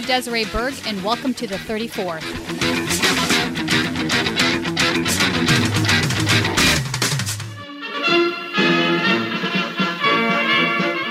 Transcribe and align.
Desiree 0.00 0.44
Berg, 0.46 0.74
and 0.86 1.02
welcome 1.04 1.34
to 1.34 1.46
the 1.46 1.56
34th. 1.56 2.24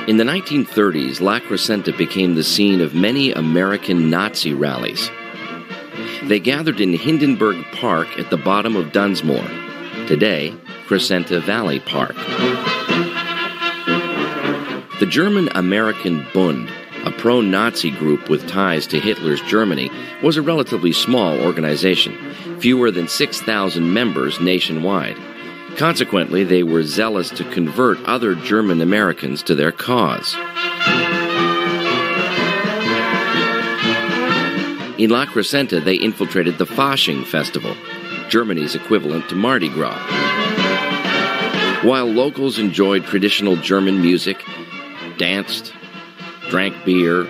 In 0.10 0.18
the 0.18 0.24
1930s, 0.24 1.22
La 1.22 1.40
Crescenta 1.40 1.96
became 1.96 2.34
the 2.34 2.44
scene 2.44 2.82
of 2.82 2.96
many 2.96 3.32
American 3.32 4.10
Nazi 4.10 4.54
rallies. 4.54 5.12
They 6.24 6.40
gathered 6.40 6.82
in 6.82 6.94
Hindenburg 6.94 7.64
Park 7.74 8.08
at 8.18 8.32
the 8.32 8.38
bottom 8.38 8.76
of 8.76 8.92
Dunsmore, 8.92 9.48
today, 10.08 10.56
Crescenta 10.88 11.40
Valley 11.44 11.80
Park. 11.80 12.16
The 15.00 15.06
German 15.08 15.50
American 15.54 16.26
Bund, 16.34 16.72
a 17.10 17.12
pro 17.14 17.42
Nazi 17.42 17.90
group 17.90 18.30
with 18.30 18.48
ties 18.48 18.86
to 18.86 19.00
Hitler's 19.00 19.42
Germany, 19.42 19.90
was 20.22 20.38
a 20.38 20.44
relatively 20.44 20.92
small 20.92 21.40
organization, 21.40 22.16
fewer 22.60 22.92
than 22.92 23.08
6,000 23.08 23.94
members 23.94 24.40
nationwide. 24.40 25.18
Consequently, 25.76 26.44
they 26.44 26.62
were 26.62 26.84
zealous 26.84 27.32
to 27.32 27.44
convert 27.46 27.98
other 28.06 28.36
German 28.36 28.80
Americans 28.80 29.42
to 29.44 29.56
their 29.56 29.72
cause. 29.72 30.36
In 35.00 35.10
La 35.10 35.26
Crescenta, 35.26 35.84
they 35.84 35.96
infiltrated 35.96 36.60
the 36.60 36.66
Fasching 36.66 37.26
Festival, 37.26 37.76
Germany's 38.30 38.76
equivalent 38.76 39.28
to 39.30 39.36
Mardi 39.36 39.70
Gras. 39.70 39.98
While 41.84 42.06
locals 42.06 42.60
enjoyed 42.60 43.06
traditional 43.06 43.56
German 43.56 44.00
music, 44.00 44.44
danced, 45.18 45.74
drank 46.50 46.76
beer, 46.86 47.22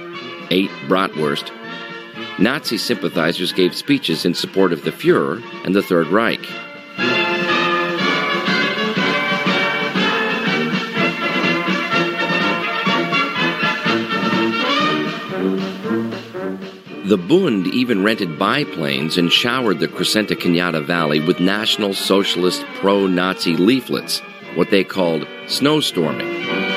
ate 0.49 0.71
bratwurst, 0.87 1.51
Nazi 2.39 2.77
sympathizers 2.77 3.51
gave 3.51 3.75
speeches 3.75 4.23
in 4.23 4.33
support 4.33 4.71
of 4.71 4.83
the 4.83 4.91
Fuhrer 4.91 5.43
and 5.65 5.75
the 5.75 5.81
Third 5.81 6.07
Reich. 6.07 6.39
The 17.09 17.17
Bund 17.17 17.67
even 17.67 18.03
rented 18.03 18.37
biplanes 18.37 19.17
and 19.17 19.31
showered 19.31 19.79
the 19.79 19.87
Crescenta 19.87 20.35
Cañada 20.35 20.81
Valley 20.85 21.19
with 21.19 21.39
National 21.39 21.93
Socialist 21.93 22.63
pro 22.75 23.07
Nazi 23.07 23.57
leaflets, 23.57 24.19
what 24.55 24.69
they 24.69 24.83
called 24.83 25.23
snowstorming. 25.47 26.68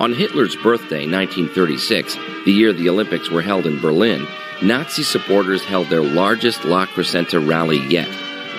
On 0.00 0.12
Hitler's 0.12 0.56
birthday, 0.56 1.06
1936, 1.06 2.16
the 2.44 2.52
year 2.52 2.72
the 2.72 2.88
Olympics 2.88 3.30
were 3.30 3.42
held 3.42 3.66
in 3.66 3.80
Berlin, 3.80 4.26
Nazi 4.62 5.02
supporters 5.02 5.62
held 5.62 5.88
their 5.88 6.02
largest 6.02 6.64
La 6.64 6.86
Crescenta 6.86 7.38
rally 7.46 7.78
yet, 7.86 8.08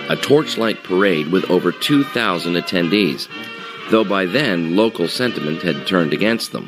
a 0.10 0.16
torchlight 0.16 0.84
parade 0.84 1.32
with 1.32 1.50
over 1.52 1.72
2,000 1.72 2.54
attendees 2.54 3.28
though 3.92 4.04
by 4.06 4.26
then 4.26 4.78
local 4.78 5.08
sentiment 5.08 5.62
had 5.62 5.86
turned 5.86 6.14
against 6.14 6.54
them. 6.54 6.66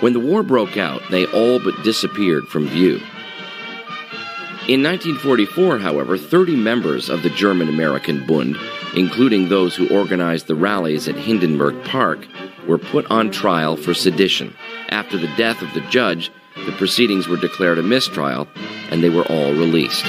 When 0.00 0.12
the 0.12 0.20
war 0.20 0.42
broke 0.44 0.76
out, 0.76 1.02
they 1.10 1.26
all 1.26 1.58
but 1.58 1.82
disappeared 1.82 2.46
from 2.46 2.68
view. 2.68 3.00
In 4.70 4.84
1944, 4.84 5.80
however, 5.80 6.16
30 6.16 6.54
members 6.54 7.08
of 7.08 7.24
the 7.24 7.30
German 7.30 7.68
American 7.68 8.24
Bund, 8.24 8.56
including 8.94 9.48
those 9.48 9.74
who 9.74 9.88
organized 9.88 10.46
the 10.46 10.54
rallies 10.54 11.08
at 11.08 11.16
Hindenburg 11.16 11.82
Park, 11.84 12.24
were 12.68 12.78
put 12.78 13.04
on 13.10 13.32
trial 13.32 13.76
for 13.76 13.94
sedition 13.94 14.54
after 14.88 15.18
the 15.18 15.26
death 15.36 15.60
of 15.60 15.74
the 15.74 15.80
judge 15.90 16.30
the 16.66 16.72
proceedings 16.72 17.26
were 17.26 17.36
declared 17.36 17.78
a 17.78 17.82
mistrial, 17.82 18.46
and 18.90 19.02
they 19.02 19.10
were 19.10 19.24
all 19.24 19.52
released. 19.54 20.04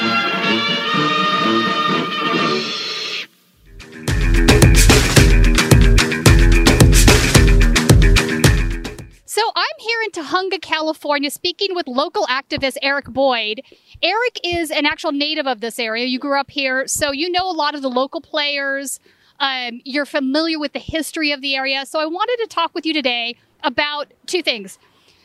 So 9.26 9.42
I'm 9.56 9.78
here 9.80 10.02
in 10.04 10.12
Tujunga, 10.12 10.62
California, 10.62 11.32
speaking 11.32 11.74
with 11.74 11.88
local 11.88 12.28
activist 12.28 12.76
Eric 12.84 13.06
Boyd. 13.06 13.62
Eric 14.04 14.40
is 14.44 14.72
an 14.72 14.88
actual 14.88 15.12
native 15.12 15.46
of 15.46 15.62
this 15.62 15.78
area. 15.78 16.06
You 16.06 16.18
grew 16.18 16.40
up 16.40 16.50
here, 16.50 16.88
so 16.88 17.12
you 17.12 17.30
know 17.30 17.50
a 17.50 17.54
lot 17.54 17.76
of 17.76 17.84
the 17.84 17.90
local 17.90 18.20
players. 18.20 19.00
Um, 19.40 19.82
you're 19.86 20.08
familiar 20.08 20.58
with 20.58 20.74
the 20.74 20.80
history 20.80 21.32
of 21.32 21.42
the 21.42 21.56
area. 21.56 21.86
So 21.86 22.00
I 22.00 22.06
wanted 22.06 22.38
to 22.42 22.48
talk 22.48 22.74
with 22.74 22.86
you 22.86 22.94
today 22.94 23.36
about 23.64 24.12
two 24.26 24.42
things 24.42 24.80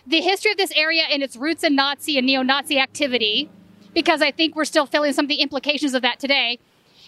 the 0.07 0.21
history 0.21 0.53
of 0.53 0.57
this 0.57 0.71
area 0.77 1.03
and 1.11 1.21
its 1.21 1.37
roots 1.37 1.65
in 1.65 1.75
Nazi 1.75 2.17
and 2.17 2.27
neo 2.27 2.43
Nazi 2.43 2.79
activity, 2.79 3.51
because 3.93 4.23
I 4.23 4.31
think 4.31 4.55
we're 4.55 4.65
still 4.65 4.87
feeling 4.87 5.13
some 5.13 5.25
of 5.25 5.29
the 5.29 5.41
implications 5.41 5.95
of 5.95 6.03
that 6.03 6.21
today. 6.21 6.61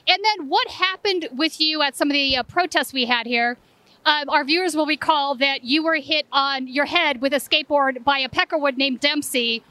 And 0.09 0.19
then 0.25 0.49
what 0.49 0.67
happened 0.69 1.29
with 1.31 1.61
you 1.61 1.83
at 1.83 1.95
some 1.95 2.11
of 2.11 2.15
the 2.15 2.39
uh, 2.39 2.43
protests 2.43 2.93
we 2.93 3.05
had 3.05 3.27
here? 3.27 3.57
Um, 4.05 4.29
our 4.31 4.43
viewers 4.43 4.75
will 4.75 4.87
recall 4.87 5.35
that 5.37 5.65
you 5.65 5.85
were 5.85 5.97
hit 5.97 6.27
on 6.33 6.67
your 6.67 6.87
head 6.87 7.21
with 7.21 7.33
a 7.33 7.37
skateboard 7.37 8.03
by 8.03 8.19
a 8.19 8.29
peckerwood 8.29 8.77
named 8.77 9.01
Dempsey. 9.01 9.63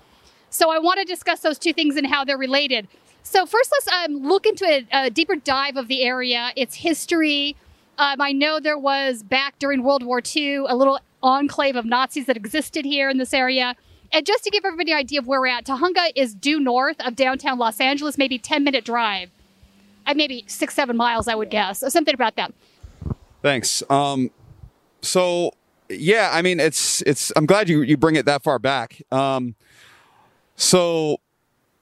So 0.57 0.72
I 0.72 0.79
want 0.79 0.97
to 1.00 1.06
discuss 1.06 1.41
those 1.41 1.59
two 1.59 1.72
things 1.72 1.97
and 1.97 2.07
how 2.07 2.25
they're 2.25 2.35
related. 2.35 2.88
So 3.22 3.45
first, 3.45 3.72
let's 3.72 3.88
um, 3.90 4.28
look 4.28 4.47
into 4.47 4.66
a, 4.66 4.88
a, 4.91 5.09
deeper 5.12 5.35
dive 5.35 5.78
of 5.78 5.88
the 5.88 6.01
area, 6.01 6.51
its 6.56 6.73
history. 6.73 7.56
Um, 8.00 8.19
I 8.19 8.31
know 8.31 8.59
there 8.59 8.78
was 8.78 9.22
back 9.22 9.59
during 9.59 9.84
World 9.84 10.01
War 10.01 10.19
II 10.35 10.56
a 10.68 10.75
little 10.75 11.00
enclave 11.22 11.75
of 11.75 11.85
Nazis 11.85 12.25
that 12.25 12.35
existed 12.35 12.85
here 12.85 13.07
in 13.07 13.19
this 13.19 13.35
area. 13.35 13.75
And 14.12 14.25
just 14.25 14.45
to 14.45 14.50
give 14.50 14.66
everybody 14.66 14.94
an 14.94 14.97
idea 14.97 15.19
of 15.19 15.28
where 15.28 15.40
we're 15.40 15.47
at, 15.47 15.66
Tujunga 15.66 16.12
is 16.16 16.34
due 16.34 16.59
north 16.59 17.00
of 17.01 17.16
downtown 17.16 17.59
Los 17.59 17.79
Angeles, 17.79 18.18
maybe 18.18 18.39
10 18.39 18.63
minute 18.63 18.84
drive. 18.84 19.29
Uh, 20.07 20.16
maybe 20.16 20.44
six, 20.47 20.74
seven 20.74 20.97
miles, 20.97 21.28
I 21.28 21.35
would 21.35 21.51
guess. 21.51 21.84
or 21.84 21.91
something 21.91 22.16
about 22.16 22.35
that. 22.38 22.51
Thanks. 23.44 23.84
Um, 23.91 24.31
so 25.03 25.51
yeah, 25.88 26.31
I 26.34 26.41
mean, 26.41 26.59
it's, 26.59 27.03
it's, 27.03 27.31
I'm 27.35 27.45
glad 27.45 27.69
you, 27.69 27.84
you 27.84 27.95
bring 27.95 28.16
it 28.16 28.25
that 28.25 28.41
far 28.41 28.57
back. 28.57 29.03
Um, 29.12 29.53
so 30.57 31.22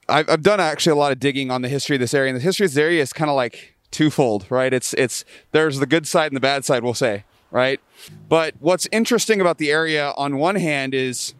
I've, 0.08 0.30
I've 0.30 0.42
done 0.42 0.60
actually 0.60 0.92
a 0.92 0.96
lot 0.96 1.10
of 1.10 1.18
digging 1.18 1.50
on 1.50 1.62
the 1.62 1.68
history 1.68 1.96
of 1.96 2.00
this 2.00 2.14
area 2.14 2.28
and 2.28 2.38
the 2.38 2.44
history 2.44 2.66
of 2.66 2.70
this 2.70 2.78
area 2.78 3.02
is 3.02 3.12
kind 3.12 3.28
of 3.28 3.34
like 3.34 3.74
twofold, 3.90 4.46
right? 4.48 4.72
It's, 4.72 4.94
it's, 4.94 5.24
there's 5.50 5.80
the 5.80 5.86
good 5.86 6.06
side 6.06 6.26
and 6.26 6.36
the 6.36 6.40
bad 6.40 6.64
side, 6.64 6.84
we'll 6.84 6.94
say 6.94 7.24
right? 7.50 7.80
But 8.28 8.54
what's 8.60 8.86
interesting 8.92 9.40
about 9.40 9.58
the 9.58 9.70
area 9.70 10.12
on 10.16 10.36
one 10.36 10.56
hand 10.56 10.94
is, 10.94 11.34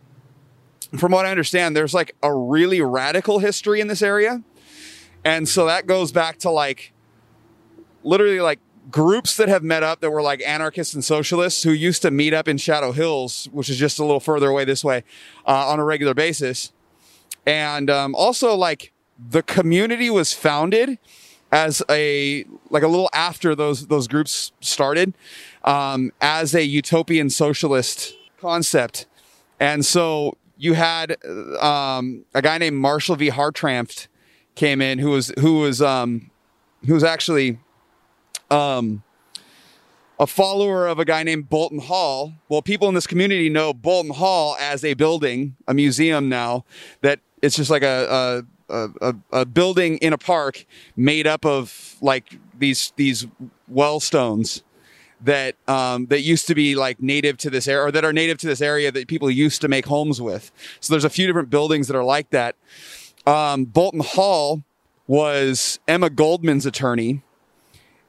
from 0.96 1.12
what 1.12 1.26
I 1.26 1.30
understand, 1.30 1.76
there's 1.76 1.94
like 1.94 2.14
a 2.22 2.32
really 2.32 2.80
radical 2.80 3.38
history 3.38 3.80
in 3.80 3.88
this 3.88 4.02
area. 4.02 4.42
And 5.24 5.48
so 5.48 5.66
that 5.66 5.86
goes 5.86 6.12
back 6.12 6.38
to 6.38 6.50
like 6.50 6.92
literally 8.04 8.40
like 8.40 8.60
groups 8.90 9.36
that 9.36 9.48
have 9.48 9.64
met 9.64 9.82
up 9.82 10.00
that 10.00 10.10
were 10.10 10.22
like 10.22 10.40
anarchists 10.46 10.94
and 10.94 11.04
socialists 11.04 11.64
who 11.64 11.72
used 11.72 12.02
to 12.02 12.10
meet 12.10 12.32
up 12.32 12.46
in 12.46 12.56
Shadow 12.56 12.92
Hills, 12.92 13.48
which 13.52 13.68
is 13.68 13.76
just 13.76 13.98
a 13.98 14.04
little 14.04 14.20
further 14.20 14.48
away 14.48 14.64
this 14.64 14.84
way, 14.84 15.02
uh, 15.46 15.68
on 15.68 15.80
a 15.80 15.84
regular 15.84 16.14
basis. 16.14 16.72
And 17.46 17.88
um, 17.90 18.14
also, 18.14 18.54
like, 18.54 18.92
the 19.18 19.42
community 19.42 20.10
was 20.10 20.32
founded 20.32 20.98
as 21.52 21.82
a 21.88 22.44
like 22.70 22.82
a 22.82 22.88
little 22.88 23.08
after 23.12 23.54
those 23.54 23.86
those 23.86 24.08
groups 24.08 24.52
started 24.60 25.14
um, 25.64 26.12
as 26.20 26.54
a 26.54 26.64
utopian 26.64 27.30
socialist 27.30 28.14
concept. 28.40 29.06
And 29.60 29.84
so 29.84 30.36
you 30.58 30.74
had 30.74 31.16
um, 31.60 32.24
a 32.34 32.42
guy 32.42 32.58
named 32.58 32.76
Marshall 32.76 33.16
V. 33.16 33.30
Hartranft 33.30 34.08
came 34.54 34.80
in 34.80 34.98
who 34.98 35.10
was 35.10 35.32
who 35.38 35.60
was 35.60 35.80
um, 35.80 36.30
who 36.86 36.94
was 36.94 37.04
actually 37.04 37.58
um, 38.50 39.02
a 40.18 40.26
follower 40.26 40.86
of 40.86 40.98
a 40.98 41.04
guy 41.04 41.22
named 41.22 41.48
Bolton 41.48 41.78
Hall. 41.78 42.34
Well, 42.48 42.62
people 42.62 42.88
in 42.88 42.94
this 42.94 43.06
community 43.06 43.48
know 43.48 43.72
Bolton 43.72 44.14
Hall 44.14 44.56
as 44.58 44.84
a 44.84 44.94
building, 44.94 45.56
a 45.68 45.74
museum 45.74 46.28
now 46.28 46.64
that 47.02 47.20
it's 47.42 47.56
just 47.56 47.70
like 47.70 47.82
a, 47.82 48.44
a, 48.68 48.88
a, 49.00 49.14
a 49.32 49.44
building 49.44 49.98
in 49.98 50.12
a 50.12 50.18
park 50.18 50.64
made 50.96 51.26
up 51.26 51.44
of 51.44 51.96
like 52.00 52.38
these 52.58 52.92
these 52.96 53.26
well 53.68 54.00
stones 54.00 54.62
that 55.20 55.56
um, 55.68 56.06
that 56.06 56.20
used 56.20 56.46
to 56.46 56.54
be 56.54 56.74
like 56.74 57.00
native 57.00 57.36
to 57.38 57.50
this 57.50 57.66
area 57.68 57.86
or 57.86 57.90
that 57.90 58.04
are 58.04 58.12
native 58.12 58.38
to 58.38 58.46
this 58.46 58.60
area 58.60 58.90
that 58.92 59.08
people 59.08 59.30
used 59.30 59.60
to 59.60 59.68
make 59.68 59.86
homes 59.86 60.20
with. 60.20 60.50
So 60.80 60.92
there's 60.92 61.04
a 61.04 61.10
few 61.10 61.26
different 61.26 61.50
buildings 61.50 61.88
that 61.88 61.96
are 61.96 62.04
like 62.04 62.30
that. 62.30 62.56
Um, 63.26 63.64
Bolton 63.64 64.00
Hall 64.00 64.62
was 65.06 65.78
Emma 65.88 66.10
Goldman's 66.10 66.66
attorney, 66.66 67.22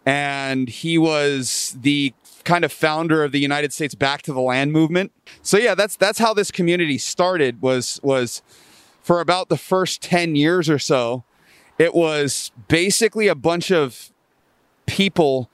and 0.05 0.69
he 0.69 0.97
was 0.97 1.77
the 1.79 2.13
kind 2.43 2.63
of 2.63 2.71
founder 2.71 3.23
of 3.23 3.31
the 3.31 3.39
United 3.39 3.73
States 3.73 3.93
Back 3.93 4.21
to 4.23 4.33
the 4.33 4.41
Land 4.41 4.71
movement. 4.71 5.11
So 5.41 5.57
yeah, 5.57 5.75
that's 5.75 5.95
that's 5.95 6.19
how 6.19 6.33
this 6.33 6.51
community 6.51 6.97
started. 6.97 7.61
Was 7.61 7.99
was 8.03 8.41
for 9.07 9.21
about 9.21 9.47
the 9.47 9.55
first 9.55 10.01
10 10.01 10.35
years 10.35 10.69
or 10.69 10.77
so, 10.77 11.23
it 11.77 11.95
was 11.95 12.51
basically 12.67 13.29
a 13.29 13.35
bunch 13.35 13.71
of 13.71 14.11
people 14.85 15.49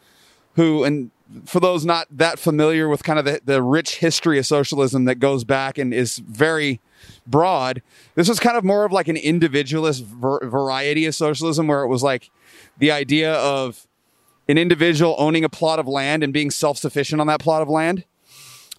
who, 0.56 0.84
and 0.84 1.12
for 1.46 1.60
those 1.60 1.86
not 1.86 2.08
that 2.10 2.40
familiar 2.40 2.90
with 2.90 3.04
kind 3.04 3.20
of 3.20 3.26
the, 3.26 3.42
the 3.46 3.62
rich 3.62 4.00
history 4.00 4.40
of 4.40 4.48
socialism 4.48 5.06
that 5.06 5.20
goes 5.20 5.44
back 5.44 5.78
and 5.78 5.94
is 5.94 6.18
very 6.18 6.82
broad, 7.28 7.84
this 8.16 8.28
was 8.28 8.40
kind 8.40 8.58
of 8.58 8.64
more 8.64 8.86
of 8.86 8.92
like 8.92 9.08
an 9.08 9.18
individualist 9.18 10.04
ver- 10.04 10.50
variety 10.50 11.06
of 11.06 11.14
socialism 11.14 11.68
where 11.68 11.84
it 11.84 11.90
was 11.90 12.02
like 12.02 12.32
the 12.80 12.90
idea 12.90 13.36
of 13.36 13.86
an 14.48 14.58
individual 14.58 15.16
owning 15.20 15.44
a 15.44 15.50
plot 15.50 15.78
of 15.78 15.88
land 15.88 16.24
and 16.24 16.34
being 16.34 16.50
self 16.50 16.80
sufficient 16.80 17.22
on 17.22 17.28
that 17.28 17.40
plot 17.40 17.62
of 17.62 17.70
land. 17.70 18.04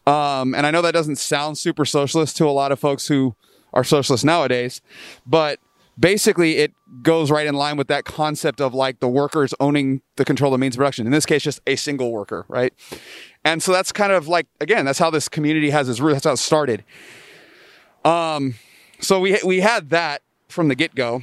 Um, 0.05 0.53
and 0.53 0.67
I 0.67 0.73
know 0.73 0.83
that 0.83 0.95
doesn't 0.95 1.17
sound 1.19 1.59
super 1.59 1.85
socialist 1.85 2.37
to 2.39 2.49
a 2.49 2.51
lot 2.51 2.73
of 2.73 2.81
folks 2.81 3.07
who 3.07 3.37
are 3.75 3.85
socialists 3.85 4.25
nowadays, 4.25 4.81
but 5.27 5.59
basically 5.99 6.57
it 6.57 6.73
goes 7.03 7.31
right 7.31 7.47
in 7.47 7.55
line 7.55 7.77
with 7.77 7.89
that 7.89 8.05
concept 8.05 8.61
of 8.61 8.73
like 8.73 9.01
the 9.01 9.09
workers 9.09 9.53
owning 9.61 10.01
the 10.17 10.25
control 10.25 10.55
of 10.55 10.61
means 10.61 10.75
of 10.75 10.79
production. 10.79 11.07
In 11.07 11.13
this 11.13 11.27
case, 11.27 11.43
just 11.43 11.61
a 11.67 11.77
single 11.77 12.13
worker, 12.13 12.47
right? 12.49 12.73
And 13.45 13.63
so 13.63 13.73
that's 13.73 13.93
kind 13.93 14.13
of 14.13 14.27
like 14.29 14.47
again, 14.61 14.85
that's 14.85 14.99
how 14.99 15.11
this 15.11 15.29
community 15.29 15.71
has 15.71 15.89
its 15.89 16.01
root. 16.01 16.15
That's 16.15 16.25
how 16.25 16.33
it 16.33 16.39
started. 16.39 16.85
Um, 18.05 18.55
so 19.01 19.21
we 19.21 19.39
we 19.45 19.61
had 19.61 19.91
that 19.91 20.23
from 20.49 20.69
the 20.69 20.75
get 20.75 20.95
go, 20.95 21.23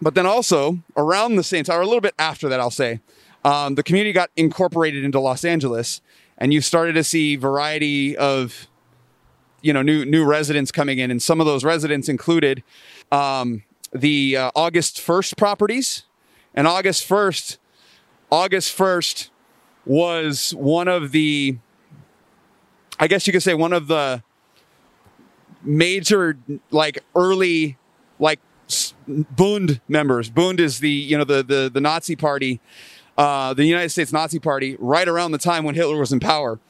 but 0.00 0.14
then 0.14 0.26
also 0.26 0.78
around 0.96 1.36
the 1.36 1.44
same 1.44 1.64
time, 1.64 1.78
or 1.78 1.82
a 1.82 1.86
little 1.86 2.00
bit 2.00 2.14
after 2.18 2.48
that, 2.48 2.58
I'll 2.58 2.70
say, 2.70 3.00
um, 3.44 3.74
the 3.74 3.82
community 3.82 4.12
got 4.12 4.30
incorporated 4.36 5.04
into 5.04 5.20
Los 5.20 5.44
Angeles, 5.44 6.00
and 6.38 6.52
you 6.52 6.60
started 6.60 6.94
to 6.94 7.04
see 7.04 7.36
variety 7.36 8.16
of 8.16 8.68
you 9.66 9.72
know 9.72 9.82
new 9.82 10.04
new 10.04 10.24
residents 10.24 10.70
coming 10.70 10.98
in, 10.98 11.10
and 11.10 11.20
some 11.20 11.40
of 11.40 11.46
those 11.46 11.64
residents 11.64 12.08
included 12.08 12.62
um, 13.10 13.64
the 13.92 14.36
uh, 14.36 14.50
August 14.54 15.00
first 15.00 15.36
properties, 15.36 16.04
and 16.54 16.68
August 16.68 17.04
first, 17.04 17.58
August 18.30 18.72
first 18.72 19.30
was 19.84 20.52
one 20.54 20.86
of 20.86 21.10
the, 21.10 21.58
I 23.00 23.08
guess 23.08 23.26
you 23.26 23.32
could 23.32 23.42
say 23.42 23.54
one 23.54 23.72
of 23.72 23.88
the 23.88 24.22
major 25.62 26.38
like 26.70 27.02
early 27.16 27.76
like 28.20 28.38
Bund 29.06 29.80
members. 29.88 30.30
Bund 30.30 30.60
is 30.60 30.78
the 30.78 30.90
you 30.90 31.18
know 31.18 31.24
the 31.24 31.42
the 31.42 31.68
the 31.74 31.80
Nazi 31.80 32.14
party, 32.14 32.60
uh, 33.18 33.52
the 33.52 33.64
United 33.64 33.88
States 33.88 34.12
Nazi 34.12 34.38
Party, 34.38 34.76
right 34.78 35.08
around 35.08 35.32
the 35.32 35.38
time 35.38 35.64
when 35.64 35.74
Hitler 35.74 35.98
was 35.98 36.12
in 36.12 36.20
power. 36.20 36.60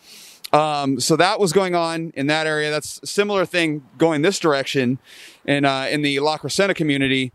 Um, 0.52 1.00
so 1.00 1.16
that 1.16 1.40
was 1.40 1.52
going 1.52 1.74
on 1.74 2.12
in 2.14 2.28
that 2.28 2.46
area. 2.46 2.70
That's 2.70 3.00
a 3.02 3.06
similar 3.06 3.44
thing 3.44 3.84
going 3.98 4.22
this 4.22 4.38
direction 4.38 4.98
in 5.44 5.64
uh, 5.64 5.88
in 5.90 6.02
the 6.02 6.20
La 6.20 6.38
Crescenta 6.38 6.74
community. 6.74 7.32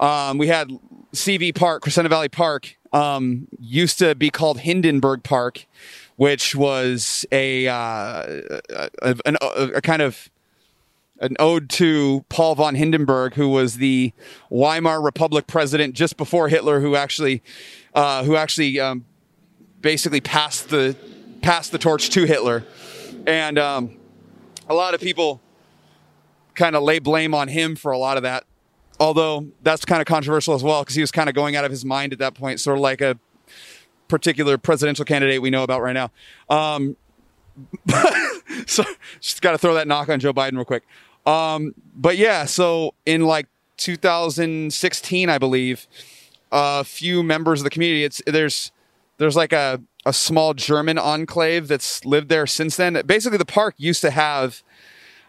Um, 0.00 0.38
we 0.38 0.48
had 0.48 0.70
CV 1.12 1.54
Park, 1.54 1.84
Crescenta 1.84 2.08
Valley 2.08 2.28
Park, 2.28 2.76
um, 2.92 3.46
used 3.60 3.98
to 4.00 4.14
be 4.14 4.30
called 4.30 4.58
Hindenburg 4.60 5.22
Park, 5.22 5.66
which 6.16 6.54
was 6.54 7.24
a, 7.30 7.68
uh, 7.68 7.72
a, 9.02 9.14
a, 9.24 9.36
a 9.76 9.80
kind 9.80 10.02
of 10.02 10.28
an 11.20 11.36
ode 11.38 11.70
to 11.70 12.24
Paul 12.28 12.56
von 12.56 12.74
Hindenburg, 12.74 13.34
who 13.34 13.48
was 13.48 13.76
the 13.76 14.12
Weimar 14.50 15.00
Republic 15.00 15.46
president 15.46 15.94
just 15.94 16.16
before 16.16 16.48
Hitler, 16.48 16.80
who 16.80 16.96
actually, 16.96 17.42
uh, 17.94 18.24
who 18.24 18.34
actually 18.34 18.80
um, 18.80 19.04
basically 19.80 20.20
passed 20.20 20.70
the 20.70 20.96
passed 21.42 21.72
the 21.72 21.78
torch 21.78 22.10
to 22.10 22.24
Hitler, 22.24 22.64
and 23.26 23.58
um, 23.58 23.96
a 24.68 24.74
lot 24.74 24.94
of 24.94 25.00
people 25.00 25.40
kind 26.54 26.76
of 26.76 26.82
lay 26.82 26.98
blame 26.98 27.34
on 27.34 27.48
him 27.48 27.76
for 27.76 27.92
a 27.92 27.98
lot 27.98 28.16
of 28.16 28.22
that. 28.22 28.44
Although 29.00 29.48
that's 29.62 29.84
kind 29.84 30.00
of 30.00 30.06
controversial 30.06 30.54
as 30.54 30.62
well, 30.62 30.82
because 30.82 30.94
he 30.94 31.00
was 31.00 31.10
kind 31.10 31.28
of 31.28 31.34
going 31.34 31.56
out 31.56 31.64
of 31.64 31.70
his 31.70 31.84
mind 31.84 32.12
at 32.12 32.18
that 32.20 32.34
point, 32.34 32.60
sort 32.60 32.76
of 32.76 32.82
like 32.82 33.00
a 33.00 33.18
particular 34.08 34.58
presidential 34.58 35.04
candidate 35.04 35.42
we 35.42 35.50
know 35.50 35.62
about 35.62 35.82
right 35.82 35.94
now. 35.94 36.10
Um, 36.48 36.96
so 38.66 38.84
just 39.20 39.42
got 39.42 39.52
to 39.52 39.58
throw 39.58 39.74
that 39.74 39.88
knock 39.88 40.08
on 40.08 40.20
Joe 40.20 40.32
Biden 40.32 40.52
real 40.52 40.64
quick. 40.64 40.84
Um, 41.26 41.74
but 41.94 42.16
yeah, 42.16 42.44
so 42.44 42.94
in 43.06 43.24
like 43.24 43.46
2016, 43.78 45.28
I 45.28 45.38
believe, 45.38 45.86
a 46.50 46.84
few 46.84 47.22
members 47.22 47.60
of 47.60 47.64
the 47.64 47.70
community, 47.70 48.04
it's 48.04 48.22
there's 48.26 48.70
there's 49.18 49.36
like 49.36 49.52
a 49.52 49.80
a 50.04 50.12
small 50.12 50.54
German 50.54 50.98
enclave 50.98 51.68
that's 51.68 52.04
lived 52.04 52.28
there 52.28 52.46
since 52.46 52.76
then. 52.76 53.00
Basically, 53.06 53.38
the 53.38 53.44
park 53.44 53.74
used 53.78 54.00
to 54.02 54.10
have 54.10 54.62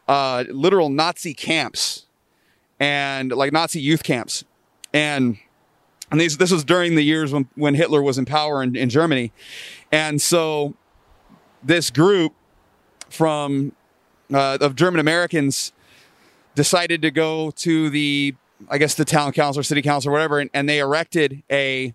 uh, 0.07 0.45
literal 0.49 0.89
Nazi 0.89 1.33
camps 1.33 2.05
and 2.79 3.31
like 3.31 3.53
Nazi 3.53 3.79
youth 3.79 4.03
camps, 4.03 4.43
and 4.93 5.37
and 6.11 6.19
these 6.19 6.37
this 6.37 6.51
was 6.51 6.63
during 6.63 6.95
the 6.95 7.03
years 7.03 7.31
when 7.31 7.47
when 7.55 7.75
Hitler 7.75 8.01
was 8.01 8.17
in 8.17 8.25
power 8.25 8.63
in, 8.63 8.75
in 8.75 8.89
Germany, 8.89 9.31
and 9.91 10.21
so 10.21 10.73
this 11.63 11.89
group 11.89 12.33
from 13.09 13.73
uh, 14.33 14.57
of 14.59 14.75
German 14.75 14.99
Americans 14.99 15.71
decided 16.55 17.01
to 17.01 17.11
go 17.11 17.51
to 17.51 17.89
the, 17.89 18.35
I 18.69 18.77
guess, 18.77 18.95
the 18.95 19.05
town 19.05 19.31
council 19.31 19.59
or 19.61 19.63
city 19.63 19.81
council 19.81 20.09
or 20.09 20.13
whatever, 20.13 20.39
and, 20.39 20.49
and 20.53 20.67
they 20.69 20.79
erected 20.79 21.43
a 21.51 21.93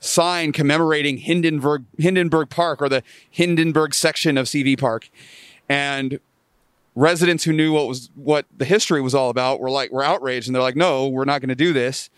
sign 0.00 0.52
commemorating 0.52 1.18
Hindenburg, 1.18 1.84
Hindenburg 1.98 2.48
Park 2.48 2.82
or 2.82 2.88
the 2.88 3.02
Hindenburg 3.30 3.94
section 3.94 4.36
of 4.36 4.46
CV 4.46 4.78
Park. 4.78 5.10
And 5.68 6.18
residents 6.94 7.44
who 7.44 7.52
knew 7.52 7.72
what 7.72 7.86
was 7.86 8.10
what 8.14 8.46
the 8.56 8.64
history 8.64 9.00
was 9.00 9.14
all 9.14 9.30
about 9.30 9.60
were 9.60 9.70
like 9.70 9.92
were 9.92 10.02
outraged 10.02 10.48
and 10.48 10.54
they're 10.54 10.62
like 10.62 10.76
no 10.76 11.06
we're 11.06 11.24
not 11.24 11.40
going 11.40 11.48
to 11.48 11.54
do 11.54 11.72
this 11.72 12.10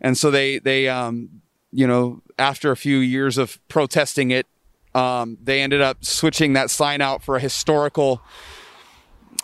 and 0.00 0.16
so 0.16 0.30
they 0.30 0.60
they 0.60 0.88
um 0.88 1.28
you 1.72 1.86
know 1.86 2.22
after 2.38 2.70
a 2.70 2.76
few 2.76 2.98
years 2.98 3.36
of 3.36 3.58
protesting 3.66 4.30
it 4.30 4.46
um 4.94 5.36
they 5.42 5.60
ended 5.60 5.80
up 5.80 6.04
switching 6.04 6.52
that 6.52 6.70
sign 6.70 7.00
out 7.00 7.24
for 7.24 7.36
a 7.36 7.40
historical 7.40 8.22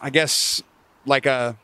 i 0.00 0.08
guess 0.08 0.62
like 1.04 1.26
a 1.26 1.56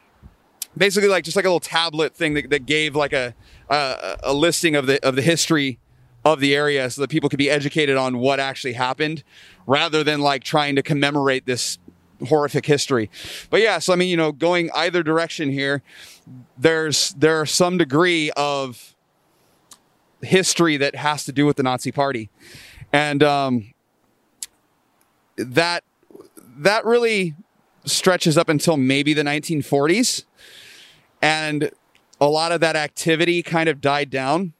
basically 0.76 1.08
like 1.08 1.24
just 1.24 1.36
like 1.36 1.44
a 1.44 1.48
little 1.48 1.60
tablet 1.60 2.14
thing 2.14 2.34
that, 2.34 2.50
that 2.50 2.66
gave 2.66 2.96
like 2.96 3.12
a, 3.12 3.34
a 3.70 4.18
a 4.24 4.34
listing 4.34 4.74
of 4.74 4.86
the 4.86 5.04
of 5.06 5.14
the 5.14 5.22
history 5.22 5.78
of 6.24 6.40
the 6.40 6.54
area 6.54 6.88
so 6.90 7.00
that 7.00 7.08
people 7.08 7.28
could 7.28 7.38
be 7.38 7.50
educated 7.50 7.96
on 7.96 8.18
what 8.18 8.38
actually 8.38 8.74
happened 8.74 9.24
rather 9.66 10.04
than 10.04 10.20
like 10.20 10.44
trying 10.44 10.76
to 10.76 10.82
commemorate 10.82 11.46
this 11.46 11.78
horrific 12.28 12.66
history. 12.66 13.10
But 13.50 13.60
yeah, 13.60 13.78
so 13.78 13.92
I 13.92 13.96
mean, 13.96 14.08
you 14.08 14.16
know, 14.16 14.32
going 14.32 14.70
either 14.74 15.02
direction 15.02 15.50
here, 15.50 15.82
there's 16.56 17.10
there 17.14 17.40
are 17.40 17.46
some 17.46 17.78
degree 17.78 18.30
of 18.36 18.94
history 20.22 20.76
that 20.76 20.94
has 20.94 21.24
to 21.24 21.32
do 21.32 21.46
with 21.46 21.56
the 21.56 21.62
Nazi 21.62 21.90
Party, 21.90 22.30
and 22.92 23.22
um, 23.22 23.74
that 25.36 25.84
that 26.38 26.84
really 26.84 27.34
stretches 27.84 28.38
up 28.38 28.48
until 28.48 28.76
maybe 28.76 29.12
the 29.12 29.22
1940s, 29.22 30.24
and 31.20 31.70
a 32.20 32.26
lot 32.26 32.52
of 32.52 32.60
that 32.60 32.76
activity 32.76 33.42
kind 33.42 33.68
of 33.68 33.80
died 33.80 34.10
down. 34.10 34.52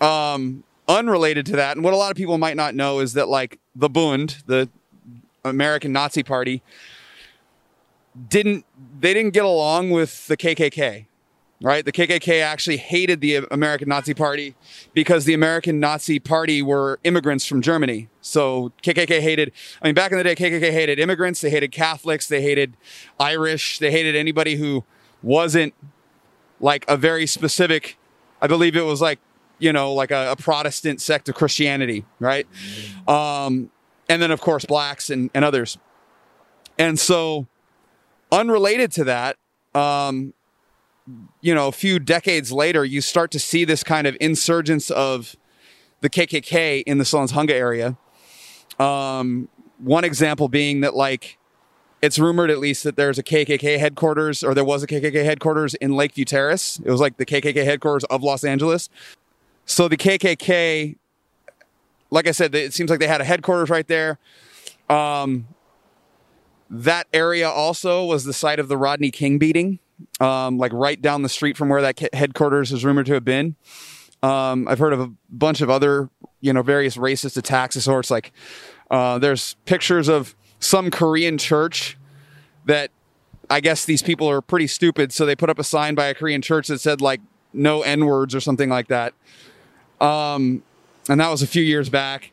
Um, 0.00 0.64
unrelated 0.88 1.46
to 1.46 1.56
that, 1.56 1.76
and 1.76 1.84
what 1.84 1.94
a 1.94 1.96
lot 1.96 2.10
of 2.10 2.16
people 2.16 2.38
might 2.38 2.56
not 2.56 2.74
know 2.74 3.00
is 3.00 3.12
that 3.14 3.28
like 3.28 3.58
the 3.74 3.88
Bund, 3.88 4.42
the 4.46 4.68
American 5.44 5.92
Nazi 5.92 6.22
Party, 6.22 6.62
didn't 8.28 8.64
they 9.00 9.14
didn't 9.14 9.32
get 9.32 9.44
along 9.44 9.90
with 9.90 10.26
the 10.26 10.36
KKK, 10.36 11.06
right? 11.62 11.84
The 11.84 11.92
KKK 11.92 12.42
actually 12.42 12.76
hated 12.76 13.20
the 13.20 13.46
American 13.50 13.88
Nazi 13.88 14.14
Party 14.14 14.54
because 14.92 15.24
the 15.24 15.34
American 15.34 15.80
Nazi 15.80 16.18
Party 16.18 16.60
were 16.60 16.98
immigrants 17.04 17.46
from 17.46 17.62
Germany. 17.62 18.08
So 18.20 18.72
KKK 18.82 19.20
hated. 19.20 19.52
I 19.80 19.88
mean, 19.88 19.94
back 19.94 20.12
in 20.12 20.18
the 20.18 20.24
day, 20.24 20.34
KKK 20.34 20.72
hated 20.72 20.98
immigrants. 20.98 21.40
They 21.40 21.50
hated 21.50 21.72
Catholics. 21.72 22.28
They 22.28 22.42
hated 22.42 22.76
Irish. 23.18 23.78
They 23.78 23.90
hated 23.90 24.14
anybody 24.14 24.56
who 24.56 24.84
wasn't 25.22 25.74
like 26.60 26.84
a 26.88 26.96
very 26.96 27.26
specific. 27.26 27.96
I 28.40 28.46
believe 28.46 28.76
it 28.76 28.84
was 28.84 29.00
like 29.00 29.20
you 29.62 29.72
know 29.72 29.94
like 29.94 30.10
a, 30.10 30.32
a 30.32 30.36
Protestant 30.36 31.00
sect 31.00 31.28
of 31.28 31.34
Christianity, 31.34 32.04
right? 32.18 32.46
Um, 33.06 33.70
and 34.08 34.20
then 34.20 34.30
of 34.30 34.40
course 34.40 34.64
blacks 34.64 35.08
and, 35.08 35.30
and 35.34 35.44
others. 35.44 35.78
And 36.78 36.98
so 36.98 37.46
unrelated 38.32 38.90
to 38.92 39.04
that, 39.04 39.36
um, 39.74 40.34
you 41.40 41.54
know, 41.54 41.68
a 41.68 41.72
few 41.72 41.98
decades 41.98 42.50
later, 42.50 42.84
you 42.84 43.00
start 43.00 43.30
to 43.32 43.38
see 43.38 43.64
this 43.64 43.84
kind 43.84 44.06
of 44.06 44.16
insurgence 44.20 44.90
of 44.90 45.36
the 46.00 46.10
KKK 46.10 46.82
in 46.84 46.98
the 46.98 47.04
Sunland-Tujunga 47.04 47.50
area. 47.50 47.96
Um, 48.78 49.48
one 49.78 50.04
example 50.04 50.48
being 50.48 50.80
that, 50.80 50.94
like, 50.94 51.38
it's 52.00 52.18
rumored 52.18 52.50
at 52.50 52.58
least 52.58 52.84
that 52.84 52.96
there's 52.96 53.18
a 53.18 53.22
KKK 53.22 53.78
headquarters, 53.78 54.42
or 54.42 54.54
there 54.54 54.64
was 54.64 54.82
a 54.82 54.86
KKK 54.86 55.24
headquarters 55.24 55.74
in 55.74 55.92
Lakeview 55.92 56.24
Terrace. 56.24 56.80
It 56.84 56.90
was 56.90 57.00
like 57.00 57.16
the 57.16 57.26
KKK 57.26 57.64
headquarters 57.64 58.04
of 58.04 58.22
Los 58.22 58.42
Angeles. 58.42 58.88
So 59.72 59.88
the 59.88 59.96
KKK, 59.96 60.96
like 62.10 62.28
I 62.28 62.32
said, 62.32 62.54
it 62.54 62.74
seems 62.74 62.90
like 62.90 63.00
they 63.00 63.06
had 63.06 63.22
a 63.22 63.24
headquarters 63.24 63.70
right 63.70 63.88
there. 63.88 64.18
Um, 64.90 65.48
that 66.68 67.06
area 67.10 67.48
also 67.48 68.04
was 68.04 68.24
the 68.24 68.34
site 68.34 68.58
of 68.58 68.68
the 68.68 68.76
Rodney 68.76 69.10
King 69.10 69.38
beating. 69.38 69.78
um, 70.20 70.58
like 70.58 70.72
right 70.72 71.00
down 71.00 71.22
the 71.22 71.28
street 71.28 71.56
from 71.56 71.68
where 71.68 71.82
that 71.82 72.14
headquarters 72.14 72.72
is 72.72 72.84
rumored 72.84 73.06
to 73.06 73.14
have 73.14 73.24
been. 73.24 73.56
Um, 74.22 74.68
I've 74.68 74.78
heard 74.78 74.92
of 74.92 75.00
a 75.00 75.10
bunch 75.30 75.60
of 75.60 75.70
other, 75.70 76.10
you 76.40 76.52
know, 76.52 76.62
various 76.62 76.96
racist 76.96 77.36
attacks 77.36 77.76
of 77.76 77.82
sorts. 77.82 78.10
Like, 78.10 78.32
uh, 78.90 79.18
there's 79.18 79.54
pictures 79.64 80.08
of 80.08 80.36
some 80.60 80.90
Korean 80.90 81.38
church 81.38 81.96
that 82.66 82.90
I 83.50 83.60
guess 83.60 83.84
these 83.84 84.02
people 84.02 84.28
are 84.28 84.40
pretty 84.40 84.66
stupid, 84.66 85.12
so 85.12 85.26
they 85.26 85.34
put 85.34 85.50
up 85.50 85.58
a 85.58 85.64
sign 85.64 85.94
by 85.94 86.06
a 86.06 86.14
Korean 86.14 86.40
church 86.42 86.68
that 86.68 86.80
said 86.80 87.00
like 87.00 87.20
no 87.52 87.82
N 87.82 88.06
words 88.06 88.34
or 88.34 88.40
something 88.40 88.68
like 88.68 88.88
that. 88.88 89.14
Um, 90.02 90.62
and 91.08 91.20
that 91.20 91.30
was 91.30 91.42
a 91.42 91.46
few 91.46 91.62
years 91.62 91.88
back. 91.88 92.32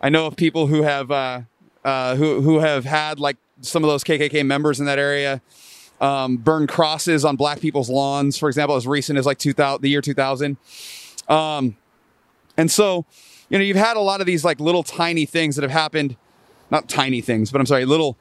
I 0.00 0.08
know 0.08 0.26
of 0.26 0.36
people 0.36 0.68
who 0.68 0.82
have 0.82 1.10
uh, 1.10 1.42
uh, 1.84 2.16
who 2.16 2.40
who 2.40 2.60
have 2.60 2.84
had 2.84 3.20
like 3.20 3.36
some 3.60 3.84
of 3.84 3.90
those 3.90 4.02
KKK 4.04 4.44
members 4.46 4.80
in 4.80 4.86
that 4.86 4.98
area 4.98 5.42
um, 6.00 6.36
burn 6.36 6.66
crosses 6.66 7.24
on 7.24 7.36
black 7.36 7.60
people's 7.60 7.88
lawns, 7.88 8.36
for 8.36 8.48
example, 8.48 8.76
as 8.76 8.86
recent 8.86 9.18
as 9.18 9.24
like 9.24 9.38
2000, 9.38 9.80
the 9.82 9.88
year 9.88 10.00
2000. 10.00 10.56
Um, 11.28 11.76
and 12.56 12.70
so, 12.70 13.06
you 13.48 13.56
know, 13.56 13.64
you've 13.64 13.76
had 13.76 13.96
a 13.96 14.00
lot 14.00 14.20
of 14.20 14.26
these 14.26 14.44
like 14.44 14.58
little 14.58 14.82
tiny 14.82 15.24
things 15.24 15.54
that 15.56 15.62
have 15.62 15.70
happened, 15.70 16.16
not 16.70 16.88
tiny 16.88 17.20
things, 17.20 17.52
but 17.52 17.60
I'm 17.60 17.66
sorry, 17.66 17.84
little 17.84 18.16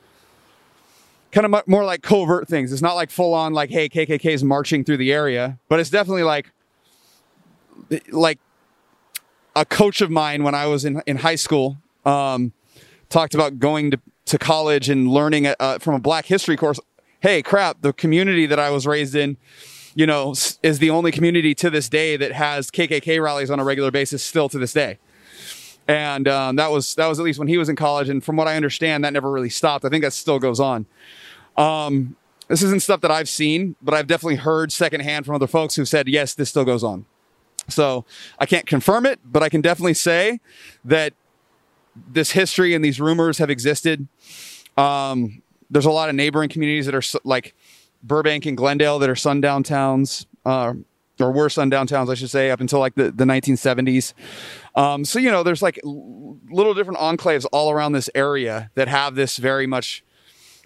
kind 1.32 1.46
of 1.46 1.68
more 1.68 1.84
like 1.84 2.04
covert 2.04 2.48
things. 2.48 2.72
It's 2.72 2.84
not 2.84 2.94
like 2.94 3.10
full 3.10 3.34
on 3.34 3.54
like, 3.54 3.72
hey, 3.72 3.90
KKK 3.90 4.26
is 4.26 4.44
marching 4.44 4.84
through 4.84 4.98
the 4.98 5.12
area, 5.12 5.58
but 5.68 5.80
it's 5.80 5.90
definitely 5.90 6.24
like, 6.24 6.52
like 8.12 8.40
a 9.56 9.66
coach 9.66 10.02
of 10.02 10.10
mine 10.10 10.44
when 10.44 10.56
I 10.56 10.66
was 10.66 10.86
in, 10.86 11.02
in 11.06 11.18
high 11.18 11.36
school 11.36 11.78
um, 12.06 12.54
talked 13.10 13.34
about 13.34 13.60
going 13.60 13.92
to, 13.92 14.00
to 14.26 14.38
college 14.38 14.90
and 14.90 15.10
learning 15.10 15.48
uh, 15.60 15.80
from 15.80 15.96
a 15.96 16.00
black 16.00 16.26
history 16.26 16.58
course. 16.58 16.80
Hey, 17.20 17.42
crap, 17.42 17.82
the 17.82 17.94
community 17.94 18.46
that 18.46 18.60
I 18.60 18.70
was 18.70 18.88
raised 18.88 19.16
in, 19.16 19.38
you 19.94 20.08
know, 20.08 20.32
is 20.64 20.80
the 20.80 20.90
only 20.90 21.12
community 21.12 21.54
to 21.56 21.70
this 21.70 21.90
day 21.90 22.18
that 22.18 22.32
has 22.32 22.72
KKK 22.72 23.22
rallies 23.22 23.52
on 23.52 23.60
a 23.60 23.64
regular 23.64 23.92
basis 23.92 24.24
still 24.24 24.50
to 24.50 24.58
this 24.58 24.74
day. 24.74 24.98
And 25.88 26.28
um, 26.28 26.56
that 26.56 26.72
was 26.72 26.96
that 26.96 27.08
was 27.08 27.20
at 27.20 27.26
least 27.26 27.38
when 27.38 27.48
he 27.48 27.58
was 27.58 27.68
in 27.68 27.76
college. 27.76 28.08
And 28.08 28.24
from 28.24 28.38
what 28.38 28.48
I 28.48 28.56
understand, 28.56 29.04
that 29.04 29.14
never 29.14 29.30
really 29.30 29.50
stopped. 29.50 29.84
I 29.84 29.90
think 29.90 30.04
that 30.04 30.14
still 30.14 30.40
goes 30.40 30.60
on. 30.60 30.86
Um, 31.58 32.16
this 32.48 32.64
isn't 32.64 32.82
stuff 32.82 33.02
that 33.02 33.12
I've 33.12 33.30
seen, 33.30 33.76
but 33.82 33.94
I've 33.94 34.08
definitely 34.08 34.36
heard 34.36 34.72
secondhand 34.72 35.26
from 35.26 35.36
other 35.36 35.48
folks 35.48 35.76
who 35.76 35.86
said, 35.86 36.08
yes, 36.08 36.34
this 36.34 36.50
still 36.50 36.66
goes 36.66 36.84
on. 36.84 37.06
So 37.68 38.06
I 38.40 38.46
can't 38.46 38.66
confirm 38.66 39.06
it, 39.06 39.20
but 39.24 39.44
I 39.44 39.50
can 39.50 39.62
definitely 39.62 39.94
say 39.94 40.40
that 40.86 41.14
this 41.96 42.32
history 42.32 42.74
and 42.74 42.84
these 42.84 43.00
rumors 43.00 43.38
have 43.38 43.50
existed. 43.50 44.08
Um, 44.78 45.42
there's 45.70 45.86
a 45.86 45.92
lot 45.92 46.10
of 46.10 46.16
neighboring 46.16 46.50
communities 46.50 46.86
that 46.86 46.96
are 46.96 47.20
like 47.24 47.56
Burbank 48.04 48.46
and 48.46 48.58
Glendale 48.58 49.00
that 49.00 49.10
are 49.10 49.16
sundown 49.16 49.64
towns, 49.64 50.26
uh, 50.46 50.74
or 51.20 51.32
were 51.32 51.50
sundown 51.50 51.88
towns, 51.88 52.10
I 52.10 52.16
should 52.16 52.30
say, 52.30 52.50
up 52.52 52.60
until 52.60 52.80
like 52.80 52.96
the, 52.96 53.12
the 53.12 53.26
1970s. 53.26 54.14
Um, 54.76 55.06
so, 55.06 55.20
you 55.20 55.30
know, 55.30 55.44
there's 55.44 55.62
like 55.62 55.80
little 55.84 56.74
different 56.74 57.00
enclaves 57.00 57.46
all 57.52 57.72
around 57.72 57.92
this 57.92 58.10
area 58.16 58.72
that 58.76 58.88
have 58.88 59.16
this 59.16 59.38
very 59.38 59.68
much 59.68 60.04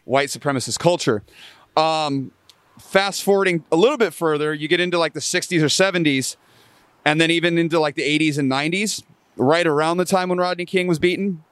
white 0.05 0.29
supremacist 0.29 0.79
culture. 0.79 1.23
Um, 1.75 2.31
fast 2.79 3.23
forwarding 3.23 3.65
a 3.71 3.75
little 3.75 3.97
bit 3.97 4.13
further, 4.13 4.53
you 4.53 4.67
get 4.67 4.79
into 4.79 4.97
like 4.97 5.13
the 5.13 5.19
60s 5.19 5.61
or 5.61 5.65
70s, 5.65 6.37
and 7.05 7.21
then 7.21 7.31
even 7.31 7.57
into 7.57 7.79
like 7.79 7.95
the 7.95 8.01
80s 8.01 8.37
and 8.37 8.51
90s, 8.51 9.03
right 9.37 9.65
around 9.67 9.97
the 9.97 10.05
time 10.05 10.29
when 10.29 10.37
Rodney 10.37 10.65
King 10.65 10.87
was 10.87 10.99
beaten. 10.99 11.43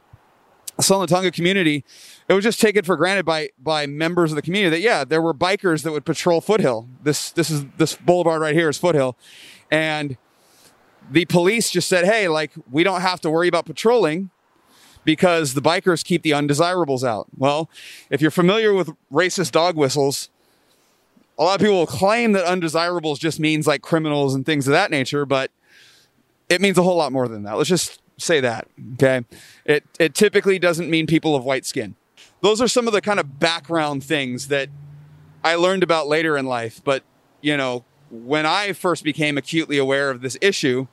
So 0.81 0.99
in 0.99 1.07
the 1.07 1.15
Tujunga 1.15 1.31
community, 1.31 1.85
it 2.27 2.33
was 2.33 2.43
just 2.43 2.59
taken 2.59 2.83
for 2.83 2.97
granted 2.97 3.25
by 3.25 3.49
by 3.59 3.85
members 3.85 4.31
of 4.31 4.35
the 4.35 4.41
community 4.41 4.71
that 4.71 4.81
yeah, 4.81 5.03
there 5.03 5.21
were 5.21 5.33
bikers 5.33 5.83
that 5.83 5.91
would 5.91 6.03
patrol 6.03 6.41
Foothill. 6.41 6.87
This 7.03 7.29
this 7.29 7.51
is 7.51 7.65
this 7.77 7.95
boulevard 7.95 8.41
right 8.41 8.55
here 8.55 8.69
is 8.69 8.77
Foothill, 8.77 9.15
and 9.69 10.17
the 11.11 11.25
police 11.25 11.69
just 11.69 11.87
said, 11.87 12.05
hey, 12.05 12.27
like 12.27 12.53
we 12.71 12.83
don't 12.83 13.01
have 13.01 13.21
to 13.21 13.29
worry 13.29 13.47
about 13.47 13.65
patrolling 13.65 14.31
because 15.05 15.53
the 15.53 15.61
bikers 15.61 16.03
keep 16.03 16.23
the 16.23 16.33
undesirables 16.33 17.03
out. 17.03 17.27
Well, 17.37 17.69
if 18.09 18.21
you're 18.21 18.31
familiar 18.31 18.73
with 18.73 18.91
racist 19.11 19.51
dog 19.51 19.75
whistles, 19.75 20.29
a 21.37 21.43
lot 21.43 21.59
of 21.59 21.65
people 21.65 21.85
claim 21.87 22.33
that 22.33 22.45
undesirables 22.45 23.19
just 23.19 23.39
means 23.39 23.65
like 23.65 23.81
criminals 23.81 24.35
and 24.35 24.45
things 24.45 24.67
of 24.67 24.71
that 24.71 24.91
nature, 24.91 25.25
but 25.25 25.51
it 26.49 26.61
means 26.61 26.77
a 26.77 26.83
whole 26.83 26.95
lot 26.95 27.11
more 27.11 27.27
than 27.27 27.43
that. 27.43 27.57
Let's 27.57 27.69
just 27.69 28.01
say 28.17 28.39
that. 28.41 28.67
Okay. 28.93 29.25
It, 29.65 29.83
it 29.99 30.13
typically 30.13 30.59
doesn't 30.59 30.89
mean 30.89 31.07
people 31.07 31.35
of 31.35 31.43
white 31.43 31.65
skin. 31.65 31.95
Those 32.41 32.61
are 32.61 32.67
some 32.67 32.87
of 32.87 32.93
the 32.93 33.01
kind 33.01 33.19
of 33.19 33.39
background 33.39 34.03
things 34.03 34.49
that 34.49 34.69
I 35.43 35.55
learned 35.55 35.81
about 35.81 36.07
later 36.07 36.37
in 36.37 36.45
life. 36.45 36.81
But, 36.83 37.03
you 37.41 37.57
know, 37.57 37.83
when 38.11 38.45
I 38.45 38.73
first 38.73 39.03
became 39.03 39.37
acutely 39.37 39.77
aware 39.77 40.09
of 40.09 40.21
this 40.21 40.37
issue, 40.41 40.87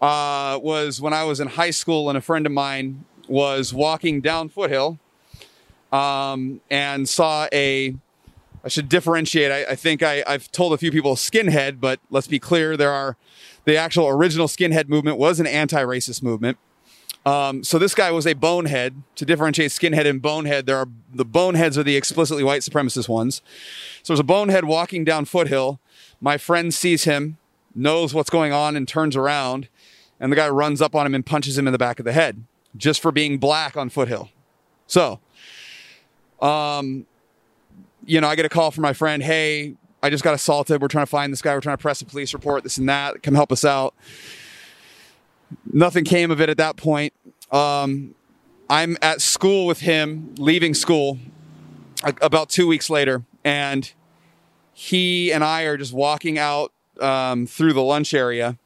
uh, 0.00 0.58
was 0.62 1.00
when 1.00 1.12
I 1.12 1.24
was 1.24 1.40
in 1.40 1.48
high 1.48 1.70
school 1.70 2.08
and 2.08 2.18
a 2.18 2.20
friend 2.20 2.46
of 2.46 2.52
mine 2.52 3.04
was 3.28 3.72
walking 3.72 4.20
down 4.20 4.48
Foothill 4.48 4.98
um, 5.92 6.60
and 6.70 7.08
saw 7.08 7.46
a. 7.52 7.94
I 8.64 8.68
should 8.68 8.88
differentiate. 8.88 9.50
I, 9.50 9.72
I 9.72 9.74
think 9.74 10.02
I, 10.02 10.22
I've 10.26 10.50
told 10.52 10.72
a 10.72 10.78
few 10.78 10.90
people 10.90 11.14
skinhead, 11.16 11.80
but 11.80 12.00
let's 12.10 12.26
be 12.26 12.38
clear: 12.38 12.76
there 12.76 12.92
are 12.92 13.16
the 13.64 13.76
actual 13.76 14.08
original 14.08 14.48
skinhead 14.48 14.88
movement 14.88 15.18
was 15.18 15.40
an 15.40 15.46
anti-racist 15.46 16.22
movement. 16.22 16.58
Um, 17.26 17.62
so 17.62 17.78
this 17.78 17.94
guy 17.94 18.10
was 18.10 18.26
a 18.26 18.34
bonehead. 18.34 19.02
To 19.16 19.24
differentiate 19.24 19.70
skinhead 19.70 20.06
and 20.06 20.22
bonehead, 20.22 20.66
there 20.66 20.78
are 20.78 20.88
the 21.12 21.24
boneheads 21.24 21.76
are 21.76 21.82
the 21.82 21.96
explicitly 21.96 22.42
white 22.42 22.62
supremacist 22.62 23.08
ones. 23.08 23.42
So 24.02 24.12
there's 24.12 24.20
a 24.20 24.24
bonehead 24.24 24.64
walking 24.64 25.04
down 25.04 25.24
Foothill. 25.24 25.80
My 26.20 26.38
friend 26.38 26.72
sees 26.72 27.04
him, 27.04 27.36
knows 27.74 28.14
what's 28.14 28.30
going 28.30 28.52
on, 28.52 28.76
and 28.76 28.88
turns 28.88 29.16
around, 29.16 29.68
and 30.18 30.32
the 30.32 30.36
guy 30.36 30.48
runs 30.48 30.80
up 30.80 30.94
on 30.94 31.06
him 31.06 31.14
and 31.14 31.24
punches 31.24 31.58
him 31.58 31.66
in 31.66 31.72
the 31.72 31.78
back 31.78 31.98
of 31.98 32.04
the 32.04 32.12
head 32.12 32.44
just 32.76 33.00
for 33.00 33.12
being 33.12 33.38
black 33.38 33.76
on 33.76 33.88
Foothill. 33.88 34.30
So, 34.86 35.20
um, 36.40 37.06
you 38.04 38.20
know, 38.20 38.28
I 38.28 38.36
get 38.36 38.46
a 38.46 38.48
call 38.48 38.70
from 38.70 38.82
my 38.82 38.92
friend, 38.92 39.22
hey, 39.22 39.74
I 40.02 40.10
just 40.10 40.22
got 40.22 40.34
assaulted. 40.34 40.80
We're 40.80 40.88
trying 40.88 41.06
to 41.06 41.10
find 41.10 41.32
this 41.32 41.42
guy. 41.42 41.54
We're 41.54 41.60
trying 41.60 41.76
to 41.76 41.82
press 41.82 42.00
a 42.00 42.04
police 42.04 42.32
report, 42.32 42.62
this 42.62 42.78
and 42.78 42.88
that. 42.88 43.22
Come 43.22 43.34
help 43.34 43.50
us 43.50 43.64
out. 43.64 43.94
Nothing 45.72 46.04
came 46.04 46.30
of 46.30 46.40
it 46.40 46.48
at 46.48 46.56
that 46.58 46.76
point. 46.76 47.12
Um, 47.50 48.14
I'm 48.70 48.96
at 49.00 49.20
school 49.20 49.66
with 49.66 49.80
him, 49.80 50.34
leaving 50.38 50.74
school 50.74 51.18
about 52.20 52.50
two 52.50 52.66
weeks 52.66 52.90
later, 52.90 53.24
and 53.44 53.90
he 54.72 55.32
and 55.32 55.42
I 55.42 55.62
are 55.62 55.76
just 55.76 55.92
walking 55.92 56.38
out 56.38 56.72
um, 57.00 57.46
through 57.46 57.72
the 57.72 57.82
lunch 57.82 58.12
area, 58.14 58.58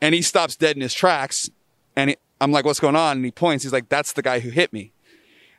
and 0.00 0.14
he 0.14 0.22
stops 0.22 0.56
dead 0.56 0.76
in 0.76 0.82
his 0.82 0.92
tracks, 0.92 1.48
and 1.96 2.16
I'm 2.40 2.52
like, 2.52 2.64
what's 2.64 2.80
going 2.80 2.96
on? 2.96 3.18
And 3.18 3.24
he 3.24 3.30
points. 3.30 3.62
He's 3.62 3.72
like, 3.72 3.88
that's 3.88 4.12
the 4.12 4.22
guy 4.22 4.40
who 4.40 4.50
hit 4.50 4.72
me. 4.72 4.92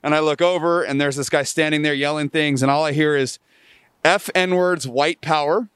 And 0.06 0.14
I 0.14 0.20
look 0.20 0.40
over 0.40 0.84
and 0.84 1.02
there's 1.02 1.16
this 1.16 1.30
guy 1.30 1.42
standing 1.42 1.82
there 1.82 1.96
yelling 1.96 2.30
things. 2.30 2.62
And 2.62 2.70
all 2.70 2.86
I 2.86 2.92
hear 2.92 3.16
is 3.16 3.40
F 4.04 4.30
N 4.36 4.54
words, 4.54 4.88
white 4.88 5.20
power. 5.20 5.68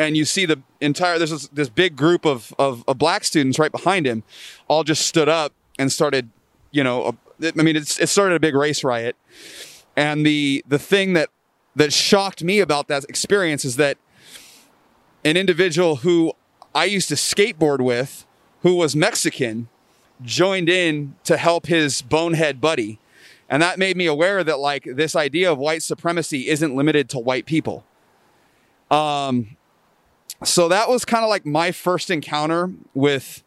And 0.00 0.16
you 0.16 0.24
see 0.24 0.46
the 0.46 0.60
entire, 0.80 1.16
there's 1.16 1.30
this, 1.30 1.46
this 1.48 1.68
big 1.68 1.94
group 1.94 2.26
of, 2.26 2.52
of, 2.58 2.82
of, 2.88 2.98
black 2.98 3.22
students 3.22 3.56
right 3.56 3.70
behind 3.70 4.04
him, 4.04 4.24
all 4.66 4.82
just 4.82 5.06
stood 5.06 5.28
up 5.28 5.52
and 5.78 5.92
started, 5.92 6.28
you 6.72 6.82
know, 6.82 7.04
uh, 7.04 7.12
I 7.56 7.62
mean, 7.62 7.76
it 7.76 7.86
started 7.86 8.34
a 8.34 8.40
big 8.40 8.56
race 8.56 8.82
riot. 8.82 9.14
And 9.94 10.26
the, 10.26 10.64
the 10.66 10.78
thing 10.78 11.12
that, 11.12 11.30
that 11.76 11.92
shocked 11.92 12.42
me 12.42 12.58
about 12.58 12.88
that 12.88 13.04
experience 13.04 13.64
is 13.64 13.76
that 13.76 13.96
an 15.24 15.36
individual 15.36 15.96
who 15.96 16.32
I 16.74 16.86
used 16.86 17.08
to 17.10 17.14
skateboard 17.14 17.80
with, 17.80 18.26
who 18.62 18.74
was 18.74 18.96
Mexican, 18.96 19.68
joined 20.20 20.68
in 20.68 21.14
to 21.24 21.36
help 21.36 21.66
his 21.66 22.02
bonehead 22.02 22.60
buddy. 22.60 22.98
And 23.48 23.62
that 23.62 23.78
made 23.78 23.96
me 23.96 24.06
aware 24.06 24.42
that 24.42 24.58
like 24.58 24.84
this 24.84 25.14
idea 25.14 25.50
of 25.50 25.58
white 25.58 25.82
supremacy 25.82 26.48
isn't 26.48 26.74
limited 26.74 27.08
to 27.10 27.18
white 27.18 27.46
people. 27.46 27.84
Um, 28.90 29.56
so 30.44 30.68
that 30.68 30.88
was 30.88 31.04
kind 31.04 31.24
of 31.24 31.30
like 31.30 31.46
my 31.46 31.72
first 31.72 32.10
encounter 32.10 32.72
with 32.94 33.42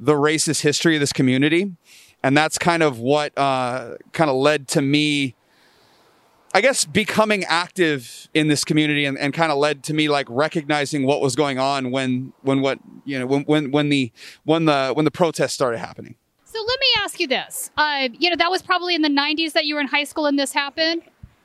the 0.00 0.14
racist 0.14 0.62
history 0.62 0.96
of 0.96 1.00
this 1.00 1.12
community. 1.12 1.72
And 2.22 2.36
that's 2.36 2.58
kind 2.58 2.82
of 2.82 2.98
what 2.98 3.36
uh, 3.38 3.94
kind 4.12 4.28
of 4.28 4.36
led 4.36 4.68
to 4.68 4.82
me 4.82 5.34
I 6.54 6.60
guess 6.60 6.84
becoming 6.84 7.44
active 7.44 8.28
in 8.32 8.48
this 8.48 8.64
community 8.64 9.04
and, 9.04 9.18
and 9.18 9.34
kind 9.34 9.52
of 9.52 9.58
led 9.58 9.84
to 9.84 9.94
me 9.94 10.08
like 10.08 10.26
recognizing 10.30 11.04
what 11.04 11.20
was 11.20 11.36
going 11.36 11.58
on 11.58 11.90
when 11.90 12.32
when 12.42 12.62
what 12.62 12.78
you 13.04 13.18
know 13.18 13.26
when 13.26 13.42
when 13.42 13.70
when 13.70 13.88
the 13.90 14.10
when 14.44 14.64
the 14.64 14.92
when 14.94 15.04
the 15.04 15.10
protests 15.10 15.52
started 15.52 15.78
happening. 15.78 16.14
So 16.58 16.64
let 16.66 16.80
me 16.80 16.86
ask 16.98 17.20
you 17.20 17.28
this: 17.28 17.70
uh, 17.76 18.08
you 18.18 18.30
know, 18.30 18.36
that 18.36 18.50
was 18.50 18.62
probably 18.62 18.94
in 18.94 19.02
the 19.02 19.08
'90s 19.08 19.52
that 19.52 19.64
you 19.64 19.76
were 19.76 19.80
in 19.80 19.86
high 19.86 20.04
school 20.04 20.26
and 20.26 20.36
this 20.36 20.52
happened. 20.52 21.02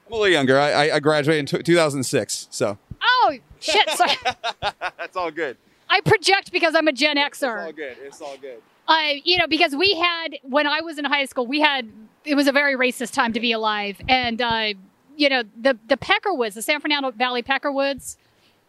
I'm 0.08 0.14
a 0.14 0.16
little 0.16 0.28
younger. 0.28 0.60
I, 0.60 0.92
I 0.92 1.00
graduated 1.00 1.54
in 1.54 1.64
2006. 1.64 2.48
So. 2.50 2.78
Oh 3.02 3.38
shit! 3.60 3.90
Sorry. 3.92 4.16
That's 4.98 5.16
all 5.16 5.30
good. 5.30 5.58
I 5.90 6.02
project 6.02 6.52
because 6.52 6.74
I'm 6.74 6.88
a 6.88 6.92
Gen 6.92 7.18
Xer. 7.18 7.30
It's 7.30 7.44
all 7.44 7.72
good. 7.72 7.98
It's 8.02 8.22
all 8.22 8.38
good. 8.38 8.62
Uh, 8.88 9.20
you 9.24 9.38
know, 9.38 9.46
because 9.46 9.76
we 9.76 9.94
had 9.94 10.40
when 10.42 10.66
I 10.66 10.82
was 10.82 10.98
in 10.98 11.06
high 11.06 11.26
school, 11.26 11.46
we 11.46 11.60
had 11.60 11.92
it 12.26 12.34
was 12.34 12.48
a 12.48 12.52
very 12.52 12.76
racist 12.76 13.14
time 13.14 13.34
to 13.34 13.40
be 13.40 13.52
alive, 13.52 14.02
and 14.10 14.42
uh, 14.42 14.74
you 15.16 15.30
know, 15.30 15.44
the 15.62 15.78
the 15.88 15.98
Peckerwoods, 15.98 16.56
the 16.56 16.64
San 16.64 16.80
Fernando 16.80 17.12
Valley 17.12 17.44
Peckerwoods, 17.44 18.18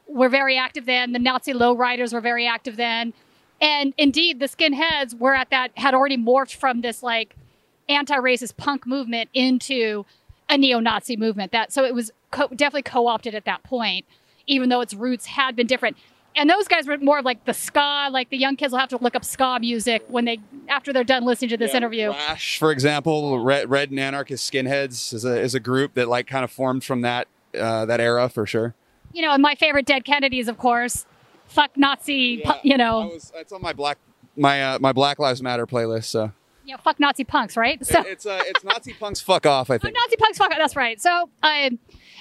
were 0.06 0.28
very 0.28 0.58
active 0.58 0.84
then. 0.84 1.12
The 1.12 1.18
Nazi 1.18 1.54
lowriders 1.54 2.12
were 2.12 2.20
very 2.20 2.46
active 2.46 2.76
then, 2.76 3.14
and 3.64 3.94
indeed, 3.96 4.40
the 4.40 4.46
skinheads 4.46 5.18
were 5.18 5.34
at 5.34 5.48
that 5.48 5.70
had 5.78 5.94
already 5.94 6.18
morphed 6.18 6.54
from 6.54 6.82
this 6.82 7.02
like 7.02 7.34
anti-racist 7.88 8.58
punk 8.58 8.86
movement 8.86 9.30
into 9.32 10.04
a 10.50 10.58
neo-Nazi 10.58 11.16
movement. 11.16 11.50
That 11.52 11.72
so 11.72 11.82
it 11.84 11.94
was 11.94 12.12
co- 12.30 12.48
definitely 12.48 12.82
co-opted 12.82 13.34
at 13.34 13.46
that 13.46 13.62
point, 13.62 14.04
even 14.46 14.68
though 14.68 14.82
its 14.82 14.92
roots 14.92 15.24
had 15.24 15.56
been 15.56 15.66
different. 15.66 15.96
And 16.36 16.50
those 16.50 16.68
guys 16.68 16.86
were 16.86 16.98
more 16.98 17.20
of 17.20 17.24
like 17.24 17.46
the 17.46 17.54
ska, 17.54 18.08
like 18.10 18.28
the 18.28 18.36
young 18.36 18.56
kids 18.56 18.72
will 18.72 18.80
have 18.80 18.90
to 18.90 18.98
look 18.98 19.14
up 19.14 19.24
ska 19.24 19.58
music 19.60 20.04
when 20.08 20.26
they 20.26 20.40
after 20.68 20.92
they're 20.92 21.02
done 21.02 21.24
listening 21.24 21.48
to 21.50 21.56
this 21.56 21.70
Yeah, 21.70 21.78
interview. 21.78 22.10
Rash, 22.10 22.58
for 22.58 22.70
example, 22.70 23.38
Red, 23.38 23.70
Red 23.70 23.90
and 23.90 23.98
Anarchist 23.98 24.52
Skinheads 24.52 25.14
is 25.14 25.24
a 25.24 25.40
is 25.40 25.54
a 25.54 25.60
group 25.60 25.94
that 25.94 26.08
like 26.08 26.26
kind 26.26 26.44
of 26.44 26.50
formed 26.50 26.84
from 26.84 27.00
that 27.00 27.28
uh, 27.58 27.86
that 27.86 28.00
era 28.00 28.28
for 28.28 28.44
sure. 28.44 28.74
You 29.12 29.22
know, 29.22 29.32
and 29.32 29.40
my 29.40 29.54
favorite 29.54 29.86
Dead 29.86 30.04
Kennedys, 30.04 30.48
of 30.48 30.58
course. 30.58 31.06
Fuck 31.54 31.76
Nazi, 31.76 32.38
pu- 32.38 32.52
you 32.62 32.76
know, 32.76 33.06
was, 33.12 33.32
it's 33.36 33.52
on 33.52 33.62
my 33.62 33.72
black 33.72 33.98
my 34.36 34.62
uh, 34.62 34.78
my 34.80 34.92
Black 34.92 35.18
Lives 35.18 35.40
Matter 35.42 35.66
playlist. 35.66 36.04
So 36.04 36.32
know, 36.66 36.76
fuck 36.82 36.98
Nazi 36.98 37.24
punks, 37.24 37.56
right? 37.56 37.84
So 37.86 38.00
It- 38.00 38.06
it's 38.06 38.26
uh, 38.26 38.40
it's 38.46 38.64
Nazi 38.64 38.92
punks 38.94 39.20
fuck 39.20 39.46
off. 39.46 39.70
I 39.70 39.74
Oh, 39.76 39.78
think. 39.78 39.94
Nazi 39.96 40.16
punks, 40.16 40.38
fuck 40.38 40.50
it. 40.50 40.56
That's 40.58 40.74
right. 40.76 41.00
So, 41.00 41.30
um, 41.42 41.78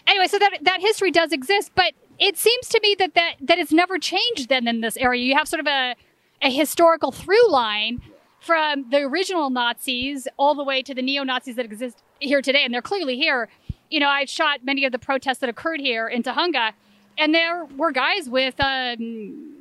anyway, 0.08 0.28
so 0.28 0.38
that 0.40 0.60
that 0.62 0.82
history 0.82 1.12
does 1.12 1.32
exist, 1.32 1.72
but 1.76 1.94
it 2.20 2.38
seems 2.38 2.70
to 2.70 2.80
me 2.84 2.96
that 3.00 3.16
that 3.16 3.36
that 3.42 3.58
it's 3.58 3.72
never 3.72 3.98
changed. 3.98 4.50
Then 4.50 4.68
in 4.68 4.82
this 4.82 4.98
area, 4.98 5.24
you 5.24 5.36
have 5.36 5.48
sort 5.48 5.60
of 5.62 5.68
a 5.68 5.96
a 6.42 6.52
historical 6.52 7.12
through 7.12 7.50
line 7.50 8.02
from 8.40 8.90
the 8.90 8.98
original 8.98 9.50
Nazis 9.50 10.28
all 10.38 10.54
the 10.54 10.64
way 10.64 10.82
to 10.84 10.94
the 10.94 11.02
neo 11.02 11.24
Nazis 11.24 11.56
that 11.56 11.66
exist 11.66 12.04
here 12.20 12.42
today, 12.42 12.64
and 12.66 12.74
they're 12.74 12.82
clearly 12.82 13.16
here. 13.18 13.48
You 13.90 14.00
know, 14.02 14.10
I've 14.10 14.30
shot 14.30 14.60
many 14.64 14.84
of 14.86 14.92
the 14.92 15.00
protests 15.00 15.38
that 15.40 15.50
occurred 15.50 15.80
here 15.80 16.08
in 16.08 16.22
Tujunga, 16.24 16.72
and 17.18 17.34
there 17.34 17.66
were 17.78 17.92
guys 17.92 18.30
with 18.30 18.56
um, 18.60 19.54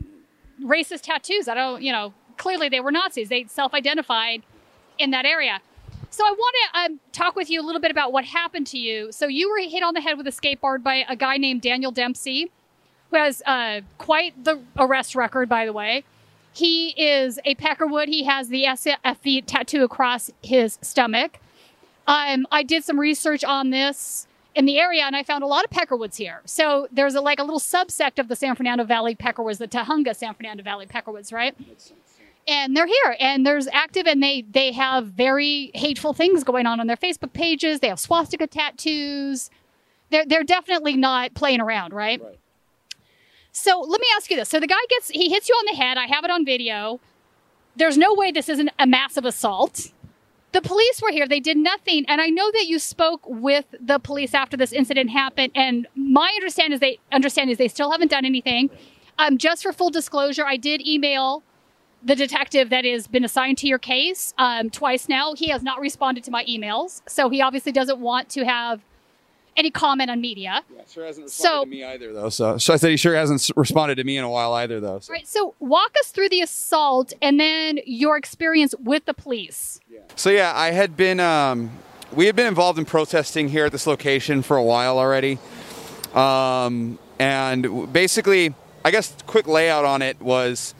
racist 0.62 1.02
tattoos. 1.02 1.48
I 1.48 1.54
don't, 1.54 1.82
you 1.82 1.92
know, 1.92 2.14
clearly 2.36 2.68
they 2.68 2.80
were 2.80 2.92
Nazis. 2.92 3.28
They 3.28 3.44
self-identified 3.44 4.42
in 4.98 5.10
that 5.10 5.24
area. 5.24 5.60
So 6.10 6.24
I 6.24 6.30
want 6.30 6.56
to 6.56 6.80
um, 6.80 7.00
talk 7.12 7.36
with 7.36 7.48
you 7.48 7.60
a 7.60 7.64
little 7.64 7.80
bit 7.80 7.90
about 7.90 8.12
what 8.12 8.24
happened 8.26 8.66
to 8.68 8.78
you. 8.78 9.12
So 9.12 9.26
you 9.26 9.50
were 9.50 9.58
hit 9.58 9.82
on 9.82 9.94
the 9.94 10.00
head 10.00 10.18
with 10.18 10.26
a 10.26 10.30
skateboard 10.30 10.82
by 10.82 11.06
a 11.08 11.16
guy 11.16 11.38
named 11.38 11.62
Daniel 11.62 11.90
Dempsey, 11.90 12.50
who 13.10 13.16
has 13.16 13.42
uh, 13.46 13.80
quite 13.96 14.44
the 14.44 14.60
arrest 14.76 15.14
record, 15.14 15.48
by 15.48 15.64
the 15.64 15.72
way. 15.72 16.04
He 16.52 16.90
is 16.90 17.38
a 17.46 17.54
Peckerwood. 17.54 18.08
He 18.08 18.24
has 18.24 18.48
the 18.48 18.64
SFV 18.64 19.44
tattoo 19.46 19.84
across 19.84 20.30
his 20.42 20.78
stomach. 20.82 21.38
Um, 22.06 22.46
I 22.50 22.62
did 22.62 22.84
some 22.84 23.00
research 23.00 23.42
on 23.42 23.70
this 23.70 24.26
in 24.54 24.66
the 24.66 24.78
area, 24.78 25.02
and 25.04 25.16
I 25.16 25.22
found 25.22 25.42
a 25.42 25.46
lot 25.46 25.64
of 25.64 25.70
Peckerwoods 25.70 26.16
here. 26.16 26.42
So 26.44 26.86
there's 26.92 27.14
a, 27.14 27.20
like 27.20 27.38
a 27.38 27.42
little 27.44 27.60
subsect 27.60 28.18
of 28.18 28.28
the 28.28 28.36
San 28.36 28.54
Fernando 28.54 28.84
Valley 28.84 29.14
Peckerwoods, 29.14 29.58
the 29.58 29.68
Tujunga 29.68 30.14
San 30.14 30.34
Fernando 30.34 30.62
Valley 30.62 30.86
Peckerwoods, 30.86 31.32
right? 31.32 31.54
and 32.48 32.76
they're 32.76 32.86
here 32.88 33.16
and 33.20 33.46
there's 33.46 33.68
active 33.68 34.04
and 34.04 34.20
they 34.20 34.42
they 34.50 34.72
have 34.72 35.06
very 35.06 35.70
hateful 35.74 36.12
things 36.12 36.42
going 36.42 36.66
on 36.66 36.80
on 36.80 36.88
their 36.88 36.96
facebook 36.96 37.32
pages. 37.32 37.78
They 37.78 37.86
have 37.88 38.00
swastika 38.00 38.48
tattoos. 38.48 39.48
They're 40.10 40.26
they're 40.26 40.42
definitely 40.42 40.96
not 40.96 41.34
playing 41.34 41.60
around 41.60 41.92
right, 41.92 42.20
Right. 42.20 42.38
so 43.52 43.80
let 43.80 44.00
me 44.00 44.08
ask 44.16 44.28
you 44.28 44.36
this. 44.36 44.48
So 44.48 44.58
the 44.58 44.66
guy 44.66 44.74
gets 44.90 45.08
he 45.10 45.30
hits 45.30 45.48
you 45.48 45.54
on 45.54 45.66
the 45.66 45.76
head. 45.80 45.96
I 45.96 46.06
have 46.06 46.24
it 46.24 46.32
on 46.32 46.44
video. 46.44 46.98
There's 47.76 47.96
no 47.96 48.12
way 48.12 48.32
this 48.32 48.48
isn't 48.48 48.70
a 48.76 48.88
massive 48.88 49.24
assault 49.24 49.92
the 50.52 50.62
police 50.62 51.00
were 51.02 51.10
here. 51.10 51.26
They 51.26 51.40
did 51.40 51.56
nothing. 51.56 52.04
And 52.08 52.20
i 52.20 52.28
know 52.28 52.50
that 52.52 52.66
you 52.66 52.78
spoke 52.78 53.22
with 53.26 53.64
the 53.80 53.98
police 53.98 54.34
after 54.34 54.56
this 54.56 54.72
incident 54.72 55.10
happened. 55.10 55.52
And 55.54 55.86
my 55.94 56.30
understanding 56.36 56.74
is 56.74 56.80
they 56.80 56.98
understand 57.10 57.50
is 57.50 57.58
they 57.58 57.68
still 57.68 57.90
haven't 57.90 58.10
done 58.10 58.24
anything. 58.24 58.70
Um, 59.18 59.36
just 59.38 59.62
for 59.62 59.72
full 59.72 59.90
disclosure 59.90 60.46
i 60.46 60.56
did 60.56 60.86
email 60.86 61.42
the 62.04 62.16
detective 62.16 62.70
that 62.70 62.84
has 62.84 63.06
been 63.06 63.24
assigned 63.24 63.58
to 63.58 63.68
your 63.68 63.78
case 63.78 64.34
um, 64.38 64.70
twice 64.70 65.08
now. 65.08 65.34
He 65.34 65.50
has 65.50 65.62
not 65.62 65.80
responded 65.80 66.24
to 66.24 66.30
my 66.30 66.44
emails, 66.46 67.00
so 67.06 67.28
he 67.28 67.40
obviously 67.40 67.72
doesn't 67.72 68.00
want 68.00 68.28
to 68.30 68.44
have 68.44 68.80
any 69.56 69.70
comment 69.70 70.10
on 70.10 70.20
media. 70.20 70.62
Yeah, 70.74 70.82
sure 70.90 71.04
hasn't 71.04 71.24
responded 71.24 71.50
So- 71.50 71.64
to 71.64 71.70
me 71.70 71.84
either 71.84 72.12
though. 72.12 72.28
So, 72.28 72.58
so 72.58 72.74
I 72.74 72.76
said 72.76 72.90
he 72.90 72.96
sure 72.96 73.14
hasn't 73.14 73.50
responded 73.56 73.96
to 73.96 74.04
me 74.04 74.16
in 74.16 74.24
a 74.24 74.30
while 74.30 74.52
either 74.54 74.80
though. 74.80 74.98
So. 75.00 75.12
All 75.12 75.14
right, 75.14 75.26
so 75.26 75.54
walk 75.60 75.92
us 76.00 76.08
through 76.10 76.30
the 76.30 76.40
assault 76.40 77.12
and 77.20 77.38
then 77.38 77.80
your 77.84 78.16
experience 78.16 78.74
with 78.78 79.04
the 79.04 79.14
police. 79.14 79.80
So 80.16 80.30
yeah, 80.30 80.52
I 80.54 80.72
had 80.72 80.96
been 80.96 81.20
um, 81.20 81.70
we 82.12 82.26
had 82.26 82.36
been 82.36 82.46
involved 82.46 82.78
in 82.78 82.84
protesting 82.84 83.48
here 83.48 83.66
at 83.66 83.72
this 83.72 83.86
location 83.86 84.42
for 84.42 84.56
a 84.56 84.62
while 84.62 84.98
already, 84.98 85.38
um, 86.14 86.98
and 87.18 87.92
basically, 87.92 88.54
I 88.84 88.90
guess 88.90 89.14
quick 89.26 89.46
layout 89.46 89.84
on 89.84 90.02
it 90.02 90.20
was, 90.20 90.74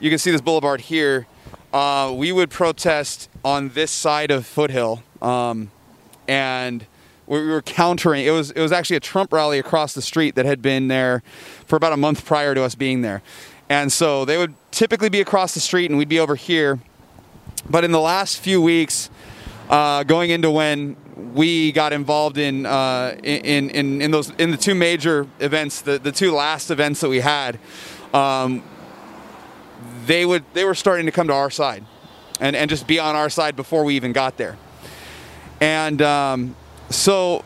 you 0.00 0.10
can 0.10 0.18
see 0.18 0.30
this 0.30 0.40
boulevard 0.40 0.80
here. 0.80 1.26
Uh, 1.72 2.12
we 2.16 2.32
would 2.32 2.50
protest 2.50 3.28
on 3.44 3.70
this 3.70 3.90
side 3.90 4.30
of 4.30 4.46
Foothill, 4.46 5.02
um, 5.20 5.70
and 6.26 6.86
we 7.26 7.46
were 7.46 7.62
countering. 7.62 8.24
It 8.24 8.30
was 8.30 8.50
it 8.50 8.60
was 8.60 8.72
actually 8.72 8.96
a 8.96 9.00
Trump 9.00 9.32
rally 9.32 9.58
across 9.58 9.94
the 9.94 10.02
street 10.02 10.34
that 10.34 10.44
had 10.44 10.60
been 10.60 10.88
there 10.88 11.22
for 11.66 11.76
about 11.76 11.92
a 11.92 11.96
month 11.96 12.24
prior 12.24 12.54
to 12.54 12.62
us 12.62 12.74
being 12.74 13.02
there, 13.02 13.22
and 13.68 13.92
so 13.92 14.24
they 14.24 14.36
would 14.36 14.54
typically 14.70 15.08
be 15.08 15.20
across 15.20 15.54
the 15.54 15.60
street, 15.60 15.90
and 15.90 15.98
we'd 15.98 16.08
be 16.08 16.20
over 16.20 16.34
here. 16.34 16.78
But 17.68 17.84
in 17.84 17.92
the 17.92 18.00
last 18.00 18.40
few 18.40 18.60
weeks, 18.60 19.08
uh, 19.70 20.02
going 20.02 20.30
into 20.30 20.50
when 20.50 20.96
we 21.32 21.72
got 21.72 21.92
involved 21.92 22.36
in, 22.38 22.66
uh, 22.66 23.16
in 23.22 23.70
in 23.70 24.02
in 24.02 24.10
those 24.10 24.30
in 24.30 24.50
the 24.50 24.56
two 24.56 24.74
major 24.74 25.26
events, 25.40 25.80
the, 25.80 25.98
the 25.98 26.12
two 26.12 26.32
last 26.32 26.70
events 26.70 27.00
that 27.00 27.08
we 27.08 27.20
had, 27.20 27.58
um, 28.12 28.62
they 30.06 30.26
would 30.26 30.44
they 30.52 30.64
were 30.64 30.74
starting 30.74 31.06
to 31.06 31.12
come 31.12 31.28
to 31.28 31.32
our 31.32 31.50
side, 31.50 31.84
and 32.40 32.54
and 32.54 32.68
just 32.68 32.86
be 32.86 32.98
on 32.98 33.16
our 33.16 33.30
side 33.30 33.56
before 33.56 33.84
we 33.84 33.96
even 33.96 34.12
got 34.12 34.36
there, 34.36 34.58
and 35.60 36.02
um, 36.02 36.54
so 36.90 37.44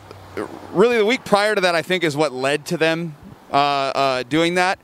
really 0.71 0.97
the 0.97 1.05
week 1.05 1.25
prior 1.25 1.55
to 1.55 1.61
that, 1.61 1.75
I 1.75 1.81
think, 1.81 2.03
is 2.03 2.15
what 2.15 2.31
led 2.31 2.65
to 2.67 2.77
them 2.77 3.15
uh, 3.51 3.55
uh, 3.55 4.23
doing 4.23 4.55
that, 4.55 4.79